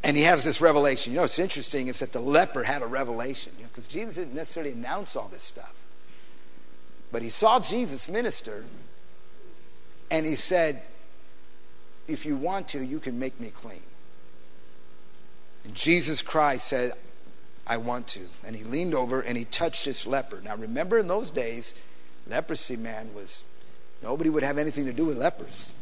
and 0.05 0.15
he 0.15 0.21
has 0.21 0.43
this 0.43 0.61
revelation. 0.61 1.13
You 1.13 1.17
know, 1.17 1.25
it's 1.25 1.39
interesting 1.39 1.87
is 1.87 1.99
that 1.99 2.13
the 2.13 2.21
leper 2.21 2.63
had 2.63 2.83
a 2.83 2.85
revelation, 2.85 3.53
you 3.57 3.63
know, 3.63 3.69
because 3.73 3.87
Jesus 3.87 4.17
didn't 4.17 4.35
necessarily 4.35 4.71
announce 4.71 5.15
all 5.15 5.27
this 5.27 5.41
stuff. 5.41 5.73
But 7.11 7.23
he 7.23 7.29
saw 7.29 7.59
Jesus 7.59 8.07
minister 8.07 8.65
and 10.11 10.27
he 10.27 10.35
said, 10.35 10.83
If 12.07 12.23
you 12.23 12.35
want 12.35 12.67
to, 12.69 12.85
you 12.85 12.99
can 12.99 13.17
make 13.17 13.39
me 13.39 13.49
clean. 13.49 13.81
And 15.63 15.73
Jesus 15.73 16.21
Christ 16.21 16.67
said, 16.67 16.93
I 17.65 17.77
want 17.77 18.05
to. 18.09 18.21
And 18.45 18.55
he 18.55 18.63
leaned 18.63 18.93
over 18.93 19.21
and 19.21 19.35
he 19.35 19.45
touched 19.45 19.85
this 19.85 20.05
leper. 20.05 20.39
Now 20.39 20.55
remember 20.55 20.99
in 20.99 21.07
those 21.07 21.31
days, 21.31 21.73
leprosy, 22.29 22.77
man, 22.77 23.09
was 23.15 23.43
nobody 24.03 24.29
would 24.29 24.43
have 24.43 24.59
anything 24.59 24.85
to 24.85 24.93
do 24.93 25.05
with 25.05 25.17
lepers. 25.17 25.73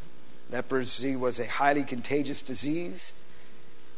Leprosy 0.49 1.17
was 1.17 1.39
a 1.39 1.45
highly 1.45 1.84
contagious 1.84 2.41
disease. 2.41 3.11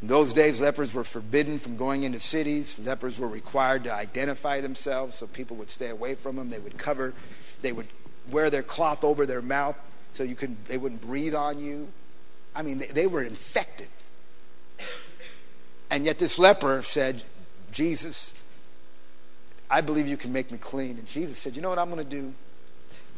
In 0.02 0.08
those 0.08 0.34
days, 0.34 0.62
lepers 0.62 0.94
were 0.94 1.04
forbidden 1.04 1.58
from 1.58 1.78
going 1.78 2.04
into 2.04 2.20
cities. 2.20 2.80
Lepers 2.80 3.18
were 3.18 3.28
required 3.28 3.86
to 3.86 3.94
identify 3.94 4.62
themselves 4.62 5.16
so 5.16 5.28
people 5.28 5.56
would 5.58 5.72
stay 5.72 5.90
away 5.90 6.16
from 6.16 6.36
them. 6.36 6.50
They 6.50 6.60
would 6.60 6.78
cover, 6.78 7.14
they 7.62 7.72
would 7.72 7.88
wear 8.30 8.50
their 8.50 8.64
cloth 8.64 9.04
over 9.04 9.26
their 9.26 9.42
mouth 9.42 9.78
so 10.12 10.24
you 10.24 10.36
could, 10.36 10.66
they 10.66 10.78
wouldn't 10.78 11.02
breathe 11.02 11.36
on 11.36 11.60
you. 11.60 11.88
I 12.56 12.62
mean, 12.62 12.78
they, 12.78 12.88
they 12.88 13.08
were 13.08 13.24
infected. 13.24 13.88
And 15.90 16.06
yet 16.06 16.20
this 16.20 16.38
leper 16.40 16.82
said, 16.84 17.24
Jesus, 17.72 18.34
I 19.70 19.82
believe 19.82 20.08
you 20.08 20.18
can 20.18 20.34
make 20.34 20.52
me 20.52 20.58
clean. 20.58 20.98
And 20.98 21.08
Jesus 21.08 21.40
said, 21.40 21.56
You 21.56 21.62
know 21.62 21.70
what 21.70 21.80
I'm 21.80 21.90
going 21.90 22.04
to 22.04 22.10
do? 22.10 22.34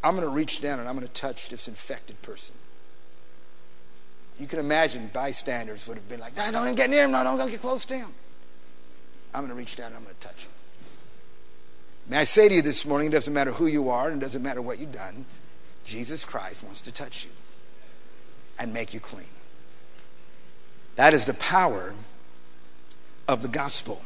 I'm 0.04 0.16
going 0.16 0.28
to 0.28 0.34
reach 0.34 0.62
down 0.62 0.80
and 0.80 0.88
I'm 0.88 0.96
going 0.96 1.08
to 1.08 1.14
touch 1.14 1.50
this 1.50 1.68
infected 1.68 2.22
person 2.22 2.56
you 4.40 4.48
can 4.48 4.60
imagine 4.60 5.10
bystanders 5.14 5.88
would 5.88 5.98
have 5.98 6.08
been 6.08 6.20
like, 6.20 6.36
no, 6.38 6.52
don't 6.52 6.64
even 6.64 6.76
get 6.76 6.90
near 6.90 7.06
him. 7.06 7.12
No, 7.12 7.24
don't 7.24 7.50
get 7.50 7.62
close 7.62 7.86
to 7.86 7.96
him. 7.96 8.10
I'm 9.34 9.42
going 9.42 9.50
to 9.50 9.56
reach 9.56 9.76
down 9.76 9.88
and 9.88 9.96
I'm 9.98 10.04
going 10.04 10.16
to 10.16 10.28
touch 10.28 10.46
him. 10.46 10.52
May 12.10 12.18
I 12.20 12.24
say 12.24 12.48
to 12.48 12.56
you 12.56 12.62
this 12.62 12.86
morning, 12.86 13.10
it 13.10 13.12
doesn't 13.12 13.34
matter 13.34 13.52
who 13.52 13.66
you 13.66 13.90
are 13.90 14.10
and 14.10 14.22
it 14.22 14.26
doesn't 14.26 14.42
matter 14.42 14.62
what 14.62 14.80
you've 14.80 14.94
done, 14.94 15.26
Jesus 15.84 16.24
Christ 16.24 16.64
wants 16.64 16.82
to 16.82 16.92
touch 16.92 17.26
you 17.26 17.32
and 18.60 18.74
make 18.74 18.94
you 18.94 19.00
clean. 19.00 19.28
That 20.96 21.14
is 21.14 21.26
the 21.26 21.34
power 21.36 21.94
of 23.28 23.42
the 23.42 23.48
gospel. 23.48 24.02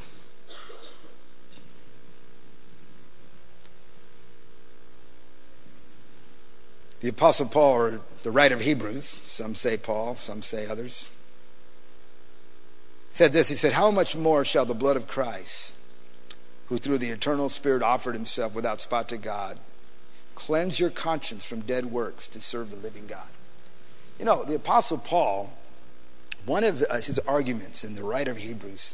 The 7.02 7.10
Apostle 7.10 7.48
Paul, 7.48 7.74
or 7.74 8.02
the 8.22 8.32
writer 8.32 8.54
of 8.54 8.62
Hebrews, 8.62 9.06
some 9.26 9.56
say 9.56 9.76
Paul, 9.76 10.16
some 10.18 10.44
say 10.44 10.68
others, 10.68 11.10
said 13.10 13.34
this 13.34 13.50
He 13.50 13.56
said, 13.56 13.74
How 13.74 13.90
much 13.90 14.16
more 14.16 14.46
shall 14.46 14.66
the 14.66 14.76
blood 14.76 14.98
of 14.98 15.08
Christ, 15.08 15.76
who 16.68 16.78
through 16.78 17.00
the 17.00 17.10
eternal 17.10 17.50
Spirit 17.50 17.82
offered 17.82 18.14
himself 18.14 18.54
without 18.54 18.82
spot 18.82 19.10
to 19.10 19.18
God, 19.18 19.60
cleanse 20.36 20.80
your 20.80 20.92
conscience 20.92 21.44
from 21.44 21.62
dead 21.62 21.88
works 21.88 22.28
to 22.30 22.40
serve 22.40 22.70
the 22.70 22.78
living 22.78 23.08
God? 23.08 23.30
You 24.20 24.26
know, 24.26 24.44
the 24.44 24.56
Apostle 24.56 25.00
Paul, 25.00 25.52
one 26.46 26.64
of 26.64 26.84
uh, 26.84 26.98
his 26.98 27.18
arguments 27.20 27.84
in 27.84 27.96
the 27.96 28.04
writer 28.04 28.30
of 28.30 28.38
Hebrews 28.38 28.94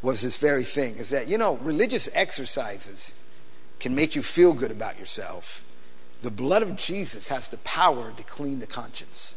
was 0.00 0.22
this 0.22 0.36
very 0.36 0.62
thing 0.62 0.96
is 0.96 1.10
that, 1.10 1.26
you 1.26 1.38
know, 1.38 1.56
religious 1.56 2.08
exercises 2.12 3.16
can 3.80 3.96
make 3.96 4.14
you 4.14 4.22
feel 4.22 4.52
good 4.52 4.70
about 4.70 4.96
yourself. 5.00 5.64
The 6.22 6.30
blood 6.30 6.62
of 6.62 6.76
Jesus 6.76 7.28
has 7.28 7.48
the 7.48 7.58
power 7.58 8.12
to 8.16 8.22
clean 8.22 8.60
the 8.60 8.66
conscience. 8.66 9.36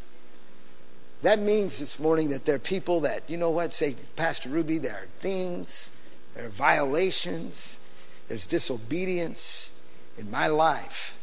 That 1.21 1.39
means 1.39 1.79
this 1.79 1.99
morning 1.99 2.29
that 2.29 2.45
there 2.45 2.55
are 2.55 2.59
people 2.59 3.01
that, 3.01 3.29
you 3.29 3.37
know 3.37 3.49
what, 3.49 3.75
say, 3.75 3.95
Pastor 4.15 4.49
Rubi, 4.49 4.77
there 4.77 4.95
are 4.95 5.07
things, 5.19 5.91
there 6.33 6.45
are 6.45 6.49
violations, 6.49 7.79
there's 8.27 8.47
disobedience 8.47 9.71
in 10.17 10.31
my 10.31 10.47
life. 10.47 11.19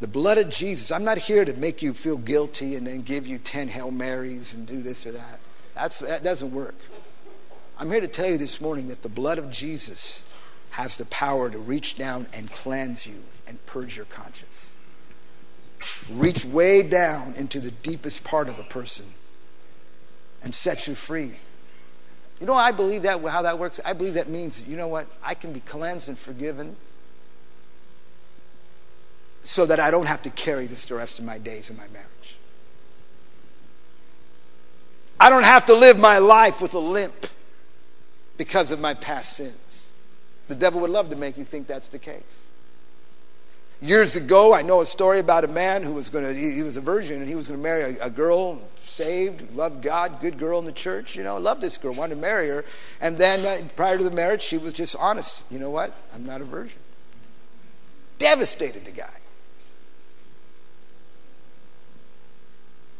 The 0.00 0.06
blood 0.06 0.38
of 0.38 0.48
Jesus, 0.48 0.92
I'm 0.92 1.04
not 1.04 1.18
here 1.18 1.44
to 1.44 1.52
make 1.54 1.82
you 1.82 1.92
feel 1.92 2.16
guilty 2.16 2.76
and 2.76 2.86
then 2.86 3.02
give 3.02 3.26
you 3.26 3.38
10 3.38 3.68
Hail 3.68 3.90
Marys 3.90 4.54
and 4.54 4.66
do 4.66 4.80
this 4.80 5.04
or 5.06 5.12
that. 5.12 5.40
That's, 5.74 5.98
that 5.98 6.22
doesn't 6.22 6.52
work. 6.52 6.76
I'm 7.78 7.90
here 7.90 8.00
to 8.00 8.08
tell 8.08 8.26
you 8.26 8.38
this 8.38 8.60
morning 8.60 8.88
that 8.88 9.02
the 9.02 9.08
blood 9.08 9.38
of 9.38 9.50
Jesus 9.50 10.24
has 10.70 10.96
the 10.96 11.04
power 11.06 11.50
to 11.50 11.58
reach 11.58 11.98
down 11.98 12.26
and 12.32 12.50
cleanse 12.50 13.06
you 13.06 13.24
and 13.46 13.64
purge 13.66 13.96
your 13.96 14.06
conscience. 14.06 14.49
Reach 16.10 16.44
way 16.44 16.82
down 16.82 17.34
into 17.36 17.60
the 17.60 17.70
deepest 17.70 18.24
part 18.24 18.48
of 18.48 18.58
a 18.58 18.64
person 18.64 19.06
and 20.42 20.54
set 20.54 20.86
you 20.86 20.94
free. 20.94 21.36
You 22.40 22.46
know, 22.46 22.54
I 22.54 22.72
believe 22.72 23.02
that 23.02 23.22
how 23.22 23.42
that 23.42 23.58
works. 23.58 23.80
I 23.84 23.92
believe 23.92 24.14
that 24.14 24.28
means, 24.28 24.66
you 24.66 24.76
know 24.76 24.88
what? 24.88 25.06
I 25.22 25.34
can 25.34 25.52
be 25.52 25.60
cleansed 25.60 26.08
and 26.08 26.18
forgiven 26.18 26.76
so 29.42 29.66
that 29.66 29.80
I 29.80 29.90
don't 29.90 30.06
have 30.06 30.22
to 30.22 30.30
carry 30.30 30.66
this 30.66 30.84
the 30.86 30.94
rest 30.94 31.18
of 31.18 31.24
my 31.24 31.38
days 31.38 31.70
in 31.70 31.76
my 31.76 31.88
marriage. 31.88 32.36
I 35.18 35.28
don't 35.28 35.44
have 35.44 35.66
to 35.66 35.74
live 35.74 35.98
my 35.98 36.18
life 36.18 36.62
with 36.62 36.72
a 36.72 36.78
limp 36.78 37.26
because 38.38 38.70
of 38.70 38.80
my 38.80 38.94
past 38.94 39.34
sins. 39.34 39.90
The 40.48 40.54
devil 40.54 40.80
would 40.80 40.90
love 40.90 41.10
to 41.10 41.16
make 41.16 41.36
you 41.36 41.44
think 41.44 41.66
that's 41.66 41.88
the 41.88 41.98
case. 41.98 42.49
Years 43.82 44.14
ago, 44.14 44.52
I 44.52 44.60
know 44.60 44.82
a 44.82 44.86
story 44.86 45.20
about 45.20 45.42
a 45.44 45.48
man 45.48 45.82
who 45.82 45.92
was 45.92 46.10
going 46.10 46.24
to, 46.24 46.34
he, 46.34 46.62
was 46.62 46.76
a 46.76 46.82
virgin 46.82 47.20
and 47.20 47.28
he 47.28 47.34
was 47.34 47.48
going 47.48 47.58
to 47.58 47.62
marry 47.62 47.96
a, 47.96 48.06
a, 48.06 48.10
girl, 48.10 48.60
saved, 48.76 49.54
loved 49.56 49.82
God, 49.82 50.20
good 50.20 50.38
girl 50.38 50.58
in 50.58 50.66
the 50.66 50.72
church, 50.72 51.16
you 51.16 51.22
know, 51.22 51.38
loved 51.38 51.62
this 51.62 51.78
girl, 51.78 51.94
wanted 51.94 52.16
to 52.16 52.20
marry 52.20 52.48
her. 52.48 52.64
And 53.00 53.16
then 53.16 53.46
uh, 53.46 53.66
prior 53.76 53.96
to 53.96 54.04
the 54.04 54.10
marriage, 54.10 54.42
she 54.42 54.58
was 54.58 54.74
just 54.74 54.96
honest. 54.96 55.44
You 55.50 55.58
know 55.58 55.70
what? 55.70 55.94
I'm 56.14 56.26
not 56.26 56.42
a 56.42 56.44
virgin. 56.44 56.78
Devastated 58.18 58.84
the 58.84 58.90
guy. 58.90 59.08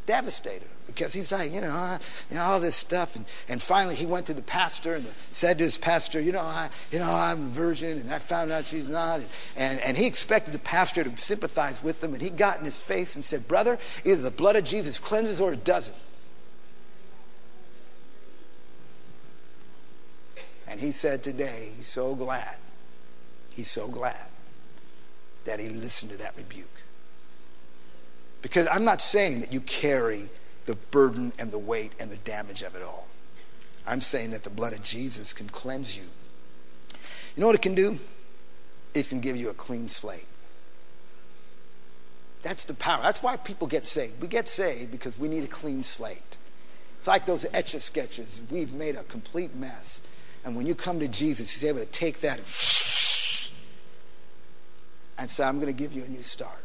Devastated 0.06 0.68
because 0.94 1.12
he's 1.12 1.32
like, 1.32 1.52
you 1.52 1.60
know, 1.60 1.68
uh, 1.68 1.98
you 2.30 2.36
know, 2.36 2.42
all 2.42 2.60
this 2.60 2.76
stuff. 2.76 3.16
And, 3.16 3.24
and 3.48 3.62
finally 3.62 3.94
he 3.94 4.06
went 4.06 4.26
to 4.26 4.34
the 4.34 4.42
pastor 4.42 4.94
and 4.94 5.06
said 5.32 5.58
to 5.58 5.64
his 5.64 5.78
pastor, 5.78 6.20
you 6.20 6.32
know, 6.32 6.40
I, 6.40 6.70
you 6.90 6.98
know, 6.98 7.10
I'm 7.10 7.46
a 7.46 7.48
virgin 7.48 7.98
and 7.98 8.12
I 8.12 8.18
found 8.18 8.52
out 8.52 8.64
she's 8.64 8.88
not. 8.88 9.20
And, 9.56 9.80
and 9.80 9.96
he 9.96 10.06
expected 10.06 10.52
the 10.52 10.58
pastor 10.58 11.04
to 11.04 11.16
sympathize 11.16 11.82
with 11.82 12.02
him. 12.02 12.14
And 12.14 12.22
he 12.22 12.30
got 12.30 12.58
in 12.58 12.64
his 12.64 12.82
face 12.82 13.14
and 13.14 13.24
said, 13.24 13.48
brother, 13.48 13.78
either 14.04 14.22
the 14.22 14.30
blood 14.30 14.56
of 14.56 14.64
Jesus 14.64 14.98
cleanses 14.98 15.40
or 15.40 15.52
it 15.52 15.64
doesn't. 15.64 15.96
And 20.66 20.80
he 20.80 20.92
said 20.92 21.22
today, 21.22 21.72
he's 21.76 21.88
so 21.88 22.14
glad, 22.14 22.56
he's 23.50 23.70
so 23.70 23.88
glad 23.88 24.28
that 25.44 25.58
he 25.58 25.68
listened 25.68 26.12
to 26.12 26.18
that 26.18 26.36
rebuke. 26.36 26.68
Because 28.42 28.68
I'm 28.70 28.84
not 28.84 29.02
saying 29.02 29.40
that 29.40 29.52
you 29.52 29.60
carry 29.60 30.30
the 30.70 30.76
burden 30.76 31.32
and 31.36 31.50
the 31.50 31.58
weight 31.58 31.90
and 31.98 32.12
the 32.12 32.16
damage 32.18 32.62
of 32.62 32.76
it 32.76 32.82
all. 32.82 33.08
I'm 33.88 34.00
saying 34.00 34.30
that 34.30 34.44
the 34.44 34.50
blood 34.50 34.72
of 34.72 34.84
Jesus 34.84 35.32
can 35.32 35.48
cleanse 35.48 35.96
you. 35.96 36.04
You 37.34 37.40
know 37.40 37.46
what 37.46 37.56
it 37.56 37.62
can 37.62 37.74
do? 37.74 37.98
It 38.94 39.08
can 39.08 39.18
give 39.18 39.36
you 39.36 39.50
a 39.50 39.54
clean 39.54 39.88
slate. 39.88 40.28
That's 42.42 42.66
the 42.66 42.74
power. 42.74 43.02
That's 43.02 43.20
why 43.20 43.36
people 43.36 43.66
get 43.66 43.88
saved. 43.88 44.22
We 44.22 44.28
get 44.28 44.48
saved 44.48 44.92
because 44.92 45.18
we 45.18 45.26
need 45.26 45.42
a 45.42 45.48
clean 45.48 45.82
slate. 45.82 46.36
It's 47.00 47.08
like 47.08 47.26
those 47.26 47.44
etch 47.52 47.74
a 47.74 47.80
sketches. 47.80 48.40
We've 48.48 48.72
made 48.72 48.94
a 48.94 49.02
complete 49.02 49.56
mess. 49.56 50.02
And 50.44 50.54
when 50.54 50.68
you 50.68 50.76
come 50.76 51.00
to 51.00 51.08
Jesus, 51.08 51.50
He's 51.50 51.64
able 51.64 51.80
to 51.80 51.86
take 51.86 52.20
that 52.20 52.38
and, 52.38 52.46
and 55.18 55.28
say, 55.28 55.42
I'm 55.42 55.56
going 55.56 55.66
to 55.66 55.72
give 55.72 55.92
you 55.92 56.04
a 56.04 56.08
new 56.08 56.22
start. 56.22 56.64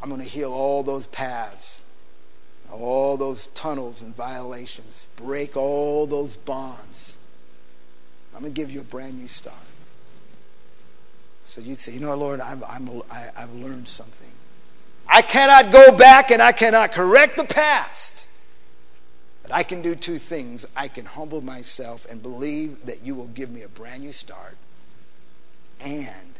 I'm 0.00 0.10
going 0.10 0.22
to 0.22 0.28
heal 0.28 0.52
all 0.52 0.84
those 0.84 1.08
paths 1.08 1.81
all 2.80 3.16
those 3.16 3.48
tunnels 3.48 4.02
and 4.02 4.16
violations, 4.16 5.06
break 5.16 5.56
all 5.56 6.06
those 6.06 6.36
bonds. 6.36 7.18
I'm 8.34 8.40
going 8.40 8.52
to 8.52 8.56
give 8.56 8.70
you 8.70 8.80
a 8.80 8.84
brand 8.84 9.18
new 9.18 9.28
start. 9.28 9.56
So 11.44 11.60
you'd 11.60 11.80
say, 11.80 11.92
you 11.92 12.00
know, 12.00 12.14
Lord, 12.14 12.40
I've, 12.40 12.64
I'm, 12.64 12.88
I, 13.10 13.28
I've 13.36 13.52
learned 13.54 13.88
something. 13.88 14.30
I 15.06 15.20
cannot 15.20 15.70
go 15.70 15.92
back 15.92 16.30
and 16.30 16.40
I 16.40 16.52
cannot 16.52 16.92
correct 16.92 17.36
the 17.36 17.44
past. 17.44 18.26
But 19.42 19.52
I 19.52 19.62
can 19.62 19.82
do 19.82 19.94
two 19.94 20.18
things. 20.18 20.64
I 20.74 20.88
can 20.88 21.04
humble 21.04 21.42
myself 21.42 22.06
and 22.08 22.22
believe 22.22 22.86
that 22.86 23.04
you 23.04 23.14
will 23.14 23.26
give 23.26 23.50
me 23.50 23.62
a 23.62 23.68
brand 23.68 24.02
new 24.02 24.12
start. 24.12 24.56
And 25.80 26.38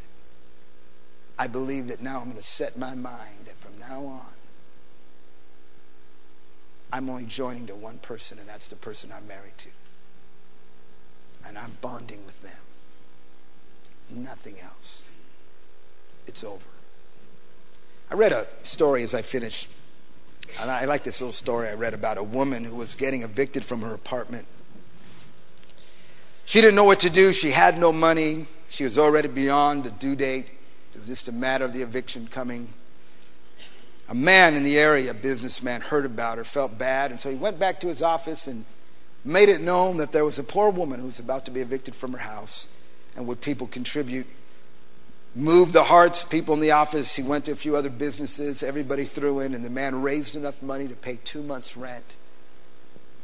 I 1.39 1.47
believe 1.47 1.89
that 1.89 2.01
now 2.01 2.21
I'm 2.21 2.27
going 2.27 2.37
to 2.37 2.43
set 2.43 2.79
my 2.79 2.95
mind 2.95 3.47
that 3.47 3.57
from 3.57 3.79
now 3.81 4.07
on, 4.07 4.27
I'm 6.93 7.09
only 7.09 7.25
joining 7.25 7.67
to 7.69 7.75
one 7.75 7.99
person, 7.99 8.39
and 8.39 8.47
that's 8.47 8.69
the 8.69 8.77
person 8.77 9.11
I'm 9.17 9.27
married 9.27 9.57
to. 9.59 9.69
And 11.47 11.57
I'm 11.57 11.79
bonding 11.81 12.25
with 12.27 12.43
them. 12.43 12.53
Nothing 14.11 14.57
else. 14.63 15.05
It's 16.27 16.45
over. 16.45 16.69
I 18.11 18.15
read 18.15 18.33
a 18.33 18.47
story 18.63 19.03
as 19.05 19.15
I 19.15 19.23
finished, 19.23 19.71
and 20.61 20.71
I 20.71 20.85
like 20.85 21.03
this 21.03 21.21
little 21.21 21.33
story 21.33 21.69
I 21.69 21.75
read 21.75 21.95
about 21.95 22.19
a 22.19 22.23
woman 22.23 22.65
who 22.65 22.77
was 22.77 22.95
getting 22.95 23.23
evicted 23.23 23.65
from 23.65 23.81
her 23.81 23.95
apartment. 23.95 24.47
She 26.45 26.61
didn't 26.61 26.75
know 26.75 26.85
what 26.85 27.01
to 27.01 27.11
do. 27.11 27.33
She 27.33 27.53
had 27.53 27.79
no 27.79 27.91
money. 27.91 28.47
She 28.69 28.85
was 28.85 28.99
already 28.99 29.29
beyond 29.29 29.85
the 29.85 29.91
due 29.91 30.15
date. 30.15 30.47
It 30.95 30.99
was 30.99 31.07
just 31.07 31.27
a 31.29 31.33
matter 31.33 31.65
of 31.65 31.73
the 31.73 31.81
eviction 31.81 32.27
coming 32.27 32.75
a 34.13 34.15
man 34.15 34.57
in 34.57 34.63
the 34.63 34.79
area, 34.79 35.11
a 35.11 35.15
businessman, 35.15 35.81
heard 35.81 36.05
about 36.05 36.37
her, 36.37 36.45
felt 36.45 36.77
bad, 36.77 37.11
and 37.11 37.19
so 37.19 37.31
he 37.31 37.35
went 37.35 37.59
back 37.59 37.81
to 37.81 37.89
his 37.89 38.03
office 38.03 38.47
and 38.47 38.67
made 39.25 39.49
it 39.49 39.63
known 39.63 39.97
that 39.97 40.13
there 40.13 40.23
was 40.23 40.39
a 40.39 40.45
poor 40.45 40.69
woman 40.69 41.01
who 41.01 41.07
was 41.07 41.19
about 41.19 41.47
to 41.47 41.51
be 41.51 41.63
evicted 41.63 41.95
from 41.95 42.13
her 42.13 42.19
house. 42.19 42.69
And 43.17 43.27
would 43.27 43.41
people 43.41 43.67
contribute? 43.67 44.27
Moved 45.35 45.73
the 45.73 45.85
hearts, 45.85 46.25
people 46.25 46.53
in 46.53 46.61
the 46.61 46.73
office. 46.73 47.17
He 47.17 47.23
went 47.23 47.47
to 47.47 47.53
a 47.53 47.57
few 47.57 47.75
other 47.75 47.89
businesses. 47.89 48.63
Everybody 48.63 49.05
threw 49.05 49.41
in, 49.41 49.55
and 49.55 49.65
the 49.65 49.71
man 49.71 50.03
raised 50.03 50.37
enough 50.37 50.63
money 50.63 50.89
to 50.89 50.95
pay 50.95 51.19
two 51.25 51.43
months' 51.43 51.75
rent. 51.75 52.17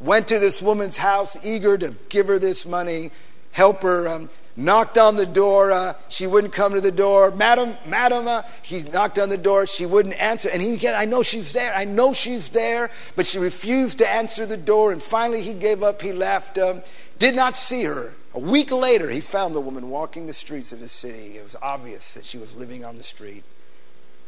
Went 0.00 0.26
to 0.28 0.38
this 0.38 0.62
woman's 0.62 0.96
house, 0.96 1.36
eager 1.44 1.76
to 1.76 1.96
give 2.08 2.28
her 2.28 2.38
this 2.38 2.64
money, 2.64 3.10
help 3.52 3.82
her. 3.82 4.08
Um, 4.08 4.30
knocked 4.58 4.98
on 4.98 5.16
the 5.16 5.24
door. 5.24 5.72
Uh, 5.72 5.94
she 6.08 6.26
wouldn't 6.26 6.52
come 6.52 6.74
to 6.74 6.80
the 6.80 6.90
door. 6.90 7.30
Madam, 7.30 7.76
madam, 7.86 8.26
uh, 8.28 8.42
he 8.60 8.82
knocked 8.82 9.18
on 9.18 9.28
the 9.28 9.38
door. 9.38 9.66
She 9.66 9.86
wouldn't 9.86 10.20
answer. 10.20 10.50
And 10.50 10.60
he, 10.60 10.76
said, 10.78 10.94
I 10.94 11.04
know 11.04 11.22
she's 11.22 11.52
there. 11.52 11.72
I 11.74 11.84
know 11.84 12.12
she's 12.12 12.50
there. 12.50 12.90
But 13.16 13.26
she 13.26 13.38
refused 13.38 13.98
to 13.98 14.08
answer 14.08 14.44
the 14.44 14.56
door. 14.56 14.92
And 14.92 15.02
finally, 15.02 15.42
he 15.42 15.54
gave 15.54 15.82
up. 15.82 16.02
He 16.02 16.12
left. 16.12 16.58
Um, 16.58 16.82
did 17.18 17.34
not 17.34 17.56
see 17.56 17.84
her. 17.84 18.14
A 18.34 18.40
week 18.40 18.70
later, 18.70 19.08
he 19.08 19.20
found 19.20 19.54
the 19.54 19.60
woman 19.60 19.88
walking 19.88 20.26
the 20.26 20.32
streets 20.32 20.72
of 20.72 20.80
the 20.80 20.88
city. 20.88 21.38
It 21.38 21.44
was 21.44 21.56
obvious 21.62 22.14
that 22.14 22.26
she 22.26 22.36
was 22.36 22.56
living 22.56 22.84
on 22.84 22.96
the 22.96 23.02
street. 23.02 23.44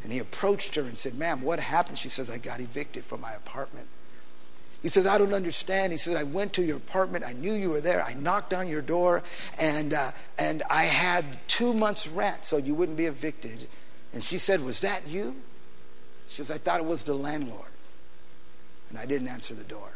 And 0.02 0.12
he 0.12 0.18
approached 0.18 0.76
her 0.76 0.82
and 0.82 0.98
said, 0.98 1.18
Ma'am, 1.18 1.42
what 1.42 1.60
happened? 1.60 1.98
She 1.98 2.08
says, 2.08 2.30
I 2.30 2.38
got 2.38 2.60
evicted 2.60 3.04
from 3.04 3.20
my 3.20 3.32
apartment. 3.32 3.88
He 4.82 4.88
says, 4.88 5.06
I 5.06 5.18
don't 5.18 5.34
understand. 5.34 5.92
He 5.92 5.98
said, 5.98 6.16
I 6.16 6.22
went 6.22 6.54
to 6.54 6.62
your 6.62 6.78
apartment. 6.78 7.24
I 7.26 7.32
knew 7.32 7.52
you 7.52 7.70
were 7.70 7.82
there. 7.82 8.02
I 8.02 8.14
knocked 8.14 8.54
on 8.54 8.66
your 8.66 8.80
door, 8.80 9.22
and, 9.58 9.92
uh, 9.92 10.12
and 10.38 10.62
I 10.70 10.84
had 10.84 11.24
two 11.48 11.74
months' 11.74 12.08
rent 12.08 12.46
so 12.46 12.56
you 12.56 12.74
wouldn't 12.74 12.96
be 12.96 13.04
evicted. 13.04 13.68
And 14.14 14.24
she 14.24 14.38
said, 14.38 14.64
Was 14.64 14.80
that 14.80 15.06
you? 15.06 15.36
She 16.28 16.36
says, 16.36 16.50
I 16.50 16.58
thought 16.58 16.80
it 16.80 16.86
was 16.86 17.02
the 17.02 17.14
landlord. 17.14 17.68
And 18.88 18.98
I 18.98 19.04
didn't 19.04 19.28
answer 19.28 19.54
the 19.54 19.64
door. 19.64 19.92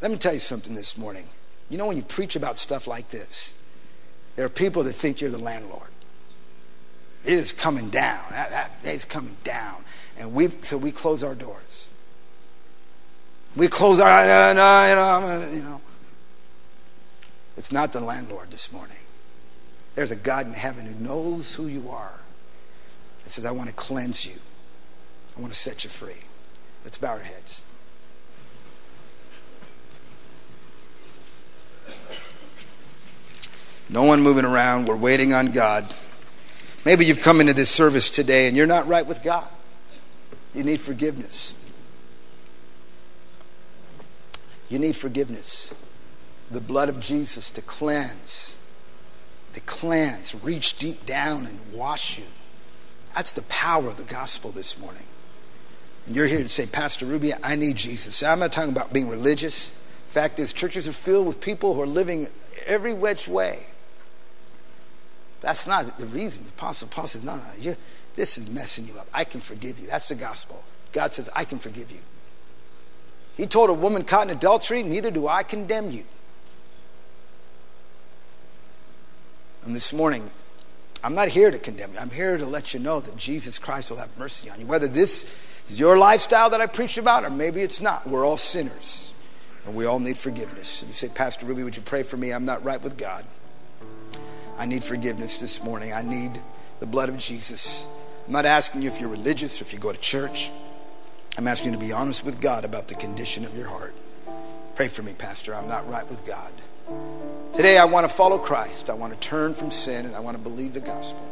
Let 0.00 0.10
me 0.10 0.16
tell 0.16 0.32
you 0.32 0.38
something 0.38 0.74
this 0.74 0.98
morning. 0.98 1.26
You 1.70 1.78
know, 1.78 1.86
when 1.86 1.96
you 1.96 2.02
preach 2.02 2.36
about 2.36 2.58
stuff 2.58 2.86
like 2.86 3.10
this, 3.10 3.54
there 4.36 4.46
are 4.46 4.50
people 4.50 4.82
that 4.84 4.92
think 4.92 5.20
you're 5.20 5.30
the 5.30 5.38
landlord. 5.38 5.88
It 7.24 7.34
is 7.34 7.52
coming 7.52 7.90
down. 7.90 8.24
That, 8.30 8.50
that 8.50 8.82
day's 8.82 9.04
coming 9.04 9.36
down. 9.44 9.84
And 10.18 10.32
we 10.32 10.48
so 10.62 10.76
we 10.76 10.92
close 10.92 11.22
our 11.22 11.34
doors. 11.34 11.90
We 13.58 13.66
close 13.66 13.98
our 13.98 14.08
uh, 14.08 14.52
no, 14.52 14.88
you 14.88 14.94
know, 14.94 15.50
you 15.52 15.62
know. 15.62 15.80
It's 17.56 17.72
not 17.72 17.90
the 17.90 17.98
landlord 17.98 18.52
this 18.52 18.70
morning. 18.70 18.96
There's 19.96 20.12
a 20.12 20.16
God 20.16 20.46
in 20.46 20.52
heaven 20.52 20.86
who 20.86 21.04
knows 21.04 21.56
who 21.56 21.66
you 21.66 21.90
are. 21.90 22.20
And 23.24 23.32
says, 23.32 23.44
I 23.44 23.50
want 23.50 23.68
to 23.68 23.74
cleanse 23.74 24.24
you. 24.24 24.36
I 25.36 25.40
want 25.40 25.52
to 25.52 25.58
set 25.58 25.82
you 25.82 25.90
free. 25.90 26.22
Let's 26.84 26.98
bow 26.98 27.08
our 27.08 27.18
heads. 27.18 27.64
No 33.88 34.04
one 34.04 34.20
moving 34.20 34.44
around. 34.44 34.86
We're 34.86 34.94
waiting 34.94 35.32
on 35.32 35.50
God. 35.50 35.92
Maybe 36.84 37.06
you've 37.06 37.22
come 37.22 37.40
into 37.40 37.54
this 37.54 37.70
service 37.70 38.08
today 38.08 38.46
and 38.46 38.56
you're 38.56 38.68
not 38.68 38.86
right 38.86 39.04
with 39.04 39.24
God. 39.24 39.48
You 40.54 40.62
need 40.62 40.80
forgiveness. 40.80 41.56
You 44.68 44.78
need 44.78 44.96
forgiveness. 44.96 45.74
The 46.50 46.60
blood 46.60 46.88
of 46.88 47.00
Jesus 47.00 47.50
to 47.52 47.62
cleanse, 47.62 48.56
to 49.52 49.60
cleanse, 49.60 50.34
reach 50.42 50.78
deep 50.78 51.04
down 51.04 51.46
and 51.46 51.58
wash 51.72 52.18
you. 52.18 52.24
That's 53.14 53.32
the 53.32 53.42
power 53.42 53.88
of 53.88 53.96
the 53.96 54.04
gospel 54.04 54.50
this 54.50 54.78
morning. 54.78 55.04
And 56.06 56.16
you're 56.16 56.26
here 56.26 56.42
to 56.42 56.48
say, 56.48 56.66
Pastor 56.66 57.04
Rubi, 57.04 57.32
I 57.42 57.54
need 57.54 57.76
Jesus. 57.76 58.22
I'm 58.22 58.38
not 58.38 58.52
talking 58.52 58.72
about 58.72 58.92
being 58.92 59.08
religious. 59.08 59.72
Fact 60.08 60.38
is, 60.38 60.52
churches 60.52 60.88
are 60.88 60.92
filled 60.92 61.26
with 61.26 61.40
people 61.40 61.74
who 61.74 61.82
are 61.82 61.86
living 61.86 62.28
every 62.66 62.94
which 62.94 63.28
way. 63.28 63.66
That's 65.40 65.66
not 65.66 65.98
the 65.98 66.06
reason. 66.06 66.44
The 66.44 66.50
Apostle 66.50 66.88
Paul 66.88 67.08
says, 67.08 67.22
no, 67.22 67.36
no, 67.36 67.76
this 68.14 68.38
is 68.38 68.50
messing 68.50 68.86
you 68.86 68.98
up. 68.98 69.08
I 69.12 69.24
can 69.24 69.40
forgive 69.40 69.78
you. 69.78 69.86
That's 69.86 70.08
the 70.08 70.14
gospel. 70.14 70.64
God 70.92 71.14
says, 71.14 71.28
I 71.34 71.44
can 71.44 71.58
forgive 71.58 71.90
you. 71.90 72.00
He 73.38 73.46
told 73.46 73.70
a 73.70 73.74
woman 73.74 74.02
caught 74.02 74.28
in 74.28 74.36
adultery, 74.36 74.82
neither 74.82 75.12
do 75.12 75.28
I 75.28 75.44
condemn 75.44 75.92
you. 75.92 76.04
And 79.64 79.76
this 79.76 79.92
morning, 79.92 80.28
I'm 81.04 81.14
not 81.14 81.28
here 81.28 81.50
to 81.50 81.58
condemn 81.58 81.92
you. 81.92 82.00
I'm 82.00 82.10
here 82.10 82.36
to 82.36 82.44
let 82.44 82.74
you 82.74 82.80
know 82.80 82.98
that 82.98 83.16
Jesus 83.16 83.60
Christ 83.60 83.90
will 83.90 83.98
have 83.98 84.10
mercy 84.18 84.50
on 84.50 84.60
you. 84.60 84.66
Whether 84.66 84.88
this 84.88 85.32
is 85.68 85.78
your 85.78 85.96
lifestyle 85.96 86.50
that 86.50 86.60
I 86.60 86.66
preach 86.66 86.98
about 86.98 87.24
or 87.24 87.30
maybe 87.30 87.62
it's 87.62 87.80
not, 87.80 88.08
we're 88.08 88.26
all 88.26 88.36
sinners. 88.36 89.12
And 89.66 89.76
we 89.76 89.86
all 89.86 90.00
need 90.00 90.18
forgiveness. 90.18 90.82
And 90.82 90.88
you 90.88 90.96
say, 90.96 91.08
Pastor 91.08 91.46
Rubi, 91.46 91.62
would 91.62 91.76
you 91.76 91.82
pray 91.82 92.02
for 92.02 92.16
me? 92.16 92.32
I'm 92.32 92.44
not 92.44 92.64
right 92.64 92.82
with 92.82 92.96
God. 92.96 93.24
I 94.58 94.66
need 94.66 94.82
forgiveness 94.82 95.38
this 95.38 95.62
morning. 95.62 95.92
I 95.92 96.02
need 96.02 96.40
the 96.80 96.86
blood 96.86 97.08
of 97.08 97.18
Jesus. 97.18 97.86
I'm 98.26 98.32
not 98.32 98.46
asking 98.46 98.82
you 98.82 98.88
if 98.88 99.00
you're 99.00 99.10
religious 99.10 99.60
or 99.60 99.64
if 99.64 99.72
you 99.72 99.78
go 99.78 99.92
to 99.92 100.00
church. 100.00 100.50
I'm 101.36 101.46
asking 101.46 101.72
you 101.72 101.78
to 101.78 101.84
be 101.84 101.92
honest 101.92 102.24
with 102.24 102.40
God 102.40 102.64
about 102.64 102.88
the 102.88 102.94
condition 102.94 103.44
of 103.44 103.56
your 103.56 103.68
heart. 103.68 103.94
Pray 104.74 104.88
for 104.88 105.02
me, 105.02 105.12
Pastor. 105.12 105.54
I'm 105.54 105.68
not 105.68 105.88
right 105.88 106.08
with 106.08 106.24
God. 106.24 106.52
Today, 107.52 107.78
I 107.78 107.84
want 107.84 108.08
to 108.08 108.14
follow 108.14 108.38
Christ. 108.38 108.90
I 108.90 108.94
want 108.94 109.12
to 109.12 109.20
turn 109.20 109.54
from 109.54 109.70
sin 109.70 110.06
and 110.06 110.14
I 110.14 110.20
want 110.20 110.36
to 110.36 110.42
believe 110.42 110.74
the 110.74 110.80
gospel. 110.80 111.22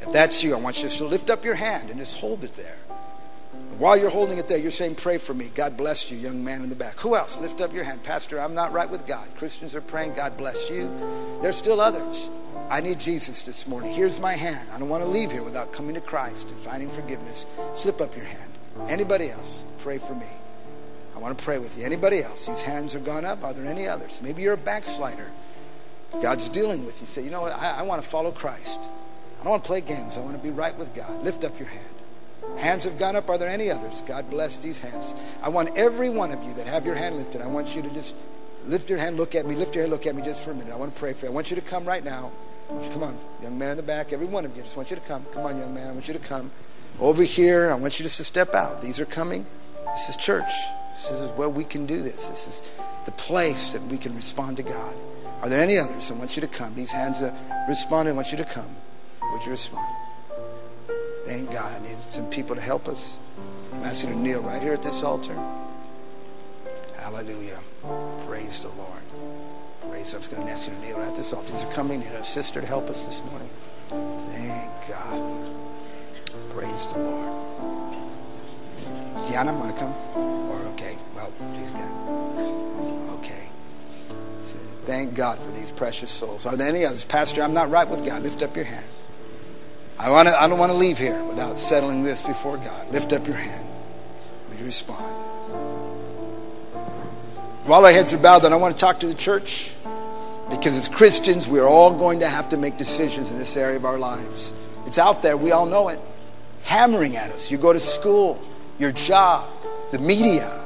If 0.00 0.12
that's 0.12 0.42
you, 0.42 0.54
I 0.54 0.58
want 0.58 0.82
you 0.82 0.88
to 0.88 1.04
lift 1.06 1.30
up 1.30 1.44
your 1.44 1.54
hand 1.54 1.90
and 1.90 1.98
just 1.98 2.18
hold 2.18 2.44
it 2.44 2.54
there. 2.54 2.78
And 3.52 3.78
while 3.78 3.96
you're 3.96 4.10
holding 4.10 4.38
it 4.38 4.48
there, 4.48 4.58
you're 4.58 4.70
saying, 4.70 4.96
Pray 4.96 5.18
for 5.18 5.34
me. 5.34 5.50
God 5.54 5.76
bless 5.76 6.10
you, 6.10 6.18
young 6.18 6.44
man 6.44 6.62
in 6.62 6.68
the 6.68 6.74
back. 6.74 6.98
Who 7.00 7.16
else? 7.16 7.40
Lift 7.40 7.60
up 7.60 7.72
your 7.72 7.84
hand. 7.84 8.02
Pastor, 8.02 8.40
I'm 8.40 8.54
not 8.54 8.72
right 8.72 8.88
with 8.88 9.06
God. 9.06 9.28
Christians 9.36 9.74
are 9.74 9.80
praying, 9.80 10.14
God 10.14 10.36
bless 10.36 10.70
you. 10.70 10.90
There's 11.42 11.56
still 11.56 11.80
others. 11.80 12.30
I 12.70 12.80
need 12.80 12.98
Jesus 12.98 13.42
this 13.42 13.66
morning. 13.66 13.92
Here's 13.92 14.18
my 14.18 14.32
hand. 14.32 14.68
I 14.72 14.78
don't 14.78 14.88
want 14.88 15.02
to 15.02 15.08
leave 15.08 15.30
here 15.30 15.42
without 15.42 15.72
coming 15.72 15.94
to 15.94 16.00
Christ 16.00 16.48
and 16.48 16.58
finding 16.58 16.88
forgiveness. 16.88 17.46
Slip 17.74 18.00
up 18.00 18.16
your 18.16 18.24
hand. 18.24 18.53
Anybody 18.88 19.30
else? 19.30 19.64
Pray 19.78 19.98
for 19.98 20.14
me. 20.14 20.26
I 21.14 21.18
want 21.18 21.38
to 21.38 21.44
pray 21.44 21.58
with 21.58 21.78
you. 21.78 21.84
Anybody 21.84 22.22
else 22.22 22.46
whose 22.46 22.62
hands 22.62 22.94
are 22.94 23.00
gone 23.00 23.24
up? 23.24 23.44
Are 23.44 23.52
there 23.52 23.66
any 23.66 23.86
others? 23.86 24.20
Maybe 24.22 24.42
you're 24.42 24.54
a 24.54 24.58
backslider. 24.58 25.30
God's 26.20 26.48
dealing 26.48 26.84
with 26.84 27.00
you. 27.00 27.06
Say, 27.06 27.22
you 27.22 27.30
know 27.30 27.42
what? 27.42 27.52
I, 27.52 27.78
I 27.78 27.82
want 27.82 28.02
to 28.02 28.08
follow 28.08 28.30
Christ. 28.30 28.80
I 29.40 29.44
don't 29.44 29.50
want 29.50 29.64
to 29.64 29.68
play 29.68 29.80
games. 29.80 30.16
I 30.16 30.20
want 30.20 30.36
to 30.36 30.42
be 30.42 30.50
right 30.50 30.76
with 30.76 30.94
God. 30.94 31.22
Lift 31.22 31.44
up 31.44 31.58
your 31.58 31.68
hand. 31.68 31.94
Hands 32.58 32.84
have 32.84 32.98
gone 32.98 33.16
up. 33.16 33.28
Are 33.30 33.38
there 33.38 33.48
any 33.48 33.70
others? 33.70 34.02
God 34.06 34.28
bless 34.30 34.58
these 34.58 34.78
hands. 34.78 35.14
I 35.42 35.48
want 35.48 35.76
every 35.76 36.10
one 36.10 36.32
of 36.32 36.42
you 36.42 36.54
that 36.54 36.66
have 36.66 36.86
your 36.86 36.94
hand 36.94 37.16
lifted, 37.16 37.40
I 37.40 37.46
want 37.46 37.74
you 37.74 37.82
to 37.82 37.90
just 37.90 38.14
lift 38.66 38.88
your 38.88 38.98
hand, 38.98 39.16
look 39.16 39.34
at 39.34 39.46
me, 39.46 39.54
lift 39.54 39.74
your 39.74 39.82
hand, 39.82 39.92
look 39.92 40.06
at 40.06 40.14
me 40.14 40.22
just 40.22 40.42
for 40.44 40.50
a 40.50 40.54
minute. 40.54 40.72
I 40.72 40.76
want 40.76 40.94
to 40.94 40.98
pray 40.98 41.12
for 41.12 41.26
you. 41.26 41.32
I 41.32 41.34
want 41.34 41.50
you 41.50 41.56
to 41.56 41.62
come 41.62 41.84
right 41.84 42.04
now. 42.04 42.32
Come 42.68 43.02
on, 43.02 43.18
young 43.42 43.58
man 43.58 43.70
in 43.70 43.76
the 43.76 43.82
back, 43.82 44.12
every 44.12 44.26
one 44.26 44.44
of 44.44 44.54
you. 44.56 44.62
I 44.62 44.64
just 44.64 44.76
want 44.76 44.90
you 44.90 44.96
to 44.96 45.02
come. 45.02 45.24
Come 45.32 45.44
on, 45.44 45.58
young 45.58 45.74
man. 45.74 45.88
I 45.88 45.92
want 45.92 46.08
you 46.08 46.14
to 46.14 46.20
come. 46.20 46.50
Over 47.00 47.22
here, 47.22 47.70
I 47.70 47.74
want 47.74 47.98
you 47.98 48.04
just 48.04 48.16
to 48.18 48.24
step 48.24 48.54
out. 48.54 48.80
These 48.80 49.00
are 49.00 49.04
coming. 49.04 49.44
This 49.90 50.08
is 50.08 50.16
church. 50.16 50.50
This 50.94 51.10
is 51.10 51.28
where 51.30 51.48
we 51.48 51.64
can 51.64 51.86
do 51.86 52.02
this. 52.02 52.28
This 52.28 52.46
is 52.46 52.72
the 53.04 53.12
place 53.12 53.72
that 53.72 53.82
we 53.82 53.98
can 53.98 54.14
respond 54.14 54.56
to 54.58 54.62
God. 54.62 54.94
Are 55.42 55.48
there 55.48 55.60
any 55.60 55.76
others? 55.76 56.10
I 56.10 56.14
want 56.14 56.36
you 56.36 56.40
to 56.40 56.48
come. 56.48 56.74
These 56.74 56.92
hands 56.92 57.20
are 57.20 57.34
responding. 57.68 58.14
I 58.14 58.16
want 58.16 58.30
you 58.30 58.38
to 58.38 58.44
come. 58.44 58.74
Would 59.32 59.44
you 59.44 59.50
respond? 59.50 59.86
Thank 61.26 61.50
God. 61.50 61.82
I 61.82 61.86
need 61.86 61.96
some 62.10 62.30
people 62.30 62.54
to 62.54 62.62
help 62.62 62.88
us. 62.88 63.18
I'm 63.72 63.84
asking 63.84 64.10
you 64.10 64.16
to 64.16 64.22
kneel 64.22 64.40
right 64.40 64.62
here 64.62 64.72
at 64.72 64.82
this 64.82 65.02
altar. 65.02 65.36
Hallelujah. 66.96 67.58
Praise 68.26 68.60
the 68.60 68.68
Lord. 68.68 69.03
Praise. 70.04 70.14
I 70.14 70.18
was 70.18 70.28
going 70.28 70.46
to 70.46 70.52
ask 70.52 70.68
you 70.68 70.74
to 70.74 70.80
kneel 70.80 70.98
at 70.98 71.16
this 71.16 71.32
altar. 71.32 71.50
These 71.50 71.62
are 71.62 71.72
coming. 71.72 72.02
Have 72.02 72.20
a 72.20 72.24
sister 72.24 72.60
to 72.60 72.66
help 72.66 72.90
us 72.90 73.04
this 73.04 73.22
morning. 73.24 73.48
Thank 73.88 74.88
God. 74.88 75.46
Praise 76.50 76.86
the 76.88 76.98
Lord. 76.98 77.96
Diana, 79.26 79.54
want 79.54 79.74
to 79.74 79.80
come? 79.80 79.94
Or 80.50 80.58
okay. 80.72 80.98
Well, 81.14 81.32
she's 81.58 81.70
got. 81.70 81.90
Okay. 83.18 83.48
So, 84.42 84.56
thank 84.84 85.14
God 85.14 85.38
for 85.38 85.50
these 85.52 85.70
precious 85.70 86.10
souls. 86.10 86.44
Are 86.44 86.54
there 86.54 86.68
any 86.68 86.84
others? 86.84 87.06
Pastor, 87.06 87.42
I'm 87.42 87.54
not 87.54 87.70
right 87.70 87.88
with 87.88 88.04
God. 88.04 88.22
Lift 88.24 88.42
up 88.42 88.54
your 88.56 88.66
hand. 88.66 88.86
I, 89.98 90.10
want 90.10 90.28
to, 90.28 90.38
I 90.38 90.46
don't 90.48 90.58
want 90.58 90.70
to 90.70 90.76
leave 90.76 90.98
here 90.98 91.24
without 91.24 91.58
settling 91.58 92.02
this 92.02 92.20
before 92.20 92.58
God. 92.58 92.92
Lift 92.92 93.14
up 93.14 93.26
your 93.26 93.36
hand. 93.36 93.66
Would 94.50 94.58
you 94.58 94.66
respond? 94.66 95.14
While 97.64 97.86
our 97.86 97.92
heads 97.92 98.12
are 98.12 98.18
bowed, 98.18 98.40
then 98.40 98.52
I 98.52 98.56
want 98.56 98.74
to 98.74 98.80
talk 98.80 99.00
to 99.00 99.06
the 99.06 99.14
church 99.14 99.72
because 100.50 100.76
as 100.76 100.88
Christians, 100.88 101.48
we're 101.48 101.66
all 101.66 101.92
going 101.92 102.20
to 102.20 102.28
have 102.28 102.48
to 102.50 102.56
make 102.56 102.76
decisions 102.76 103.30
in 103.30 103.38
this 103.38 103.56
area 103.56 103.76
of 103.76 103.84
our 103.84 103.98
lives. 103.98 104.52
It's 104.86 104.98
out 104.98 105.22
there, 105.22 105.36
we 105.36 105.52
all 105.52 105.66
know 105.66 105.88
it, 105.88 105.98
hammering 106.62 107.16
at 107.16 107.30
us. 107.30 107.50
You 107.50 107.58
go 107.58 107.72
to 107.72 107.80
school, 107.80 108.42
your 108.78 108.92
job, 108.92 109.48
the 109.92 109.98
media, 109.98 110.60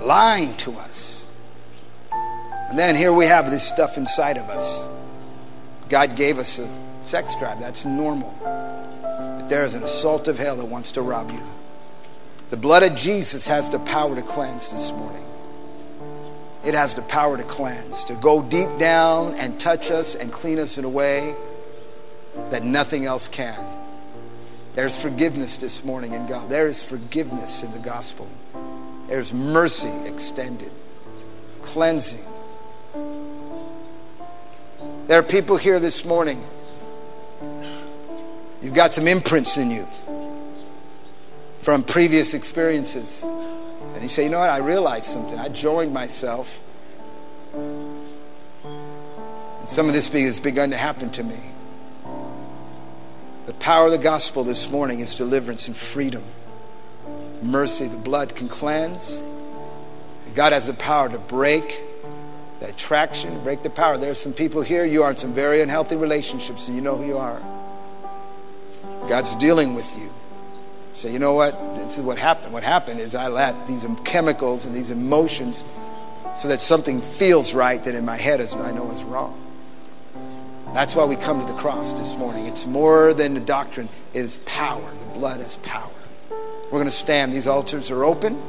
lying 0.00 0.56
to 0.58 0.72
us. 0.72 1.26
And 2.10 2.78
then 2.78 2.96
here 2.96 3.12
we 3.12 3.26
have 3.26 3.50
this 3.50 3.66
stuff 3.66 3.96
inside 3.96 4.38
of 4.38 4.48
us. 4.48 4.86
God 5.88 6.16
gave 6.16 6.38
us 6.38 6.58
a 6.58 6.68
sex 7.04 7.36
drive. 7.36 7.60
That's 7.60 7.84
normal. 7.84 8.34
But 8.42 9.48
there 9.48 9.64
is 9.64 9.74
an 9.74 9.82
assault 9.82 10.26
of 10.26 10.38
hell 10.38 10.56
that 10.56 10.64
wants 10.64 10.92
to 10.92 11.02
rob 11.02 11.30
you. 11.30 11.42
The 12.50 12.56
blood 12.56 12.82
of 12.82 12.94
Jesus 12.94 13.46
has 13.46 13.70
the 13.70 13.78
power 13.78 14.14
to 14.14 14.22
cleanse 14.22 14.70
this 14.70 14.90
morning. 14.92 15.24
It 16.64 16.74
has 16.74 16.94
the 16.94 17.02
power 17.02 17.36
to 17.36 17.42
cleanse, 17.42 18.04
to 18.04 18.14
go 18.14 18.42
deep 18.42 18.68
down 18.78 19.34
and 19.34 19.58
touch 19.58 19.90
us 19.90 20.14
and 20.14 20.32
clean 20.32 20.58
us 20.58 20.78
in 20.78 20.84
a 20.84 20.88
way 20.88 21.34
that 22.50 22.64
nothing 22.64 23.04
else 23.04 23.28
can. 23.28 23.66
There's 24.74 25.00
forgiveness 25.00 25.56
this 25.56 25.84
morning 25.84 26.12
in 26.14 26.26
God. 26.26 26.48
There 26.48 26.68
is 26.68 26.82
forgiveness 26.82 27.62
in 27.62 27.72
the 27.72 27.78
gospel. 27.78 28.28
There's 29.08 29.34
mercy 29.34 29.92
extended, 30.06 30.70
cleansing. 31.62 32.24
There 35.08 35.18
are 35.18 35.22
people 35.22 35.56
here 35.56 35.80
this 35.80 36.04
morning 36.04 36.42
You've 38.62 38.74
got 38.74 38.94
some 38.94 39.08
imprints 39.08 39.58
in 39.58 39.72
you 39.72 39.88
from 41.62 41.82
previous 41.82 42.32
experiences. 42.32 43.24
And 44.02 44.10
you 44.10 44.12
say, 44.12 44.24
you 44.24 44.30
know 44.30 44.40
what? 44.40 44.50
I 44.50 44.56
realized 44.56 45.04
something. 45.04 45.38
I 45.38 45.48
joined 45.48 45.94
myself. 45.94 46.60
And 47.54 48.00
some 49.68 49.86
of 49.86 49.92
this 49.92 50.08
has 50.08 50.40
begun 50.40 50.70
to 50.70 50.76
happen 50.76 51.08
to 51.10 51.22
me. 51.22 51.38
The 53.46 53.54
power 53.54 53.86
of 53.86 53.92
the 53.92 53.98
gospel 53.98 54.42
this 54.42 54.68
morning 54.68 54.98
is 54.98 55.14
deliverance 55.14 55.68
and 55.68 55.76
freedom. 55.76 56.24
Mercy, 57.42 57.86
the 57.86 57.96
blood 57.96 58.34
can 58.34 58.48
cleanse. 58.48 59.22
God 60.34 60.52
has 60.52 60.66
the 60.66 60.74
power 60.74 61.08
to 61.08 61.18
break 61.18 61.80
that 62.58 62.76
traction, 62.76 63.40
break 63.44 63.62
the 63.62 63.70
power. 63.70 63.98
There 63.98 64.10
are 64.10 64.16
some 64.16 64.32
people 64.32 64.62
here, 64.62 64.84
you 64.84 65.04
are 65.04 65.12
in 65.12 65.16
some 65.16 65.32
very 65.32 65.60
unhealthy 65.60 65.94
relationships, 65.94 66.66
and 66.66 66.74
you 66.74 66.82
know 66.82 66.96
who 66.96 67.06
you 67.06 67.18
are. 67.18 67.40
God's 69.08 69.36
dealing 69.36 69.76
with 69.76 69.96
you. 69.96 70.12
Say, 70.94 71.12
you 71.12 71.18
know 71.18 71.32
what? 71.32 71.58
This 71.76 71.98
is 71.98 72.04
what 72.04 72.18
happened. 72.18 72.52
What 72.52 72.64
happened 72.64 73.00
is 73.00 73.14
I 73.14 73.28
let 73.28 73.66
these 73.66 73.86
chemicals 74.04 74.66
and 74.66 74.74
these 74.74 74.90
emotions 74.90 75.64
so 76.38 76.48
that 76.48 76.60
something 76.60 77.00
feels 77.00 77.54
right 77.54 77.82
that 77.84 77.94
in 77.94 78.04
my 78.04 78.16
head 78.16 78.40
is 78.40 78.54
I 78.54 78.72
know 78.72 78.90
is 78.90 79.02
wrong. 79.04 79.38
That's 80.74 80.94
why 80.94 81.04
we 81.04 81.16
come 81.16 81.40
to 81.40 81.52
the 81.52 81.58
cross 81.58 81.92
this 81.92 82.16
morning. 82.16 82.46
It's 82.46 82.66
more 82.66 83.12
than 83.12 83.34
the 83.34 83.40
doctrine, 83.40 83.88
it 84.14 84.20
is 84.20 84.38
power. 84.46 84.90
The 84.98 85.18
blood 85.18 85.40
is 85.40 85.56
power. 85.56 85.90
We're 86.30 86.78
going 86.78 86.84
to 86.86 86.90
stand. 86.90 87.34
These 87.34 87.46
altars 87.46 87.90
are 87.90 88.04
open. 88.04 88.40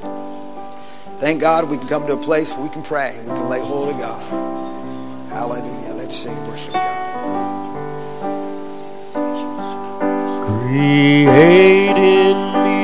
Thank 1.20 1.42
God 1.42 1.70
we 1.70 1.78
can 1.78 1.88
come 1.88 2.08
to 2.08 2.14
a 2.14 2.18
place 2.18 2.52
where 2.54 2.64
we 2.64 2.70
can 2.70 2.84
pray. 2.84 3.20
We 3.20 3.28
can 3.28 3.50
lay 3.50 3.60
hold 3.60 3.90
of 3.90 4.00
God. 4.00 5.30
Hallelujah. 5.30 5.94
Let's 5.96 6.16
sing 6.16 6.36
worship 6.48 6.74
God. 6.74 7.53
Create 10.74 11.98
in 11.98 12.54
me 12.64 12.83